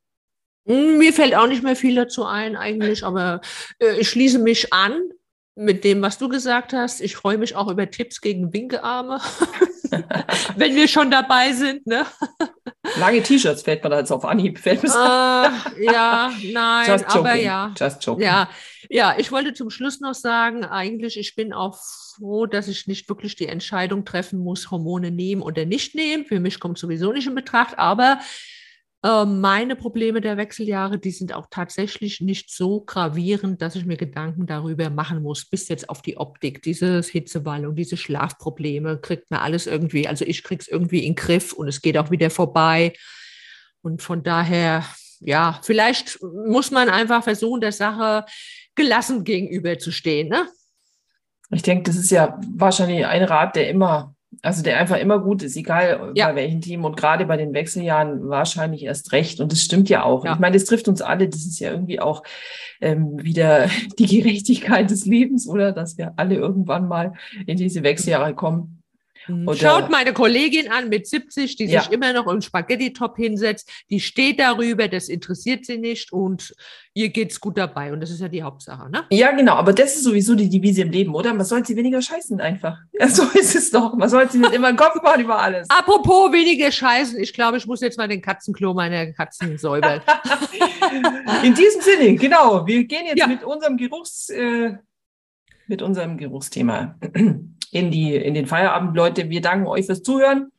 Hm, 0.67 0.97
mir 0.97 1.13
fällt 1.13 1.35
auch 1.35 1.47
nicht 1.47 1.63
mehr 1.63 1.75
viel 1.75 1.95
dazu 1.95 2.25
ein 2.25 2.55
eigentlich, 2.55 3.03
aber 3.03 3.41
äh, 3.79 3.99
ich 3.99 4.09
schließe 4.09 4.39
mich 4.39 4.73
an 4.73 4.99
mit 5.57 5.83
dem, 5.83 6.01
was 6.01 6.17
du 6.17 6.29
gesagt 6.29 6.71
hast. 6.71 7.01
Ich 7.01 7.15
freue 7.15 7.37
mich 7.37 7.55
auch 7.55 7.67
über 7.67 7.89
Tipps 7.89 8.21
gegen 8.21 8.53
Winkearme, 8.53 9.19
wenn 10.55 10.75
wir 10.75 10.87
schon 10.87 11.09
dabei 11.09 11.51
sind. 11.53 11.87
Ne? 11.87 12.05
Lange 12.99 13.23
T-Shirts 13.23 13.63
fällt 13.63 13.83
mir 13.83 13.89
da 13.89 13.99
jetzt 13.99 14.11
auf 14.11 14.23
Anhieb. 14.23 14.59
Fällt 14.59 14.83
mir 14.83 14.89
uh, 14.89 15.81
ja, 15.81 16.31
nein, 16.53 16.87
Just 16.87 17.15
aber 17.15 17.33
ja. 17.33 17.73
Just 17.77 18.05
joking. 18.05 18.23
Ja, 18.23 18.49
ja, 18.89 19.15
ich 19.17 19.31
wollte 19.31 19.53
zum 19.53 19.69
Schluss 19.69 19.99
noch 19.99 20.13
sagen, 20.13 20.63
eigentlich, 20.63 21.17
ich 21.17 21.35
bin 21.35 21.53
auch 21.53 21.77
froh, 22.15 22.45
dass 22.45 22.67
ich 22.67 22.87
nicht 22.87 23.09
wirklich 23.09 23.35
die 23.35 23.47
Entscheidung 23.47 24.05
treffen 24.05 24.39
muss, 24.39 24.69
Hormone 24.69 25.11
nehmen 25.11 25.41
oder 25.41 25.65
nicht 25.65 25.95
nehmen. 25.95 26.25
Für 26.25 26.39
mich 26.39 26.59
kommt 26.59 26.77
sowieso 26.77 27.11
nicht 27.11 27.27
in 27.27 27.35
Betracht, 27.35 27.79
aber 27.79 28.19
ähm, 29.07 29.39
meine 29.39 29.77
Probleme 29.77 30.19
der 30.19 30.35
Wechseljahre, 30.35 30.99
die 30.99 31.11
sind 31.11 31.33
auch 31.33 31.47
tatsächlich 31.49 32.19
nicht 32.19 32.51
so 32.51 32.81
gravierend, 32.81 33.61
dass 33.61 33.75
ich 33.75 33.85
mir 33.85 33.95
Gedanken 33.95 34.47
darüber 34.47 34.89
machen 34.89 35.21
muss, 35.21 35.45
bis 35.45 35.69
jetzt 35.69 35.89
auf 35.89 36.01
die 36.01 36.17
Optik, 36.17 36.61
diese 36.61 37.01
Hitzewallung, 37.01 37.75
diese 37.75 37.95
Schlafprobleme, 37.95 38.99
kriegt 38.99 39.31
man 39.31 39.39
alles 39.39 39.65
irgendwie, 39.65 40.09
also 40.09 40.25
ich 40.25 40.43
kriege 40.43 40.61
es 40.61 40.67
irgendwie 40.67 41.05
in 41.05 41.13
den 41.13 41.15
Griff 41.15 41.53
und 41.53 41.69
es 41.69 41.81
geht 41.81 41.97
auch 41.97 42.11
wieder 42.11 42.29
vorbei. 42.29 42.91
Und 43.81 44.01
von 44.01 44.23
daher, 44.23 44.83
ja, 45.21 45.61
vielleicht 45.63 46.19
muss 46.21 46.71
man 46.71 46.89
einfach 46.89 47.23
versuchen, 47.23 47.61
der 47.61 47.71
Sache 47.71 48.25
gelassen 48.75 49.23
gegenüberzustehen. 49.23 50.27
Ne? 50.27 50.49
Ich 51.51 51.61
denke, 51.61 51.83
das 51.83 51.95
ist 51.95 52.11
ja 52.11 52.37
wahrscheinlich 52.55 53.05
ein 53.05 53.23
Rat, 53.23 53.55
der 53.55 53.69
immer 53.69 54.16
also 54.41 54.61
der 54.61 54.77
einfach 54.77 54.97
immer 54.97 55.19
gut 55.19 55.41
ist, 55.41 55.55
egal 55.55 56.11
ja. 56.15 56.27
bei 56.29 56.35
welchem 56.35 56.61
Team 56.61 56.85
und 56.85 56.97
gerade 56.97 57.25
bei 57.25 57.37
den 57.37 57.53
Wechseljahren 57.53 58.27
wahrscheinlich 58.29 58.83
erst 58.83 59.11
recht. 59.11 59.39
Und 59.39 59.51
das 59.51 59.61
stimmt 59.61 59.89
ja 59.89 60.03
auch. 60.03 60.25
Ja. 60.25 60.33
Ich 60.33 60.39
meine, 60.39 60.55
das 60.55 60.65
trifft 60.65 60.87
uns 60.87 61.01
alle. 61.01 61.27
Das 61.27 61.45
ist 61.45 61.59
ja 61.59 61.71
irgendwie 61.71 61.99
auch 61.99 62.23
ähm, 62.81 63.23
wieder 63.23 63.69
die 63.99 64.05
Gerechtigkeit 64.05 64.91
des 64.91 65.05
Lebens, 65.05 65.47
oder? 65.47 65.71
Dass 65.71 65.97
wir 65.97 66.13
alle 66.17 66.35
irgendwann 66.35 66.87
mal 66.87 67.13
in 67.45 67.57
diese 67.57 67.83
Wechseljahre 67.83 68.35
kommen. 68.35 68.76
Mhm. 69.27 69.47
Oder 69.47 69.57
Schaut 69.57 69.89
meine 69.89 70.13
Kollegin 70.13 70.71
an 70.71 70.89
mit 70.89 71.07
70, 71.07 71.55
die 71.55 71.65
ja. 71.65 71.81
sich 71.81 71.91
immer 71.91 72.13
noch 72.13 72.27
im 72.27 72.41
Spaghetti-Top 72.41 73.17
hinsetzt, 73.17 73.69
die 73.89 73.99
steht 73.99 74.39
darüber, 74.39 74.87
das 74.87 75.09
interessiert 75.09 75.65
sie 75.65 75.77
nicht 75.77 76.11
und 76.11 76.53
ihr 76.93 77.09
geht's 77.09 77.39
gut 77.39 77.57
dabei 77.57 77.93
und 77.93 78.01
das 78.01 78.09
ist 78.09 78.21
ja 78.21 78.27
die 78.27 78.41
Hauptsache, 78.41 78.89
ne? 78.89 79.05
Ja, 79.11 79.31
genau, 79.31 79.53
aber 79.53 79.71
das 79.71 79.95
ist 79.95 80.03
sowieso 80.03 80.33
die 80.33 80.49
Devise 80.49 80.81
im 80.81 80.89
Leben, 80.89 81.13
oder? 81.13 81.33
Man 81.33 81.45
sollte 81.45 81.75
weniger 81.75 82.01
scheißen 82.01 82.41
einfach. 82.41 82.79
Ja, 82.99 83.07
so 83.09 83.23
ist 83.37 83.55
es 83.55 83.69
doch. 83.69 83.95
Man 83.95 84.09
sollte 84.09 84.37
nicht 84.37 84.53
immer 84.53 84.69
einen 84.69 84.77
Kopf 84.77 85.01
machen 85.03 85.21
über 85.21 85.39
alles. 85.39 85.69
Apropos 85.69 86.31
weniger 86.31 86.71
scheißen, 86.71 87.19
ich 87.19 87.33
glaube, 87.33 87.57
ich 87.57 87.67
muss 87.67 87.81
jetzt 87.81 87.97
mal 87.97 88.07
den 88.07 88.21
Katzenklo 88.21 88.73
meiner 88.73 89.11
Katzen 89.13 89.57
säubern. 89.57 90.01
in 91.43 91.53
diesem 91.53 91.81
Sinne, 91.81 92.15
genau. 92.15 92.65
Wir 92.65 92.83
gehen 92.85 93.05
jetzt 93.05 93.19
ja. 93.19 93.27
mit 93.27 93.43
unserem 93.43 93.77
Geruchs, 93.77 94.29
äh, 94.29 94.77
mit 95.67 95.81
unserem 95.81 96.17
Geruchsthema 96.17 96.97
in, 97.71 97.91
die, 97.91 98.15
in 98.15 98.33
den 98.33 98.47
Feierabend, 98.47 98.95
Leute. 98.95 99.29
Wir 99.29 99.41
danken 99.41 99.67
euch 99.67 99.85
fürs 99.85 100.03
Zuhören 100.03 100.51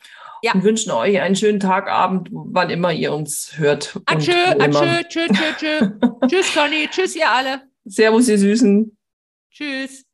ja. 0.42 0.52
und 0.52 0.64
wünschen 0.64 0.90
euch 0.92 1.20
einen 1.20 1.36
schönen 1.36 1.60
Tag, 1.60 1.88
Abend, 1.88 2.28
wann 2.30 2.70
immer 2.70 2.92
ihr 2.92 3.12
uns 3.12 3.52
hört. 3.56 3.98
Atschö, 4.06 4.32
atschö, 4.58 5.02
tschö, 5.08 5.26
tschö, 5.28 5.52
tschö. 5.58 5.90
Tschüss, 6.28 6.54
Conny. 6.54 6.88
Tschüss, 6.90 7.16
ihr 7.16 7.30
alle. 7.30 7.62
Servus, 7.84 8.28
ihr 8.28 8.38
Süßen. 8.38 8.96
Tschüss. 9.50 10.07